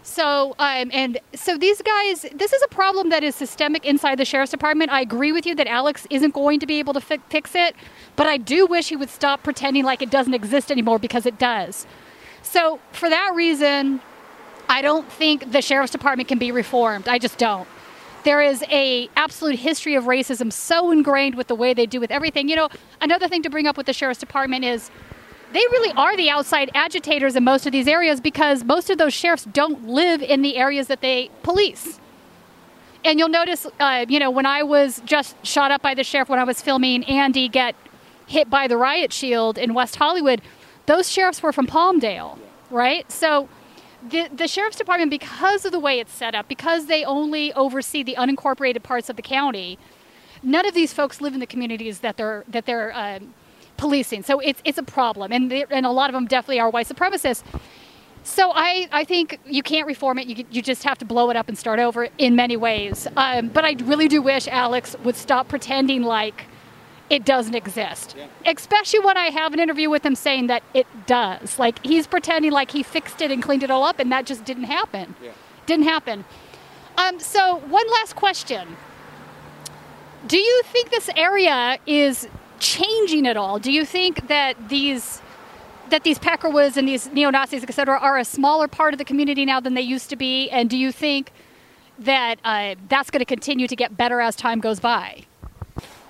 So, 0.01 0.55
um, 0.59 0.89
and 0.93 1.19
so 1.35 1.57
these 1.57 1.81
guys, 1.81 2.25
this 2.33 2.53
is 2.53 2.61
a 2.63 2.67
problem 2.67 3.09
that 3.09 3.23
is 3.23 3.35
systemic 3.35 3.85
inside 3.85 4.15
the 4.15 4.25
sheriff's 4.25 4.51
department. 4.51 4.91
I 4.91 5.01
agree 5.01 5.31
with 5.31 5.45
you 5.45 5.55
that 5.55 5.67
Alex 5.67 6.07
isn't 6.09 6.33
going 6.33 6.59
to 6.61 6.65
be 6.65 6.79
able 6.79 6.93
to 6.93 7.01
fi- 7.01 7.19
fix 7.29 7.53
it, 7.53 7.75
but 8.15 8.25
I 8.25 8.37
do 8.37 8.65
wish 8.65 8.89
he 8.89 8.95
would 8.95 9.09
stop 9.09 9.43
pretending 9.43 9.83
like 9.83 10.01
it 10.01 10.09
doesn't 10.09 10.33
exist 10.33 10.71
anymore 10.71 10.99
because 10.99 11.25
it 11.25 11.37
does. 11.37 11.85
So, 12.41 12.79
for 12.91 13.09
that 13.09 13.33
reason, 13.35 14.01
I 14.69 14.81
don't 14.81 15.11
think 15.11 15.51
the 15.51 15.61
sheriff's 15.61 15.91
department 15.91 16.29
can 16.29 16.39
be 16.39 16.51
reformed. 16.51 17.07
I 17.07 17.19
just 17.19 17.37
don't. 17.37 17.67
There 18.23 18.41
is 18.41 18.63
a 18.69 19.09
absolute 19.15 19.59
history 19.59 19.95
of 19.95 20.05
racism 20.05 20.51
so 20.51 20.91
ingrained 20.91 21.35
with 21.35 21.47
the 21.47 21.55
way 21.55 21.73
they 21.73 21.85
do 21.85 21.99
with 21.99 22.11
everything. 22.11 22.49
You 22.49 22.55
know, 22.55 22.69
another 23.01 23.27
thing 23.27 23.41
to 23.43 23.49
bring 23.49 23.65
up 23.65 23.77
with 23.77 23.85
the 23.85 23.93
sheriff's 23.93 24.19
department 24.19 24.65
is 24.65 24.91
they 25.51 25.59
really 25.59 25.91
are 25.93 26.15
the 26.15 26.29
outside 26.29 26.69
agitators 26.75 27.35
in 27.35 27.43
most 27.43 27.65
of 27.65 27.71
these 27.71 27.87
areas 27.87 28.21
because 28.21 28.63
most 28.63 28.89
of 28.89 28.97
those 28.97 29.13
sheriffs 29.13 29.45
don't 29.45 29.87
live 29.87 30.21
in 30.21 30.41
the 30.41 30.57
areas 30.57 30.87
that 30.87 31.01
they 31.01 31.29
police. 31.43 31.99
And 33.03 33.17
you'll 33.17 33.29
notice, 33.29 33.65
uh, 33.79 34.05
you 34.07 34.19
know, 34.19 34.29
when 34.29 34.45
I 34.45 34.63
was 34.63 35.01
just 35.05 35.35
shot 35.45 35.71
up 35.71 35.81
by 35.81 35.93
the 35.93 36.03
sheriff 36.03 36.29
when 36.29 36.39
I 36.39 36.43
was 36.43 36.61
filming 36.61 37.03
Andy 37.05 37.47
get 37.47 37.75
hit 38.27 38.49
by 38.49 38.67
the 38.67 38.77
riot 38.77 39.11
shield 39.11 39.57
in 39.57 39.73
West 39.73 39.95
Hollywood, 39.95 40.41
those 40.85 41.09
sheriffs 41.09 41.41
were 41.41 41.53
from 41.53 41.65
Palmdale, 41.65 42.37
right? 42.69 43.09
So 43.11 43.47
the, 44.07 44.29
the 44.33 44.47
sheriff's 44.47 44.77
department, 44.77 45.09
because 45.09 45.65
of 45.65 45.71
the 45.71 45.79
way 45.79 45.99
it's 45.99 46.13
set 46.13 46.35
up, 46.35 46.47
because 46.47 46.85
they 46.85 47.03
only 47.03 47.53
oversee 47.53 48.03
the 48.03 48.15
unincorporated 48.15 48.83
parts 48.83 49.09
of 49.09 49.15
the 49.15 49.21
county, 49.21 49.79
none 50.43 50.65
of 50.65 50.73
these 50.73 50.93
folks 50.93 51.21
live 51.21 51.33
in 51.33 51.39
the 51.39 51.47
communities 51.47 51.99
that 51.99 52.17
they're 52.17 52.43
that 52.47 52.65
they're 52.65 52.95
um, 52.95 53.33
policing. 53.79 54.23
So 54.23 54.39
it's 54.39 54.61
it's 54.65 54.77
a 54.77 54.83
problem, 54.83 55.31
and 55.31 55.51
and 55.51 55.85
a 55.85 55.91
lot 55.91 56.09
of 56.09 56.13
them 56.13 56.27
definitely 56.27 56.59
are 56.59 56.69
white 56.69 56.87
supremacists. 56.87 57.43
So 58.23 58.51
I, 58.53 58.87
I 58.91 59.05
think 59.05 59.39
you 59.45 59.63
can't 59.63 59.87
reform 59.87 60.19
it. 60.19 60.27
You, 60.27 60.45
you 60.51 60.61
just 60.61 60.83
have 60.83 60.97
to 60.99 61.05
blow 61.05 61.29
it 61.29 61.37
up 61.37 61.47
and 61.47 61.57
start 61.57 61.79
over 61.79 62.09
in 62.17 62.35
many 62.35 62.57
ways. 62.57 63.07
Um, 63.15 63.47
but 63.47 63.63
I 63.63 63.75
really 63.85 64.07
do 64.07 64.21
wish 64.21 64.47
Alex 64.47 64.95
would 65.03 65.15
stop 65.15 65.47
pretending 65.47 66.03
like 66.03 66.43
it 67.09 67.25
doesn't 67.25 67.55
exist. 67.55 68.15
Yeah. 68.17 68.27
Especially 68.45 68.99
when 68.99 69.17
I 69.17 69.27
have 69.27 69.53
an 69.53 69.59
interview 69.59 69.89
with 69.89 70.05
him 70.05 70.15
saying 70.15 70.47
that 70.47 70.63
it 70.73 70.85
does. 71.07 71.57
Like 71.57 71.83
he's 71.83 72.07
pretending 72.07 72.51
like 72.51 72.71
he 72.71 72.83
fixed 72.83 73.21
it 73.21 73.31
and 73.31 73.41
cleaned 73.41 73.63
it 73.63 73.71
all 73.71 73.83
up, 73.83 73.99
and 73.99 74.11
that 74.11 74.25
just 74.25 74.43
didn't 74.45 74.65
happen. 74.65 75.15
Yeah. 75.23 75.31
Didn't 75.65 75.85
happen. 75.85 76.25
Um, 76.97 77.19
so 77.19 77.55
one 77.55 77.89
last 77.91 78.15
question: 78.15 78.75
Do 80.27 80.37
you 80.37 80.61
think 80.65 80.91
this 80.91 81.09
area 81.15 81.79
is 81.87 82.27
changing 82.59 83.27
at 83.27 83.37
all? 83.37 83.59
Do 83.59 83.71
you 83.71 83.85
think 83.85 84.27
that 84.27 84.69
these 84.69 85.21
that 85.89 86.03
these 86.03 86.19
Peckerwoods 86.19 86.77
and 86.77 86.87
these 86.87 87.11
neo 87.11 87.31
Nazis, 87.31 87.63
et 87.63 87.73
cetera, 87.73 87.97
are 87.97 88.17
a 88.17 88.25
smaller 88.25 88.67
part 88.67 88.93
of 88.93 88.99
the 88.99 89.05
community 89.05 89.43
now 89.43 89.59
than 89.59 89.73
they 89.73 89.81
used 89.81 90.09
to 90.11 90.15
be? 90.15 90.49
And 90.51 90.69
do 90.69 90.77
you 90.77 90.91
think 90.91 91.31
that 91.97 92.39
uh, 92.43 92.75
that's 92.87 93.09
going 93.09 93.19
to 93.19 93.25
continue 93.25 93.67
to 93.67 93.75
get 93.75 93.97
better 93.97 94.21
as 94.21 94.35
time 94.35 94.59
goes 94.59 94.79
by? 94.79 95.23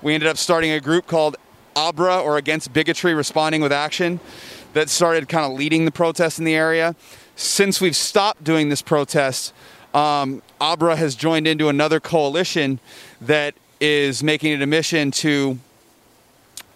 We 0.02 0.14
ended 0.14 0.28
up 0.28 0.36
starting 0.36 0.70
a 0.70 0.80
group 0.80 1.06
called 1.06 1.36
ABRA, 1.76 2.20
or 2.20 2.36
Against 2.36 2.72
Bigotry 2.72 3.14
Responding 3.14 3.62
with 3.62 3.72
Action, 3.72 4.20
that 4.72 4.88
started 4.88 5.28
kind 5.28 5.50
of 5.50 5.58
leading 5.58 5.84
the 5.84 5.90
protests 5.90 6.38
in 6.38 6.44
the 6.44 6.54
area. 6.54 6.94
Since 7.36 7.80
we've 7.80 7.96
stopped 7.96 8.44
doing 8.44 8.68
this 8.68 8.82
protest, 8.82 9.54
um, 9.94 10.42
ABRA 10.60 10.96
has 10.96 11.14
joined 11.14 11.46
into 11.46 11.68
another 11.68 12.00
coalition 12.00 12.80
that 13.20 13.54
is 13.80 14.22
making 14.22 14.52
it 14.52 14.62
a 14.62 14.66
mission 14.66 15.10
to 15.10 15.58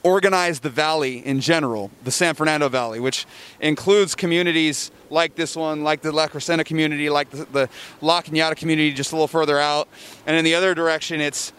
organize 0.04 0.60
the 0.60 0.70
valley 0.70 1.26
in 1.26 1.40
general, 1.40 1.90
the 2.04 2.10
San 2.10 2.34
Fernando 2.34 2.68
Valley, 2.68 3.00
which 3.00 3.26
includes 3.60 4.14
communities 4.14 4.90
like 5.10 5.34
this 5.34 5.56
one, 5.56 5.82
like 5.82 6.02
the 6.02 6.12
La 6.12 6.28
Crescenta 6.28 6.64
community, 6.64 7.08
like 7.08 7.30
the, 7.30 7.46
the 7.46 7.68
La 8.02 8.20
Cañada 8.20 8.54
community 8.54 8.92
just 8.92 9.12
a 9.12 9.14
little 9.16 9.26
further 9.26 9.58
out. 9.58 9.88
And 10.26 10.36
in 10.36 10.44
the 10.44 10.54
other 10.54 10.74
direction, 10.74 11.20
it's 11.22 11.54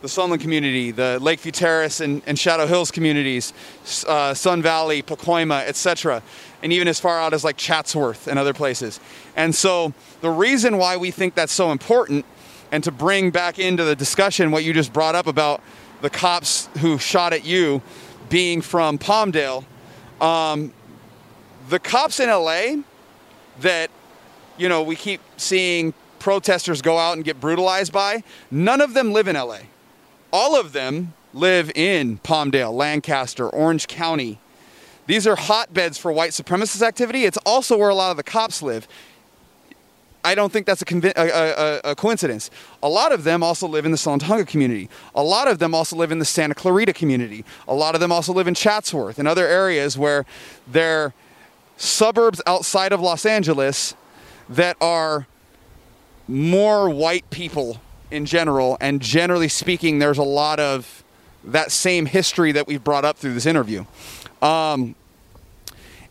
the 0.00 0.08
Sunland 0.08 0.42
community, 0.42 0.90
the 0.92 1.18
Lakeview 1.20 1.52
Terrace 1.52 2.00
and, 2.00 2.22
and 2.26 2.38
Shadow 2.38 2.66
Hills 2.66 2.90
communities, 2.90 3.52
uh, 4.06 4.32
Sun 4.34 4.62
Valley, 4.62 5.02
Pacoima, 5.02 5.66
etc., 5.66 6.22
and 6.62 6.72
even 6.72 6.86
as 6.86 7.00
far 7.00 7.20
out 7.20 7.34
as 7.34 7.42
like 7.42 7.56
Chatsworth 7.56 8.28
and 8.28 8.38
other 8.38 8.54
places. 8.54 9.00
And 9.36 9.52
so 9.52 9.92
the 10.20 10.30
reason 10.30 10.78
why 10.78 10.96
we 10.96 11.10
think 11.10 11.34
that's 11.34 11.52
so 11.52 11.72
important, 11.72 12.24
and 12.70 12.82
to 12.84 12.92
bring 12.92 13.30
back 13.30 13.58
into 13.58 13.84
the 13.84 13.96
discussion 13.96 14.50
what 14.50 14.62
you 14.64 14.72
just 14.72 14.92
brought 14.92 15.14
up 15.14 15.26
about 15.26 15.60
the 16.02 16.10
cops 16.10 16.68
who 16.78 16.98
shot 16.98 17.32
at 17.32 17.44
you 17.44 17.80
being 18.28 18.60
from 18.60 18.98
Palmdale, 18.98 19.64
um, 20.20 20.72
the 21.70 21.78
cops 21.78 22.20
in 22.20 22.28
LA 22.28 22.82
that 23.60 23.90
you 24.58 24.68
know 24.68 24.82
we 24.82 24.96
keep 24.96 25.20
seeing 25.36 25.94
protesters 26.18 26.82
go 26.82 26.98
out 26.98 27.14
and 27.14 27.24
get 27.24 27.40
brutalized 27.40 27.92
by, 27.92 28.22
none 28.50 28.80
of 28.80 28.94
them 28.94 29.12
live 29.12 29.26
in 29.26 29.36
LA. 29.36 29.58
All 30.32 30.58
of 30.58 30.72
them 30.72 31.14
live 31.34 31.70
in 31.74 32.18
Palmdale, 32.18 32.72
Lancaster, 32.72 33.48
Orange 33.48 33.88
County. 33.88 34.38
These 35.06 35.26
are 35.26 35.34
hotbeds 35.34 35.98
for 35.98 36.12
white 36.12 36.30
supremacist 36.30 36.80
activity. 36.80 37.24
It's 37.24 37.38
also 37.38 37.76
where 37.76 37.88
a 37.88 37.94
lot 37.94 38.12
of 38.12 38.16
the 38.16 38.22
cops 38.22 38.62
live. 38.62 38.86
I 40.24 40.34
don't 40.34 40.52
think 40.52 40.66
that's 40.66 40.82
a, 40.82 41.12
a, 41.16 41.80
a, 41.86 41.90
a, 41.90 41.94
coincidence. 41.96 42.50
A 42.82 42.88
lot 42.88 43.10
of 43.12 43.24
them 43.24 43.42
also 43.42 43.66
live 43.66 43.84
in 43.84 43.90
the 43.90 43.96
Sunland-Tujunga 43.96 44.46
community. 44.46 44.88
A 45.14 45.22
lot 45.22 45.48
of 45.48 45.58
them 45.58 45.74
also 45.74 45.96
live 45.96 46.12
in 46.12 46.20
the 46.20 46.24
Santa 46.24 46.54
Clarita 46.54 46.92
community. 46.92 47.44
A 47.66 47.74
lot 47.74 47.94
of 47.94 48.00
them 48.00 48.12
also 48.12 48.32
live 48.32 48.46
in 48.46 48.54
Chatsworth 48.54 49.18
and 49.18 49.26
other 49.26 49.46
areas 49.46 49.98
where 49.98 50.24
they're 50.68 51.12
suburbs 51.76 52.40
outside 52.46 52.92
of 52.92 53.00
Los 53.00 53.26
Angeles 53.26 53.96
that 54.48 54.76
are 54.80 55.26
more 56.28 56.88
white 56.88 57.28
people 57.30 57.80
in 58.10 58.24
general. 58.24 58.76
And 58.80 59.00
generally 59.00 59.48
speaking, 59.48 59.98
there's 59.98 60.18
a 60.18 60.22
lot 60.22 60.60
of 60.60 61.02
that 61.44 61.72
same 61.72 62.06
history 62.06 62.52
that 62.52 62.68
we've 62.68 62.84
brought 62.84 63.04
up 63.04 63.16
through 63.16 63.34
this 63.34 63.46
interview. 63.46 63.84
Um, 64.40 64.94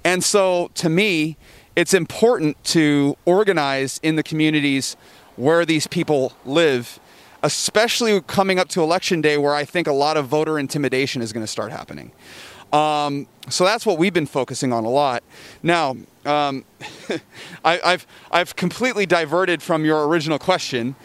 and 0.04 0.24
so 0.24 0.72
to 0.76 0.90
me, 0.90 1.38
it's 1.76 1.94
important 1.94 2.62
to 2.66 3.18
organize 3.26 4.00
in 4.04 4.16
the 4.16 4.24
communities 4.24 4.98
where 5.36 5.66
these 5.66 5.88
people 5.88 6.34
live, 6.46 7.00
especially 7.44 8.20
coming 8.22 8.60
up 8.60 8.68
to 8.70 8.82
election 8.82 9.22
day, 9.22 9.38
where 9.38 9.56
I 9.56 9.66
think 9.66 9.88
a 9.88 9.94
lot 9.94 10.18
of 10.18 10.28
voter 10.28 10.60
intimidation 10.60 11.22
is 11.22 11.32
going 11.32 11.44
to 11.44 11.52
start 11.52 11.72
happening. 11.72 12.12
Um, 12.74 13.28
so 13.50 13.64
that's 13.64 13.86
what 13.86 13.98
we've 13.98 14.14
been 14.14 14.26
focusing 14.26 14.72
on 14.72 14.86
a 14.86 14.90
lot. 14.90 15.24
Now, 15.64 15.98
um, 16.26 16.64
I, 17.66 17.80
have 17.84 18.08
I've 18.32 18.56
completely 18.56 19.06
diverted 19.06 19.62
from 19.62 19.84
your 19.84 20.08
original 20.08 20.40
question. 20.40 20.96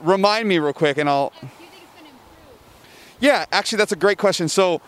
Remind 0.00 0.48
me 0.48 0.58
real 0.58 0.72
quick, 0.72 0.98
and 0.98 1.08
I'll. 1.08 1.32
Yeah, 3.20 3.46
actually, 3.50 3.78
that's 3.78 3.92
a 3.92 3.96
great 3.96 4.18
question. 4.18 4.48
So, 4.48 4.80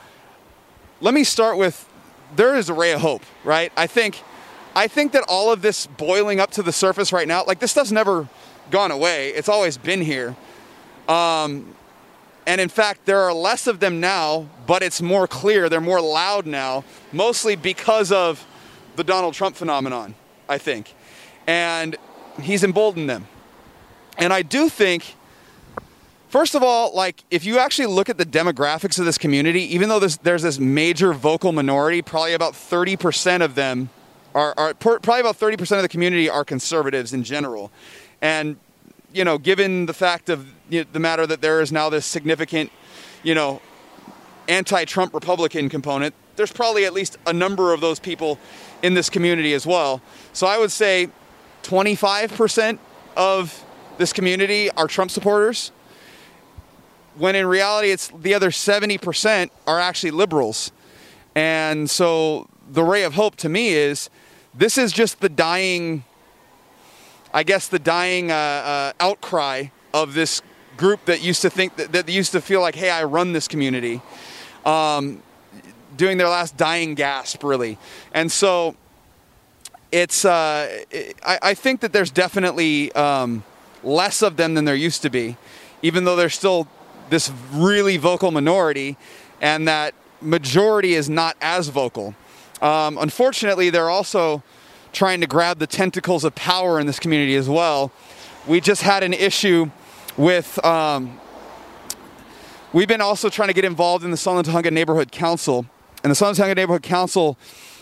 let 1.00 1.14
me 1.14 1.24
start 1.24 1.58
with 1.58 1.88
there 2.36 2.56
is 2.56 2.68
a 2.68 2.74
ray 2.74 2.92
of 2.92 3.00
hope, 3.00 3.22
right? 3.44 3.72
I 3.76 3.86
think 3.86 4.22
I 4.74 4.86
think 4.86 5.12
that 5.12 5.24
all 5.28 5.52
of 5.52 5.62
this 5.62 5.86
boiling 5.86 6.40
up 6.40 6.52
to 6.52 6.62
the 6.62 6.72
surface 6.72 7.12
right 7.12 7.26
now, 7.26 7.44
like 7.44 7.58
this 7.58 7.72
stuff's 7.72 7.92
never 7.92 8.28
gone 8.70 8.90
away. 8.90 9.30
It's 9.30 9.48
always 9.48 9.76
been 9.76 10.00
here. 10.00 10.36
Um, 11.08 11.74
and 12.46 12.60
in 12.60 12.68
fact, 12.68 13.04
there 13.04 13.20
are 13.20 13.32
less 13.32 13.66
of 13.66 13.80
them 13.80 14.00
now, 14.00 14.48
but 14.66 14.82
it's 14.82 15.02
more 15.02 15.26
clear. 15.26 15.68
They're 15.68 15.80
more 15.80 16.00
loud 16.00 16.46
now, 16.46 16.84
mostly 17.12 17.56
because 17.56 18.12
of 18.12 18.46
the 18.96 19.04
Donald 19.04 19.34
Trump 19.34 19.56
phenomenon, 19.56 20.14
I 20.48 20.58
think. 20.58 20.94
And 21.46 21.96
he's 22.40 22.64
emboldened 22.64 23.10
them. 23.10 23.26
And 24.18 24.32
I 24.32 24.42
do 24.42 24.68
think, 24.68 25.16
first 26.28 26.54
of 26.54 26.62
all, 26.62 26.94
like 26.94 27.24
if 27.30 27.44
you 27.44 27.58
actually 27.58 27.86
look 27.86 28.08
at 28.08 28.18
the 28.18 28.26
demographics 28.26 28.98
of 28.98 29.04
this 29.04 29.18
community, 29.18 29.62
even 29.74 29.88
though 29.88 29.98
there's, 29.98 30.18
there's 30.18 30.42
this 30.42 30.58
major 30.58 31.12
vocal 31.12 31.52
minority, 31.52 32.02
probably 32.02 32.34
about 32.34 32.52
30% 32.54 33.42
of 33.42 33.54
them 33.54 33.90
are, 34.34 34.54
are 34.56 34.74
probably 34.74 35.20
about 35.20 35.38
30% 35.38 35.76
of 35.76 35.82
the 35.82 35.88
community 35.88 36.28
are 36.28 36.44
conservatives 36.44 37.12
in 37.12 37.24
general. 37.24 37.70
And, 38.22 38.56
you 39.12 39.24
know, 39.24 39.38
given 39.38 39.86
the 39.86 39.94
fact 39.94 40.28
of 40.28 40.46
you 40.68 40.80
know, 40.80 40.90
the 40.92 41.00
matter 41.00 41.26
that 41.26 41.40
there 41.40 41.60
is 41.60 41.72
now 41.72 41.88
this 41.88 42.06
significant, 42.06 42.70
you 43.22 43.34
know, 43.34 43.60
anti 44.48 44.84
Trump 44.84 45.14
Republican 45.14 45.68
component, 45.68 46.14
there's 46.36 46.52
probably 46.52 46.84
at 46.84 46.92
least 46.92 47.18
a 47.26 47.32
number 47.32 47.72
of 47.72 47.80
those 47.80 47.98
people 47.98 48.38
in 48.82 48.94
this 48.94 49.10
community 49.10 49.52
as 49.52 49.66
well. 49.66 50.00
So 50.32 50.46
I 50.46 50.58
would 50.58 50.70
say 50.70 51.08
25% 51.62 52.78
of 53.16 53.64
this 53.98 54.12
community 54.12 54.70
are 54.72 54.86
Trump 54.86 55.10
supporters, 55.10 55.72
when 57.16 57.36
in 57.36 57.46
reality, 57.46 57.90
it's 57.90 58.08
the 58.08 58.32
other 58.34 58.50
70% 58.50 59.50
are 59.66 59.78
actually 59.78 60.12
liberals. 60.12 60.72
And 61.34 61.90
so 61.90 62.48
the 62.70 62.82
ray 62.82 63.02
of 63.02 63.14
hope 63.14 63.36
to 63.36 63.48
me 63.48 63.70
is 63.70 64.08
this 64.54 64.78
is 64.78 64.92
just 64.92 65.20
the 65.20 65.28
dying, 65.28 66.04
I 67.32 67.42
guess, 67.42 67.68
the 67.68 67.78
dying 67.78 68.30
uh, 68.30 68.34
uh, 68.34 68.92
outcry 69.00 69.66
of 69.94 70.14
this 70.14 70.42
group 70.76 71.04
that 71.04 71.22
used 71.22 71.42
to 71.42 71.50
think 71.50 71.76
that, 71.76 71.92
that, 71.92 72.08
used 72.08 72.32
to 72.32 72.40
feel 72.40 72.60
like, 72.60 72.74
hey, 72.74 72.90
I 72.90 73.04
run 73.04 73.32
this 73.32 73.46
community, 73.46 74.00
um, 74.64 75.22
doing 75.96 76.18
their 76.18 76.28
last 76.28 76.56
dying 76.56 76.94
gasp, 76.94 77.44
really. 77.44 77.78
And 78.12 78.30
so 78.32 78.74
it's, 79.92 80.24
uh, 80.24 80.84
I, 81.24 81.38
I, 81.42 81.54
think 81.54 81.80
that 81.80 81.92
there's 81.92 82.10
definitely 82.10 82.92
um, 82.92 83.44
less 83.82 84.22
of 84.22 84.36
them 84.36 84.54
than 84.54 84.64
there 84.64 84.74
used 84.74 85.02
to 85.02 85.10
be, 85.10 85.36
even 85.82 86.04
though 86.04 86.16
there's 86.16 86.34
still 86.34 86.66
this 87.10 87.30
really 87.52 87.96
vocal 87.96 88.30
minority, 88.30 88.96
and 89.40 89.68
that 89.68 89.94
majority 90.20 90.94
is 90.94 91.08
not 91.08 91.36
as 91.40 91.68
vocal. 91.68 92.14
Um, 92.60 92.98
unfortunately, 92.98 93.70
they're 93.70 93.90
also 93.90 94.42
trying 94.92 95.20
to 95.20 95.26
grab 95.26 95.58
the 95.58 95.66
tentacles 95.66 96.24
of 96.24 96.34
power 96.34 96.80
in 96.80 96.86
this 96.86 96.98
community 96.98 97.36
as 97.36 97.48
well. 97.48 97.92
We 98.46 98.60
just 98.60 98.82
had 98.82 99.02
an 99.02 99.12
issue 99.14 99.70
with. 100.16 100.62
Um, 100.64 101.18
we've 102.72 102.88
been 102.88 103.00
also 103.00 103.28
trying 103.28 103.48
to 103.48 103.54
get 103.54 103.64
involved 103.64 104.04
in 104.04 104.10
the 104.10 104.16
Sunland-Tujunga 104.16 104.72
Neighborhood 104.72 105.12
Council, 105.12 105.66
and 106.02 106.10
the 106.10 106.14
Sunland-Tujunga 106.14 106.56
Neighborhood 106.56 106.82
Council 106.82 107.38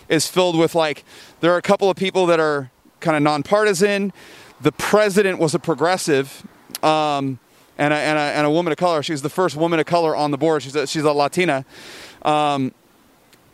is 0.07 0.27
filled 0.27 0.57
with 0.57 0.75
like 0.75 1.03
there 1.39 1.53
are 1.53 1.57
a 1.57 1.61
couple 1.61 1.89
of 1.89 1.97
people 1.97 2.25
that 2.27 2.39
are 2.39 2.71
kind 2.99 3.15
of 3.15 3.23
nonpartisan. 3.23 4.13
The 4.61 4.71
president 4.71 5.39
was 5.39 5.55
a 5.55 5.59
progressive. 5.59 6.45
Um, 6.83 7.39
and, 7.77 7.93
a, 7.93 7.97
and, 7.97 8.19
a, 8.19 8.21
and 8.21 8.45
a 8.45 8.51
woman 8.51 8.73
of 8.73 8.77
color. 8.77 9.01
She 9.01 9.13
was 9.13 9.21
the 9.21 9.29
first 9.29 9.55
woman 9.55 9.79
of 9.79 9.85
color 9.85 10.13
on 10.15 10.31
the 10.31 10.37
board. 10.37 10.61
She's 10.61 10.75
a, 10.75 10.85
she's 10.85 11.03
a 11.03 11.13
Latina. 11.13 11.65
Um, 12.23 12.73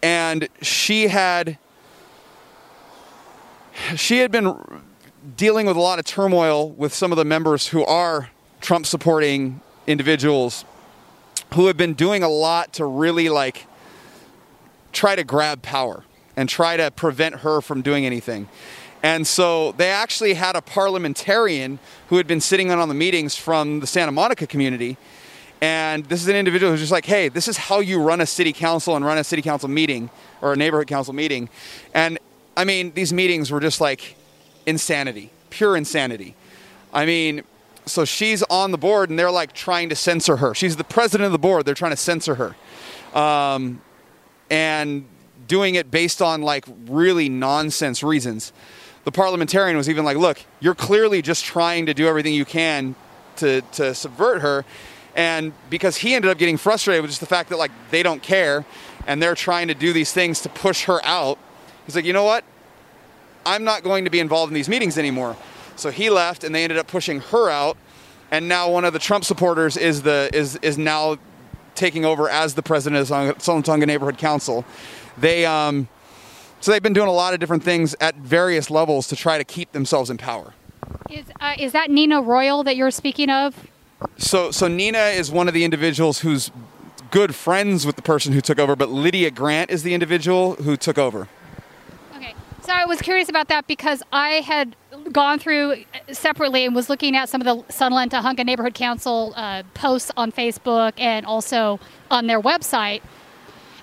and 0.02 0.48
she 0.62 1.08
had 1.08 1.58
she 3.96 4.20
had 4.20 4.32
been 4.32 4.56
dealing 5.36 5.66
with 5.66 5.76
a 5.76 5.82
lot 5.82 6.00
of 6.00 6.06
turmoil 6.06 6.70
with 6.72 6.93
some 6.93 7.12
of 7.12 7.18
the 7.18 7.26
members 7.26 7.68
who 7.68 7.84
are 7.86 8.30
Trump 8.62 8.86
supporting 8.86 9.62
individuals 9.88 10.66
who 11.54 11.68
have 11.68 11.78
been 11.78 11.93
doing 11.93 12.24
a 12.24 12.30
lot 12.30 12.74
to 12.74 12.86
really 12.86 13.30
like 13.30 13.68
try 14.91 15.16
to 15.16 15.24
grab 15.24 15.62
power 15.62 16.04
and 16.36 16.50
try 16.50 16.78
to 16.78 16.91
prevent 16.91 17.36
her 17.36 17.62
from 17.62 17.82
doing 17.82 18.06
anything. 18.06 18.48
And 19.04 19.28
so 19.28 19.74
they 19.74 19.89
actually 19.89 20.34
had 20.34 20.56
a 20.56 20.62
parliamentarian 20.62 21.80
who 22.08 22.18
had 22.18 22.28
been 22.28 22.41
sitting 22.41 22.70
in 22.72 22.80
on 22.80 22.89
the 22.89 22.96
meetings 22.96 23.36
from 23.36 23.80
the 23.80 23.88
Santa 23.88 24.12
Monica 24.12 24.48
community 24.48 24.98
and 25.62 26.06
this 26.06 26.22
is 26.22 26.28
an 26.28 26.36
individual 26.36 26.72
who's 26.72 26.82
just 26.82 26.91
like, 26.91 27.06
hey, 27.06 27.30
this 27.30 27.47
is 27.47 27.58
how 27.58 27.80
you 27.80 28.01
run 28.01 28.22
a 28.22 28.26
city 28.26 28.53
council 28.53 28.95
and 28.95 29.06
run 29.06 29.18
a 29.18 29.24
city 29.24 29.41
council 29.41 29.70
meeting 29.70 30.10
or 30.41 30.53
a 30.53 30.56
neighborhood 30.56 30.88
council 30.88 31.14
meeting. 31.14 31.49
And 31.93 32.20
I 32.58 32.66
mean, 32.66 32.91
these 32.93 33.14
meetings 33.14 33.51
were 33.51 33.60
just 33.60 33.82
like 33.82 34.16
insanity, 34.66 35.32
pure 35.49 35.76
insanity. 35.76 36.36
I 36.93 37.06
mean, 37.06 37.43
so 37.86 38.06
she's 38.06 38.41
on 38.43 38.72
the 38.72 38.78
board, 38.78 39.10
and 39.10 39.20
they're 39.20 39.32
like 39.32 39.53
trying 39.53 39.89
to 39.89 39.95
censor 39.95 40.38
her. 40.38 40.53
She's 40.53 40.76
the 40.76 40.84
president 40.84 41.26
of 41.26 41.32
the 41.32 41.39
board. 41.39 41.66
They're 41.66 41.76
trying 41.76 41.91
to 41.91 41.97
censor 41.97 42.36
her, 42.36 43.20
um, 43.20 43.82
and 44.49 45.06
doing 45.47 45.76
it 45.76 45.91
based 45.91 46.22
on 46.22 46.41
like 46.41 46.66
really 46.88 47.30
nonsense 47.30 48.01
reasons. 48.01 48.51
The 49.03 49.12
parliamentarian 49.12 49.78
was 49.78 49.89
even 49.89 50.03
like, 50.03 50.18
"Look, 50.18 50.41
you're 50.60 50.76
clearly 50.76 51.22
just 51.22 51.45
trying 51.45 51.86
to 51.86 51.93
do 51.93 52.08
everything 52.08 52.34
you 52.34 52.45
can 52.45 52.95
to 53.38 53.62
to 53.74 53.93
subvert 53.93 54.41
her." 54.41 54.66
And 55.16 55.53
because 55.70 55.97
he 55.97 56.13
ended 56.13 56.30
up 56.30 56.38
getting 56.38 56.57
frustrated 56.57 57.01
with 57.01 57.11
just 57.11 57.22
the 57.22 57.26
fact 57.26 57.49
that 57.49 57.57
like 57.57 57.72
they 57.89 58.03
don't 58.03 58.22
care 58.22 58.66
and 59.07 59.22
they're 59.22 59.36
trying 59.36 59.70
to 59.70 59.74
do 59.74 59.93
these 59.93 60.11
things 60.11 60.41
to 60.41 60.49
push 60.49 60.86
her 60.86 61.03
out, 61.05 61.39
he's 61.86 61.95
like, 61.95 62.05
you 62.05 62.13
know 62.13 62.24
what? 62.24 62.43
I'm 63.45 63.63
not 63.63 63.84
going 63.84 64.03
to 64.05 64.09
be 64.09 64.20
involved 64.20 64.49
in 64.49 64.55
these 64.55 64.68
meetings 64.68 64.97
anymore. 64.97 65.38
So 65.76 65.91
he 65.91 66.09
left, 66.09 66.43
and 66.43 66.55
they 66.55 66.63
ended 66.63 66.78
up 66.78 66.88
pushing 66.88 67.20
her 67.20 67.49
out. 67.49 67.78
And 68.32 68.47
now 68.47 68.70
one 68.70 68.86
of 68.86 68.93
the 68.93 68.99
Trump 68.99 69.24
supporters 69.24 69.78
is 69.78 70.01
the 70.01 70.30
is 70.34 70.55
is 70.57 70.78
now 70.78 71.18
taking 71.76 72.05
over 72.05 72.30
as 72.30 72.55
the 72.55 72.63
president 72.63 73.09
of 73.09 73.38
Tujunga 73.38 73.86
Neighborhood 73.86 74.18
Council. 74.18 74.66
They 75.18 75.45
um, 75.45 75.88
so 76.59 76.72
they've 76.72 76.82
been 76.82 76.93
doing 76.93 77.07
a 77.07 77.13
lot 77.13 77.34
of 77.34 77.39
different 77.39 77.63
things 77.63 77.95
at 78.01 78.16
various 78.16 78.72
levels 78.72 79.07
to 79.09 79.16
try 79.16 79.38
to 79.38 79.43
keep 79.43 79.72
themselves 79.74 80.09
in 80.09 80.18
power. 80.18 80.53
Is 81.09 81.26
uh, 81.39 81.53
is 81.59 81.74
that 81.74 81.91
Nina 81.91 82.22
Royal 82.22 82.63
that 82.63 82.76
you're 82.76 82.91
speaking 82.91 83.30
of? 83.30 83.68
So 84.18 84.52
so 84.52 84.68
Nina 84.68 84.98
is 84.98 85.32
one 85.32 85.48
of 85.48 85.54
the 85.54 85.64
individuals 85.64 86.20
who's 86.20 86.52
good 87.12 87.36
friends 87.36 87.86
with 87.86 87.96
the 87.96 88.02
person 88.02 88.34
who 88.34 88.41
took 88.41 88.60
over, 88.60 88.76
but 88.76 88.89
Lydia 88.89 89.32
Grant 89.32 89.70
is 89.72 89.84
the 89.84 89.93
individual 89.93 90.56
who 90.56 90.76
took 90.76 90.98
over. 90.98 91.28
Okay. 92.16 92.34
So 92.62 92.74
I 92.74 92.86
was 92.86 93.02
curious 93.02 93.30
about 93.30 93.48
that 93.48 93.68
because 93.68 94.04
I 94.12 94.41
had 94.41 94.76
gone 95.12 95.39
through 95.39 95.86
separately 96.12 96.66
and 96.66 96.76
was 96.76 96.89
looking 96.89 97.16
at 97.16 97.30
some 97.30 97.41
of 97.41 97.46
the 97.46 97.72
Sunland 97.72 98.12
Tujunga 98.12 98.46
Neighborhood 98.46 98.74
Council 98.74 99.34
uh, 99.36 99.64
posts 99.74 100.12
on 100.18 100.32
Facebook 100.32 100.93
and 100.98 101.26
also 101.26 101.80
on 102.12 102.28
their 102.28 102.41
website. 102.41 103.02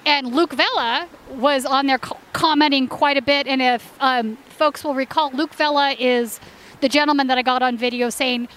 And 0.04 0.34
Luke 0.34 0.52
Vela 0.52 1.08
was 1.30 1.64
on 1.64 1.86
there 1.86 1.98
co- 1.98 2.18
commenting 2.32 2.88
quite 2.88 3.16
a 3.16 3.22
bit. 3.22 3.46
And 3.46 3.62
if 3.62 3.92
um, 4.00 4.36
folks 4.48 4.82
will 4.82 4.94
recall, 4.94 5.30
Luke 5.30 5.54
Vela 5.54 5.92
is 5.92 6.40
the 6.80 6.88
gentleman 6.88 7.28
that 7.28 7.38
I 7.38 7.42
got 7.42 7.62
on 7.62 7.76
video 7.76 8.10
saying, 8.10 8.48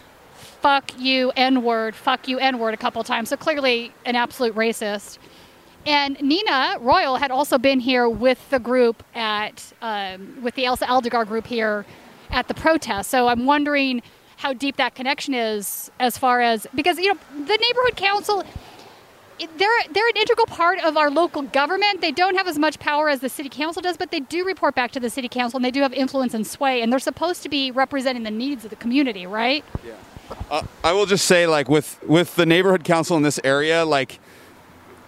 fuck 0.66 1.00
you, 1.00 1.32
N 1.36 1.62
word, 1.62 1.94
fuck 1.94 2.28
you, 2.28 2.40
N 2.40 2.58
word 2.58 2.74
a 2.74 2.78
couple 2.78 3.04
times. 3.04 3.30
So 3.30 3.38
clearly 3.38 3.94
an 4.04 4.16
absolute 4.16 4.56
racist. 4.56 5.20
And 5.86 6.20
Nina 6.20 6.78
Royal 6.80 7.18
had 7.18 7.30
also 7.30 7.60
been 7.60 7.80
here 7.80 8.10
with 8.10 8.50
the 8.50 8.58
group 8.58 9.04
at, 9.14 9.72
um, 9.84 10.42
with 10.42 10.56
the 10.56 10.66
Elsa 10.66 10.88
Aldegar 10.88 11.26
group 11.26 11.46
here 11.46 11.86
at 12.32 12.48
the 12.48 12.56
protest. 12.56 13.12
So 13.12 13.28
I'm 13.28 13.46
wondering 13.46 14.02
how 14.38 14.54
deep 14.54 14.78
that 14.78 14.96
connection 14.96 15.36
is 15.36 15.92
as 16.00 16.18
far 16.18 16.42
as, 16.42 16.66
because, 16.74 16.98
you 16.98 17.14
know, 17.14 17.20
the 17.32 17.58
neighborhood 17.58 17.96
council, 17.96 18.44
they're, 19.38 19.70
they're 19.92 20.10
an 20.10 20.18
integral 20.18 20.48
part 20.48 20.80
of 20.80 20.98
our 20.98 21.12
local 21.12 21.44
government. 21.44 22.02
They 22.02 22.12
don't 22.12 22.36
have 22.36 22.48
as 22.48 22.58
much 22.58 22.80
power 22.80 23.08
as 23.08 23.20
the 23.20 23.30
city 23.30 23.50
council 23.50 23.84
does, 23.84 23.98
but 23.98 24.10
they 24.10 24.20
do 24.20 24.44
report 24.44 24.74
back 24.74 24.90
to 24.94 25.00
the 25.00 25.12
city 25.12 25.30
council 25.30 25.60
and 25.60 25.64
they 25.64 25.70
do 25.70 25.84
have 25.84 25.94
influence 25.94 26.34
and 26.34 26.48
sway, 26.48 26.82
and 26.82 26.92
they're 26.92 26.98
supposed 26.98 27.44
to 27.44 27.50
be 27.50 27.70
representing 27.70 28.24
the 28.24 28.32
needs 28.32 28.64
of 28.64 28.72
the 28.72 28.76
community, 28.78 29.28
right? 29.28 29.64
Yeah. 29.86 29.94
I 30.84 30.94
will 30.94 31.06
just 31.06 31.26
say, 31.26 31.48
like 31.48 31.70
with 31.70 32.02
with 32.04 32.36
the 32.36 32.46
neighborhood 32.46 32.84
council 32.84 33.18
in 33.18 33.24
this 33.24 33.40
area, 33.44 33.86
like 33.86 34.20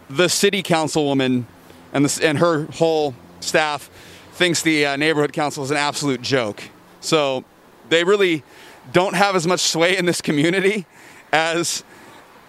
the 0.10 0.30
city 0.30 0.64
councilwoman 0.64 1.46
and 1.94 2.20
and 2.22 2.38
her 2.40 2.66
whole 2.74 3.14
staff 3.40 3.90
thinks 4.32 4.62
the 4.62 4.86
uh, 4.86 4.96
neighborhood 4.96 5.34
council 5.34 5.64
is 5.64 5.72
an 5.72 5.78
absolute 5.78 6.22
joke. 6.22 6.64
So 7.02 7.44
they 7.90 8.04
really 8.04 8.44
don't 8.92 9.16
have 9.16 9.36
as 9.36 9.48
much 9.48 9.62
sway 9.62 9.98
in 9.98 10.06
this 10.06 10.22
community 10.22 10.86
as 11.32 11.84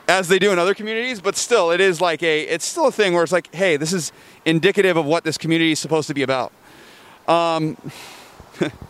as 0.09 0.29
they 0.29 0.39
do 0.39 0.53
in 0.53 0.59
other 0.59 0.75
communities. 0.75 1.21
But 1.21 1.37
still, 1.37 1.71
it 1.71 1.81
is 1.81 2.01
like 2.01 2.23
a 2.23 2.43
it's 2.43 2.65
still 2.65 2.89
a 2.89 2.93
thing 2.93 3.15
where 3.15 3.23
it's 3.23 3.33
like, 3.33 3.55
hey, 3.55 3.77
this 3.77 3.93
is 3.93 4.13
indicative 4.45 4.97
of 4.97 5.07
what 5.07 5.25
this 5.25 5.39
community 5.39 5.73
is 5.73 5.79
supposed 5.79 6.09
to 6.09 6.15
be 6.15 6.23
about. 6.23 6.53
Um, 7.27 7.77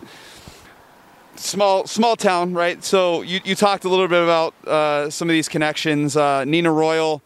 small 1.38 1.86
small 1.86 2.16
town, 2.16 2.54
right? 2.54 2.82
So 2.82 3.22
you, 3.22 3.40
you 3.44 3.54
talked 3.54 3.84
a 3.84 3.88
little 3.88 4.08
bit 4.08 4.22
about 4.22 4.54
uh, 4.66 5.10
some 5.10 5.28
of 5.28 5.32
these 5.32 5.48
connections. 5.48 6.16
Uh, 6.16 6.44
Nina 6.44 6.70
Royal, 6.70 7.22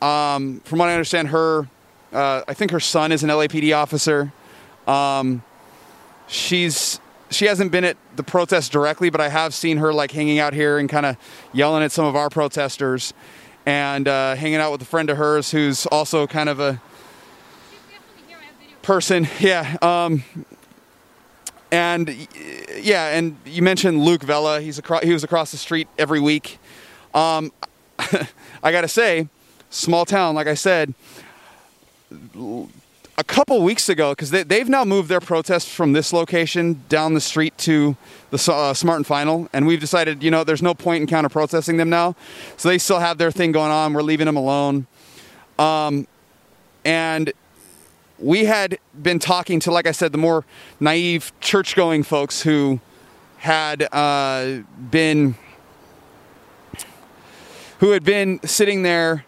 um, 0.00 0.60
from 0.60 0.78
what 0.78 0.88
I 0.88 0.92
understand, 0.92 1.28
her 1.28 1.68
uh, 2.12 2.42
I 2.48 2.54
think 2.54 2.70
her 2.70 2.80
son 2.80 3.12
is 3.12 3.22
an 3.22 3.30
LAPD 3.30 3.76
officer. 3.76 4.32
Um, 4.86 5.42
she's 6.26 7.00
she 7.30 7.44
hasn't 7.44 7.70
been 7.70 7.84
at 7.84 7.96
the 8.16 8.22
protest 8.22 8.72
directly, 8.72 9.10
but 9.10 9.20
I 9.20 9.28
have 9.28 9.54
seen 9.54 9.76
her 9.76 9.92
like 9.92 10.10
hanging 10.10 10.38
out 10.38 10.52
here 10.52 10.78
and 10.78 10.88
kind 10.88 11.06
of 11.06 11.16
yelling 11.52 11.82
at 11.82 11.92
some 11.92 12.04
of 12.04 12.16
our 12.16 12.28
protesters, 12.30 13.14
and 13.66 14.08
uh, 14.08 14.34
hanging 14.34 14.56
out 14.58 14.72
with 14.72 14.82
a 14.82 14.86
friend 14.86 15.10
of 15.10 15.16
hers 15.16 15.50
who's 15.50 15.86
also 15.86 16.26
kind 16.26 16.48
of 16.48 16.58
a 16.58 16.80
person. 18.82 19.28
Yeah. 19.38 19.76
Um, 19.82 20.24
and 21.70 22.28
yeah, 22.76 23.16
and 23.16 23.36
you 23.44 23.62
mentioned 23.62 24.02
Luke 24.02 24.22
Vela. 24.22 24.60
He's 24.60 24.78
across, 24.78 25.02
he 25.02 25.12
was 25.12 25.24
across 25.24 25.50
the 25.50 25.56
street 25.56 25.88
every 25.98 26.20
week. 26.20 26.58
Um, 27.14 27.52
I 28.62 28.72
got 28.72 28.82
to 28.82 28.88
say, 28.88 29.28
small 29.70 30.04
town, 30.04 30.34
like 30.34 30.46
I 30.46 30.54
said, 30.54 30.94
a 33.18 33.24
couple 33.24 33.62
weeks 33.62 33.88
ago, 33.88 34.12
because 34.12 34.30
they, 34.30 34.58
have 34.58 34.68
now 34.68 34.84
moved 34.84 35.08
their 35.08 35.20
protest 35.20 35.68
from 35.68 35.92
this 35.92 36.12
location 36.12 36.82
down 36.88 37.14
the 37.14 37.20
street 37.20 37.56
to 37.58 37.96
the 38.30 38.52
uh, 38.52 38.72
Smart 38.74 38.96
and 38.96 39.06
Final, 39.06 39.48
and 39.52 39.66
we've 39.66 39.80
decided, 39.80 40.22
you 40.22 40.30
know, 40.30 40.42
there's 40.42 40.62
no 40.62 40.74
point 40.74 41.02
in 41.02 41.06
counter 41.06 41.28
protesting 41.28 41.76
them 41.76 41.90
now. 41.90 42.16
So 42.56 42.68
they 42.68 42.78
still 42.78 42.98
have 42.98 43.18
their 43.18 43.30
thing 43.30 43.52
going 43.52 43.70
on. 43.70 43.92
We're 43.92 44.02
leaving 44.02 44.26
them 44.26 44.36
alone. 44.36 44.86
Um, 45.58 46.06
and 46.84 47.32
we 48.20 48.44
had 48.44 48.78
been 49.00 49.18
talking 49.18 49.60
to, 49.60 49.70
like 49.70 49.86
I 49.86 49.92
said, 49.92 50.12
the 50.12 50.18
more 50.18 50.44
naive 50.78 51.32
church 51.40 51.74
going 51.74 52.02
folks 52.02 52.42
who 52.42 52.80
had 53.38 53.82
uh, 53.92 54.60
been 54.90 55.34
who 57.78 57.92
had 57.92 58.04
been 58.04 58.38
sitting 58.44 58.82
there 58.82 59.24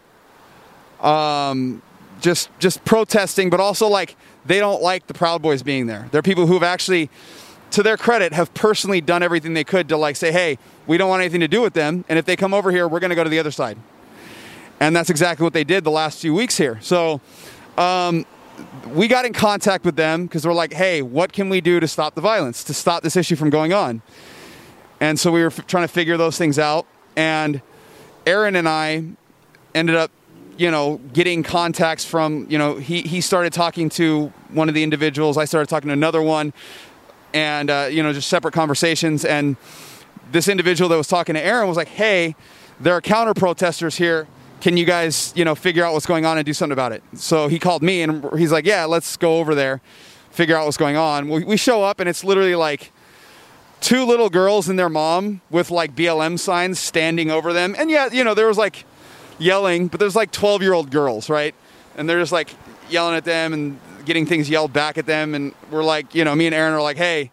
um, 1.01 1.81
just 2.21 2.49
just 2.59 2.85
protesting, 2.85 3.49
but 3.49 3.59
also 3.59 3.87
like 3.87 4.15
they 4.45 4.59
don't 4.59 4.81
like 4.81 5.07
the 5.07 5.13
Proud 5.13 5.41
Boys 5.41 5.63
being 5.63 5.87
there. 5.87 6.07
They're 6.11 6.21
people 6.21 6.45
who 6.45 6.53
have 6.53 6.63
actually, 6.63 7.09
to 7.71 7.81
their 7.81 7.97
credit, 7.97 8.33
have 8.33 8.53
personally 8.53 9.01
done 9.01 9.23
everything 9.23 9.53
they 9.53 9.63
could 9.63 9.89
to 9.89 9.97
like 9.97 10.15
say, 10.15 10.31
hey, 10.31 10.59
we 10.85 10.97
don't 10.97 11.09
want 11.09 11.21
anything 11.21 11.39
to 11.39 11.47
do 11.47 11.61
with 11.61 11.73
them, 11.73 12.05
and 12.07 12.19
if 12.19 12.25
they 12.25 12.35
come 12.35 12.53
over 12.53 12.71
here, 12.71 12.87
we're 12.87 12.99
going 12.99 13.09
to 13.09 13.15
go 13.15 13.23
to 13.23 13.29
the 13.29 13.39
other 13.39 13.51
side. 13.51 13.77
And 14.79 14.95
that's 14.95 15.09
exactly 15.09 15.43
what 15.43 15.53
they 15.53 15.63
did 15.63 15.83
the 15.83 15.91
last 15.91 16.19
few 16.19 16.33
weeks 16.33 16.57
here. 16.57 16.77
So 16.81 17.21
um, 17.77 18.25
we 18.87 19.07
got 19.07 19.25
in 19.25 19.33
contact 19.33 19.85
with 19.85 19.95
them 19.95 20.25
because 20.25 20.45
we're 20.45 20.53
like, 20.53 20.73
hey, 20.73 21.01
what 21.01 21.33
can 21.33 21.49
we 21.49 21.61
do 21.61 21.79
to 21.79 21.87
stop 21.87 22.15
the 22.15 22.21
violence, 22.21 22.63
to 22.65 22.73
stop 22.73 23.03
this 23.03 23.15
issue 23.15 23.35
from 23.35 23.49
going 23.49 23.73
on? 23.73 24.01
And 24.99 25.19
so 25.19 25.31
we 25.31 25.41
were 25.41 25.47
f- 25.47 25.65
trying 25.67 25.83
to 25.83 25.93
figure 25.93 26.17
those 26.17 26.37
things 26.37 26.59
out. 26.59 26.85
And 27.15 27.61
Aaron 28.25 28.55
and 28.55 28.69
I 28.69 29.03
ended 29.75 29.95
up, 29.95 30.11
you 30.57 30.71
know, 30.71 30.97
getting 31.13 31.43
contacts 31.43 32.05
from, 32.05 32.45
you 32.49 32.57
know, 32.57 32.75
he, 32.75 33.01
he 33.01 33.21
started 33.21 33.53
talking 33.53 33.89
to 33.89 34.31
one 34.49 34.69
of 34.69 34.75
the 34.75 34.83
individuals. 34.83 35.37
I 35.37 35.45
started 35.45 35.67
talking 35.67 35.87
to 35.87 35.93
another 35.93 36.21
one. 36.21 36.53
And, 37.33 37.69
uh, 37.69 37.87
you 37.89 38.03
know, 38.03 38.13
just 38.13 38.29
separate 38.29 38.53
conversations. 38.53 39.25
And 39.25 39.57
this 40.31 40.47
individual 40.47 40.87
that 40.89 40.97
was 40.97 41.07
talking 41.07 41.33
to 41.35 41.43
Aaron 41.43 41.67
was 41.67 41.77
like, 41.77 41.87
hey, 41.87 42.35
there 42.79 42.93
are 42.93 43.01
counter 43.01 43.33
protesters 43.33 43.95
here 43.95 44.27
can 44.63 44.77
you 44.77 44.85
guys, 44.85 45.33
you 45.35 45.43
know, 45.43 45.55
figure 45.55 45.83
out 45.83 45.91
what's 45.91 46.05
going 46.05 46.25
on 46.25 46.37
and 46.37 46.45
do 46.45 46.53
something 46.53 46.71
about 46.71 46.93
it? 46.93 47.03
So 47.15 47.49
he 47.49 47.59
called 47.59 47.83
me 47.83 48.01
and 48.01 48.25
he's 48.37 48.53
like, 48.53 48.65
yeah, 48.65 48.85
let's 48.85 49.17
go 49.17 49.39
over 49.39 49.53
there, 49.53 49.81
figure 50.31 50.55
out 50.55 50.63
what's 50.63 50.77
going 50.77 50.95
on. 50.95 51.27
We, 51.27 51.57
show 51.57 51.83
up 51.83 51.99
and 51.99 52.07
it's 52.07 52.23
literally 52.23 52.55
like 52.55 52.93
two 53.81 54.05
little 54.05 54.29
girls 54.29 54.69
and 54.69 54.79
their 54.79 54.87
mom 54.87 55.41
with 55.49 55.69
like 55.69 55.93
BLM 55.97 56.39
signs 56.39 56.79
standing 56.79 57.29
over 57.29 57.51
them. 57.51 57.75
And 57.77 57.91
yeah, 57.91 58.07
you 58.09 58.23
know, 58.23 58.33
there 58.33 58.47
was 58.47 58.57
like 58.57 58.85
yelling, 59.37 59.89
but 59.89 59.99
there's 59.99 60.15
like 60.15 60.31
12 60.31 60.61
year 60.61 60.71
old 60.71 60.91
girls, 60.91 61.29
right? 61.29 61.53
And 61.97 62.09
they're 62.09 62.21
just 62.21 62.31
like 62.31 62.55
yelling 62.89 63.17
at 63.17 63.25
them 63.25 63.51
and 63.51 63.77
getting 64.05 64.25
things 64.25 64.49
yelled 64.49 64.71
back 64.71 64.97
at 64.97 65.05
them. 65.05 65.35
And 65.35 65.53
we're 65.71 65.83
like, 65.83 66.15
you 66.15 66.23
know, 66.23 66.35
me 66.35 66.45
and 66.45 66.55
Aaron 66.55 66.73
are 66.73 66.81
like, 66.81 66.95
hey, 66.95 67.31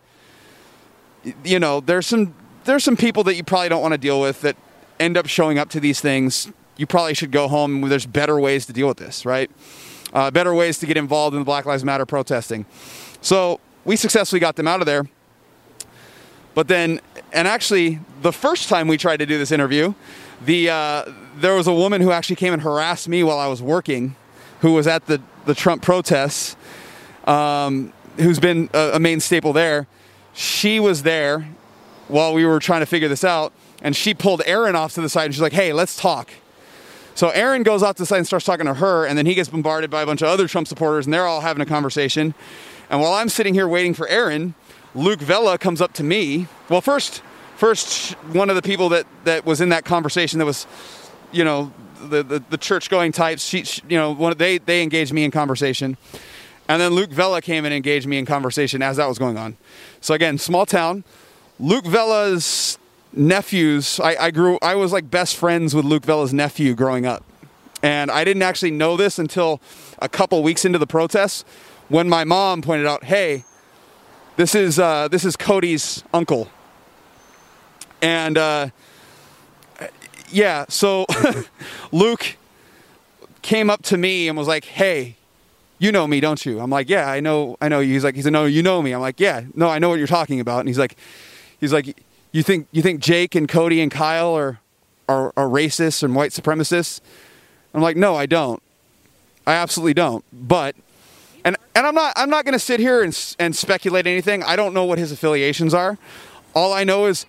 you 1.45 1.61
know, 1.61 1.79
there's 1.79 2.09
some 2.09 2.35
there's 2.65 2.83
some 2.83 2.97
people 2.97 3.23
that 3.23 3.37
you 3.37 3.45
probably 3.45 3.69
don't 3.69 3.83
want 3.83 3.95
to 3.95 3.99
deal 3.99 4.21
with 4.21 4.41
that 4.41 4.57
end 4.99 5.17
up 5.17 5.29
showing 5.29 5.61
up 5.61 5.71
to 5.71 5.79
these 5.79 6.01
things 6.01 6.51
you 6.81 6.87
probably 6.87 7.13
should 7.13 7.31
go 7.31 7.47
home. 7.47 7.83
There's 7.83 8.07
better 8.07 8.41
ways 8.41 8.65
to 8.65 8.73
deal 8.73 8.89
with 8.89 8.97
this, 8.97 9.27
right? 9.27 9.51
Uh, 10.15 10.31
better 10.31 10.55
ways 10.55 10.79
to 10.79 10.87
get 10.87 10.97
involved 10.97 11.35
in 11.35 11.41
the 11.43 11.45
Black 11.45 11.67
Lives 11.67 11.85
Matter 11.85 12.07
protesting. 12.07 12.65
So 13.21 13.61
we 13.85 13.97
successfully 13.97 14.41
got 14.41 14.57
them 14.57 14.67
out 14.67 14.81
of 14.81 14.87
there. 14.87 15.07
But 16.55 16.69
then, 16.69 17.03
and 17.35 17.47
actually, 17.47 18.01
the 18.23 18.33
first 18.33 18.71
time 18.71 18.89
we 18.89 18.97
tried 18.97 19.19
to 19.19 19.27
do 19.27 19.37
this 19.37 19.53
interview, 19.53 19.93
the 20.43 20.71
uh, 20.71 21.05
there 21.37 21.55
was 21.55 21.67
a 21.67 21.75
woman 21.75 22.01
who 22.01 22.13
actually 22.13 22.37
came 22.37 22.55
and 22.55 22.63
harassed 22.63 23.09
me 23.09 23.23
while 23.23 23.39
I 23.39 23.47
was 23.47 23.61
working, 23.61 24.17
who 24.61 24.73
was 24.73 24.87
at 24.87 25.05
the 25.05 25.21
the 25.45 25.55
Trump 25.55 25.83
protests, 25.83 26.57
um, 27.27 27.93
who's 28.17 28.41
been 28.41 28.71
a, 28.73 28.93
a 28.95 28.99
main 28.99 29.21
staple 29.21 29.53
there. 29.53 29.87
She 30.33 30.81
was 30.81 31.03
there 31.03 31.47
while 32.09 32.33
we 32.33 32.47
were 32.47 32.59
trying 32.59 32.81
to 32.81 32.87
figure 32.87 33.09
this 33.09 33.23
out, 33.23 33.53
and 33.83 33.95
she 33.95 34.15
pulled 34.15 34.41
Aaron 34.47 34.75
off 34.75 34.95
to 34.95 35.03
the 35.03 35.11
side 35.11 35.27
and 35.27 35.35
she's 35.35 35.43
like, 35.43 35.53
"Hey, 35.53 35.75
let's 35.75 35.95
talk." 35.95 36.31
So 37.15 37.29
Aaron 37.31 37.63
goes 37.63 37.83
off 37.83 37.97
to 37.97 38.03
the 38.03 38.07
side 38.07 38.19
and 38.19 38.27
starts 38.27 38.47
talking 38.47 38.67
to 38.67 38.75
her, 38.75 39.05
and 39.05 39.19
then 39.19 39.27
he 39.27 39.35
gets 39.35 39.49
bombarded 39.49 39.91
by 39.91 40.03
a 40.03 40.07
bunch 40.07 40.23
of 40.23 40.29
other 40.29 40.49
Trump 40.49 40.69
supporters, 40.69 41.07
and 41.07 41.13
they're 41.13 41.27
all 41.27 41.41
having 41.41 41.61
a 41.61 41.67
conversation. 41.67 42.35
And 42.89 43.01
while 43.01 43.13
I'm 43.13 43.29
sitting 43.29 43.55
here 43.55 43.69
waiting 43.69 43.95
for 43.95 44.09
Aaron, 44.09 44.55
Luke 44.95 45.21
Vella 45.21 45.59
comes 45.59 45.81
up 45.81 45.93
to 45.95 46.03
me. 46.03 46.49
Well, 46.69 46.81
first, 46.81 47.23
first 47.57 48.13
one 48.33 48.51
of 48.51 48.57
the 48.57 48.63
people 48.63 48.89
that 48.89 49.07
that 49.25 49.47
was 49.47 49.61
in 49.61 49.69
that 49.69 49.85
conversation 49.85 50.39
that 50.41 50.47
was, 50.47 50.67
you 51.31 51.45
know, 51.45 51.73
the 52.01 52.23
the, 52.23 52.43
the 52.51 52.59
church 52.59 52.91
going 52.91 53.13
types. 53.13 53.45
She, 53.45 53.65
she, 53.65 53.83
you 53.89 53.97
know, 53.97 54.13
one 54.13 54.37
they 54.37 54.59
they 54.59 54.83
engaged 54.83 55.13
me 55.13 55.23
in 55.23 55.31
conversation, 55.31 55.97
and 56.69 56.81
then 56.81 56.93
Luke 56.93 57.11
Vella 57.11 57.41
came 57.41 57.65
and 57.65 57.73
engaged 57.73 58.07
me 58.07 58.19
in 58.19 58.27
conversation 58.27 58.83
as 58.83 58.97
that 58.97 59.07
was 59.07 59.19
going 59.19 59.39
on. 59.39 59.57
So 60.01 60.15
again, 60.15 60.39
small 60.39 60.67
town. 60.67 61.05
Luke 61.61 61.85
Vella's 61.85 62.79
nephews. 63.13 64.01
I, 64.01 64.17
I 64.17 64.31
grew. 64.31 64.59
I 64.63 64.75
was 64.75 64.93
like 64.93 65.11
best 65.11 65.37
friends 65.37 65.75
with 65.75 65.85
Luke 65.85 66.05
Vella's 66.05 66.33
nephew 66.33 66.75
growing 66.75 67.07
up, 67.07 67.25
and 67.83 68.11
I 68.11 68.25
didn't 68.25 68.43
actually 68.43 68.71
know 68.71 68.97
this 68.97 69.19
until 69.19 69.61
a 69.99 70.09
couple 70.09 70.43
weeks 70.43 70.65
into 70.65 70.79
the 70.79 70.87
protests 70.87 71.45
when 71.89 72.09
my 72.09 72.25
mom 72.25 72.63
pointed 72.63 72.87
out, 72.87 73.05
"Hey, 73.05 73.45
this 74.37 74.55
is 74.55 74.79
uh, 74.79 75.09
this 75.09 75.25
is 75.25 75.37
Cody's 75.37 76.05
uncle." 76.13 76.51
And 78.03 78.39
uh, 78.39 78.69
yeah, 80.31 80.65
so 80.69 81.07
Luke 81.93 82.37
came 83.43 83.71
up 83.71 83.83
to 83.85 83.97
me 83.99 84.29
and 84.29 84.39
was 84.39 84.49
like, 84.49 84.65
"Hey, 84.65 85.17
you 85.79 85.93
know 85.93 86.07
me, 86.07 86.21
don't 86.21 86.45
you?" 86.45 86.61
I'm 86.61 86.71
like, 86.71 86.89
"Yeah, 86.89 87.11
I 87.11 87.21
know, 87.21 87.57
I 87.61 87.69
know 87.69 87.81
you." 87.81 87.93
He's 87.93 88.05
like, 88.05 88.15
"He's 88.15 88.25
like, 88.25 88.33
no, 88.33 88.45
you 88.45 88.63
know 88.63 88.81
me." 88.81 88.93
I'm 88.93 89.01
like, 89.01 89.21
"Yeah, 89.21 89.43
no, 89.55 89.69
I 89.69 89.79
know 89.79 89.89
what 89.89 89.99
you're 89.99 90.07
talking 90.07 90.41
about." 90.41 90.61
And 90.61 90.69
he's 90.69 90.79
like, 90.79 90.97
"He's 91.61 91.73
like, 91.73 91.97
you 92.33 92.43
think 92.43 92.69
you 92.73 92.83
think 92.83 93.01
Jake 93.01 93.35
and 93.35 93.49
Cody 93.49 93.81
and 93.81 93.91
Kyle 93.91 94.35
are 94.35 94.61
are, 95.09 95.33
are 95.37 95.47
racists 95.47 96.03
and 96.03 96.15
white 96.15 96.31
supremacists?" 96.31 97.01
I'm 97.75 97.83
like, 97.83 97.97
"No, 97.97 98.15
I 98.15 98.27
don't. 98.27 98.63
I 99.47 99.55
absolutely 99.55 99.95
don't." 99.95 100.25
But 100.33 100.77
and 101.45 101.57
and 101.75 101.87
I'm 101.87 101.95
not 101.95 102.13
I'm 102.17 102.31
not 102.31 102.45
going 102.45 102.53
to 102.53 102.59
sit 102.59 102.81
here 102.81 103.03
and 103.03 103.17
and 103.39 103.55
speculate 103.55 104.07
anything. 104.07 104.43
I 104.43 104.57
don't 104.57 104.75
know 104.75 104.85
what 104.85 104.99
his 104.99 105.13
affiliations 105.13 105.75
are. 105.75 105.99
All 106.55 106.73
I 106.73 106.85
know 106.85 107.07
is 107.07 107.27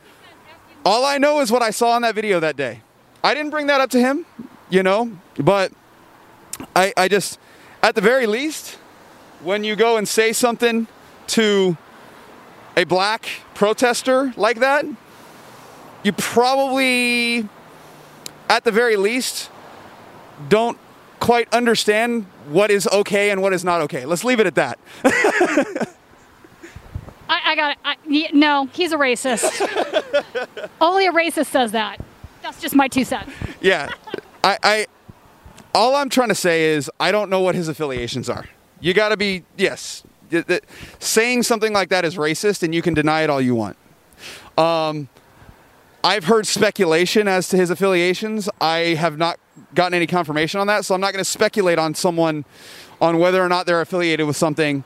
all 0.85 1.05
I 1.05 1.17
know 1.17 1.41
is 1.41 1.51
what 1.51 1.61
I 1.61 1.69
saw 1.71 1.95
in 1.95 2.01
that 2.01 2.15
video 2.15 2.39
that 2.39 2.55
day. 2.55 2.81
I 3.23 3.33
didn't 3.33 3.51
bring 3.51 3.67
that 3.67 3.81
up 3.81 3.89
to 3.91 3.99
him, 3.99 4.25
you 4.69 4.83
know, 4.83 5.11
but 5.37 5.71
I 6.75 6.93
I 6.97 7.07
just 7.07 7.39
at 7.83 7.95
the 7.95 8.01
very 8.01 8.27
least 8.27 8.77
when 9.41 9.63
you 9.63 9.75
go 9.75 9.97
and 9.97 10.07
say 10.07 10.33
something 10.33 10.87
to 11.27 11.77
a 12.81 12.85
black 12.85 13.29
protester 13.53 14.33
like 14.35 14.59
that, 14.59 14.85
you 16.03 16.11
probably 16.13 17.47
at 18.49 18.63
the 18.63 18.71
very 18.71 18.95
least 18.97 19.51
don't 20.49 20.77
quite 21.19 21.47
understand 21.53 22.25
what 22.47 22.71
is 22.71 22.87
okay 22.87 23.29
and 23.29 23.41
what 23.41 23.53
is 23.53 23.63
not 23.63 23.81
okay. 23.81 24.05
Let's 24.05 24.23
leave 24.23 24.39
it 24.39 24.47
at 24.47 24.55
that. 24.55 24.79
I, 27.29 27.41
I 27.45 27.55
got 27.55 27.77
it. 28.05 28.33
No, 28.33 28.65
he's 28.73 28.91
a 28.91 28.97
racist. 28.97 29.61
Only 30.81 31.05
a 31.05 31.11
racist 31.11 31.53
does 31.53 31.71
that. 31.73 32.03
That's 32.41 32.59
just 32.59 32.75
my 32.75 32.87
two 32.87 33.05
cents. 33.05 33.31
yeah. 33.61 33.91
I, 34.43 34.57
I 34.63 34.87
all 35.75 35.95
I'm 35.95 36.09
trying 36.09 36.29
to 36.29 36.35
say 36.35 36.73
is 36.73 36.89
I 36.99 37.11
don't 37.11 37.29
know 37.29 37.41
what 37.41 37.53
his 37.53 37.67
affiliations 37.67 38.27
are. 38.27 38.45
You 38.79 38.95
got 38.95 39.09
to 39.09 39.17
be 39.17 39.43
yes. 39.55 40.03
Saying 40.99 41.43
something 41.43 41.73
like 41.73 41.89
that 41.89 42.05
is 42.05 42.15
racist, 42.15 42.63
and 42.63 42.73
you 42.73 42.81
can 42.81 42.93
deny 42.93 43.21
it 43.21 43.29
all 43.29 43.41
you 43.41 43.55
want. 43.55 43.77
Um, 44.57 45.09
I've 46.03 46.25
heard 46.25 46.47
speculation 46.47 47.27
as 47.27 47.49
to 47.49 47.57
his 47.57 47.69
affiliations. 47.69 48.49
I 48.59 48.95
have 48.95 49.17
not 49.17 49.39
gotten 49.75 49.93
any 49.93 50.07
confirmation 50.07 50.59
on 50.59 50.67
that, 50.67 50.85
so 50.85 50.95
I'm 50.95 51.01
not 51.01 51.13
going 51.13 51.23
to 51.23 51.29
speculate 51.29 51.77
on 51.77 51.93
someone 51.93 52.45
on 52.99 53.19
whether 53.19 53.43
or 53.43 53.49
not 53.49 53.65
they're 53.65 53.81
affiliated 53.81 54.25
with 54.25 54.37
something. 54.37 54.83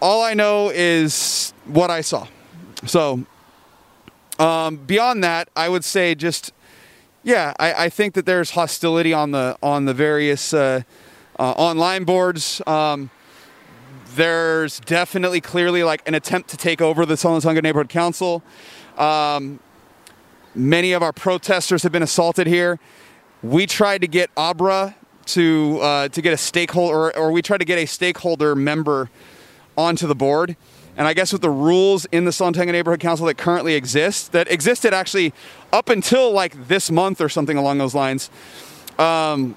All 0.00 0.22
I 0.22 0.34
know 0.34 0.70
is 0.74 1.52
what 1.64 1.90
I 1.90 2.00
saw. 2.00 2.26
So, 2.86 3.24
um, 4.38 4.76
beyond 4.76 5.24
that, 5.24 5.48
I 5.56 5.68
would 5.68 5.84
say 5.84 6.14
just 6.14 6.52
yeah, 7.26 7.54
I, 7.58 7.86
I 7.86 7.88
think 7.88 8.14
that 8.14 8.24
there's 8.24 8.52
hostility 8.52 9.12
on 9.12 9.32
the 9.32 9.58
on 9.60 9.84
the 9.84 9.92
various 9.92 10.54
uh, 10.54 10.82
uh, 11.38 11.50
online 11.50 12.04
boards. 12.04 12.62
Um, 12.68 13.10
there's 14.16 14.80
definitely 14.80 15.40
clearly 15.40 15.84
like 15.84 16.06
an 16.08 16.14
attempt 16.14 16.50
to 16.50 16.56
take 16.56 16.80
over 16.80 17.06
the 17.06 17.16
Sunland-Tujunga 17.16 17.62
Neighborhood 17.62 17.88
Council. 17.88 18.42
Um, 18.96 19.60
many 20.54 20.92
of 20.92 21.02
our 21.02 21.12
protesters 21.12 21.82
have 21.82 21.92
been 21.92 22.02
assaulted 22.02 22.46
here. 22.46 22.78
We 23.42 23.66
tried 23.66 24.00
to 24.00 24.08
get 24.08 24.30
Abra 24.36 24.96
to 25.26 25.78
uh, 25.82 26.08
to 26.08 26.22
get 26.22 26.32
a 26.32 26.36
stakeholder, 26.36 26.96
or, 26.96 27.16
or 27.16 27.32
we 27.32 27.42
tried 27.42 27.58
to 27.58 27.64
get 27.64 27.78
a 27.78 27.86
stakeholder 27.86 28.54
member 28.54 29.10
onto 29.76 30.06
the 30.06 30.14
board. 30.14 30.56
And 30.96 31.06
I 31.06 31.12
guess 31.12 31.30
with 31.30 31.42
the 31.42 31.50
rules 31.50 32.06
in 32.06 32.24
the 32.24 32.32
Sunland-Tujunga 32.32 32.72
Neighborhood 32.72 33.00
Council 33.00 33.26
that 33.26 33.36
currently 33.36 33.74
exist, 33.74 34.32
that 34.32 34.50
existed 34.50 34.94
actually 34.94 35.34
up 35.72 35.90
until 35.90 36.32
like 36.32 36.68
this 36.68 36.90
month 36.90 37.20
or 37.20 37.28
something 37.28 37.58
along 37.58 37.78
those 37.78 37.94
lines, 37.94 38.30
um, 38.98 39.56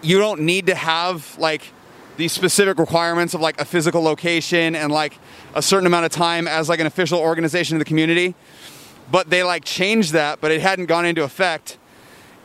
you 0.00 0.18
don't 0.18 0.42
need 0.42 0.66
to 0.66 0.76
have 0.76 1.36
like 1.38 1.72
these 2.16 2.32
specific 2.32 2.78
requirements 2.78 3.34
of 3.34 3.40
like 3.40 3.60
a 3.60 3.64
physical 3.64 4.02
location 4.02 4.74
and 4.74 4.92
like 4.92 5.18
a 5.54 5.62
certain 5.62 5.86
amount 5.86 6.06
of 6.06 6.12
time 6.12 6.46
as 6.46 6.68
like 6.68 6.80
an 6.80 6.86
official 6.86 7.18
organization 7.18 7.74
in 7.74 7.78
the 7.78 7.84
community. 7.84 8.34
But 9.10 9.30
they 9.30 9.42
like 9.42 9.64
changed 9.64 10.12
that, 10.12 10.40
but 10.40 10.50
it 10.50 10.60
hadn't 10.60 10.86
gone 10.86 11.04
into 11.04 11.24
effect. 11.24 11.78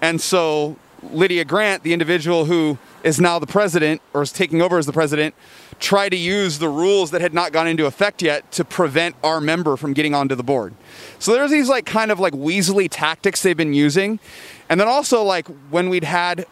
And 0.01 0.19
so 0.19 0.77
Lydia 1.03 1.45
Grant, 1.45 1.83
the 1.83 1.93
individual 1.93 2.45
who 2.45 2.77
is 3.03 3.19
now 3.19 3.39
the 3.39 3.47
president 3.47 4.01
or 4.13 4.21
is 4.21 4.31
taking 4.31 4.61
over 4.61 4.77
as 4.77 4.85
the 4.85 4.93
president, 4.93 5.35
tried 5.79 6.09
to 6.09 6.17
use 6.17 6.59
the 6.59 6.67
rules 6.67 7.11
that 7.11 7.21
had 7.21 7.33
not 7.33 7.53
gone 7.53 7.67
into 7.67 7.85
effect 7.85 8.21
yet 8.21 8.51
to 8.51 8.65
prevent 8.65 9.15
our 9.23 9.39
member 9.39 9.77
from 9.77 9.93
getting 9.93 10.13
onto 10.13 10.35
the 10.35 10.43
board. 10.43 10.73
So 11.19 11.31
there's 11.33 11.51
these 11.51 11.69
like 11.69 11.85
kind 11.85 12.11
of 12.11 12.19
like 12.19 12.33
weaselly 12.33 12.89
tactics 12.91 13.41
they've 13.41 13.55
been 13.55 13.73
using. 13.73 14.19
And 14.67 14.79
then 14.79 14.87
also 14.87 15.23
like 15.23 15.47
when 15.69 15.89
we'd 15.89 16.03
had 16.03 16.45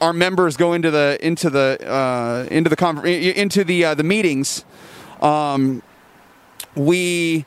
our 0.00 0.12
members 0.12 0.56
go 0.56 0.72
into 0.72 0.90
the 0.90 1.18
into 1.20 1.50
the 1.50 1.78
uh, 1.86 2.46
into 2.50 2.70
the 2.70 2.76
conver- 2.76 3.34
into 3.34 3.64
the 3.64 3.84
uh, 3.84 3.94
the 3.94 4.02
meetings, 4.02 4.64
um, 5.20 5.82
we 6.74 7.46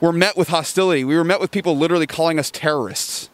were 0.00 0.12
met 0.12 0.36
with 0.36 0.48
hostility. 0.48 1.04
We 1.04 1.16
were 1.16 1.24
met 1.24 1.40
with 1.40 1.50
people 1.50 1.76
literally 1.76 2.06
calling 2.06 2.38
us 2.38 2.50
terrorists. 2.50 3.30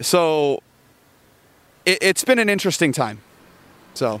So 0.00 0.62
it, 1.84 1.98
it's 2.00 2.24
been 2.24 2.38
an 2.38 2.48
interesting 2.48 2.92
time. 2.92 3.20
So 3.94 4.20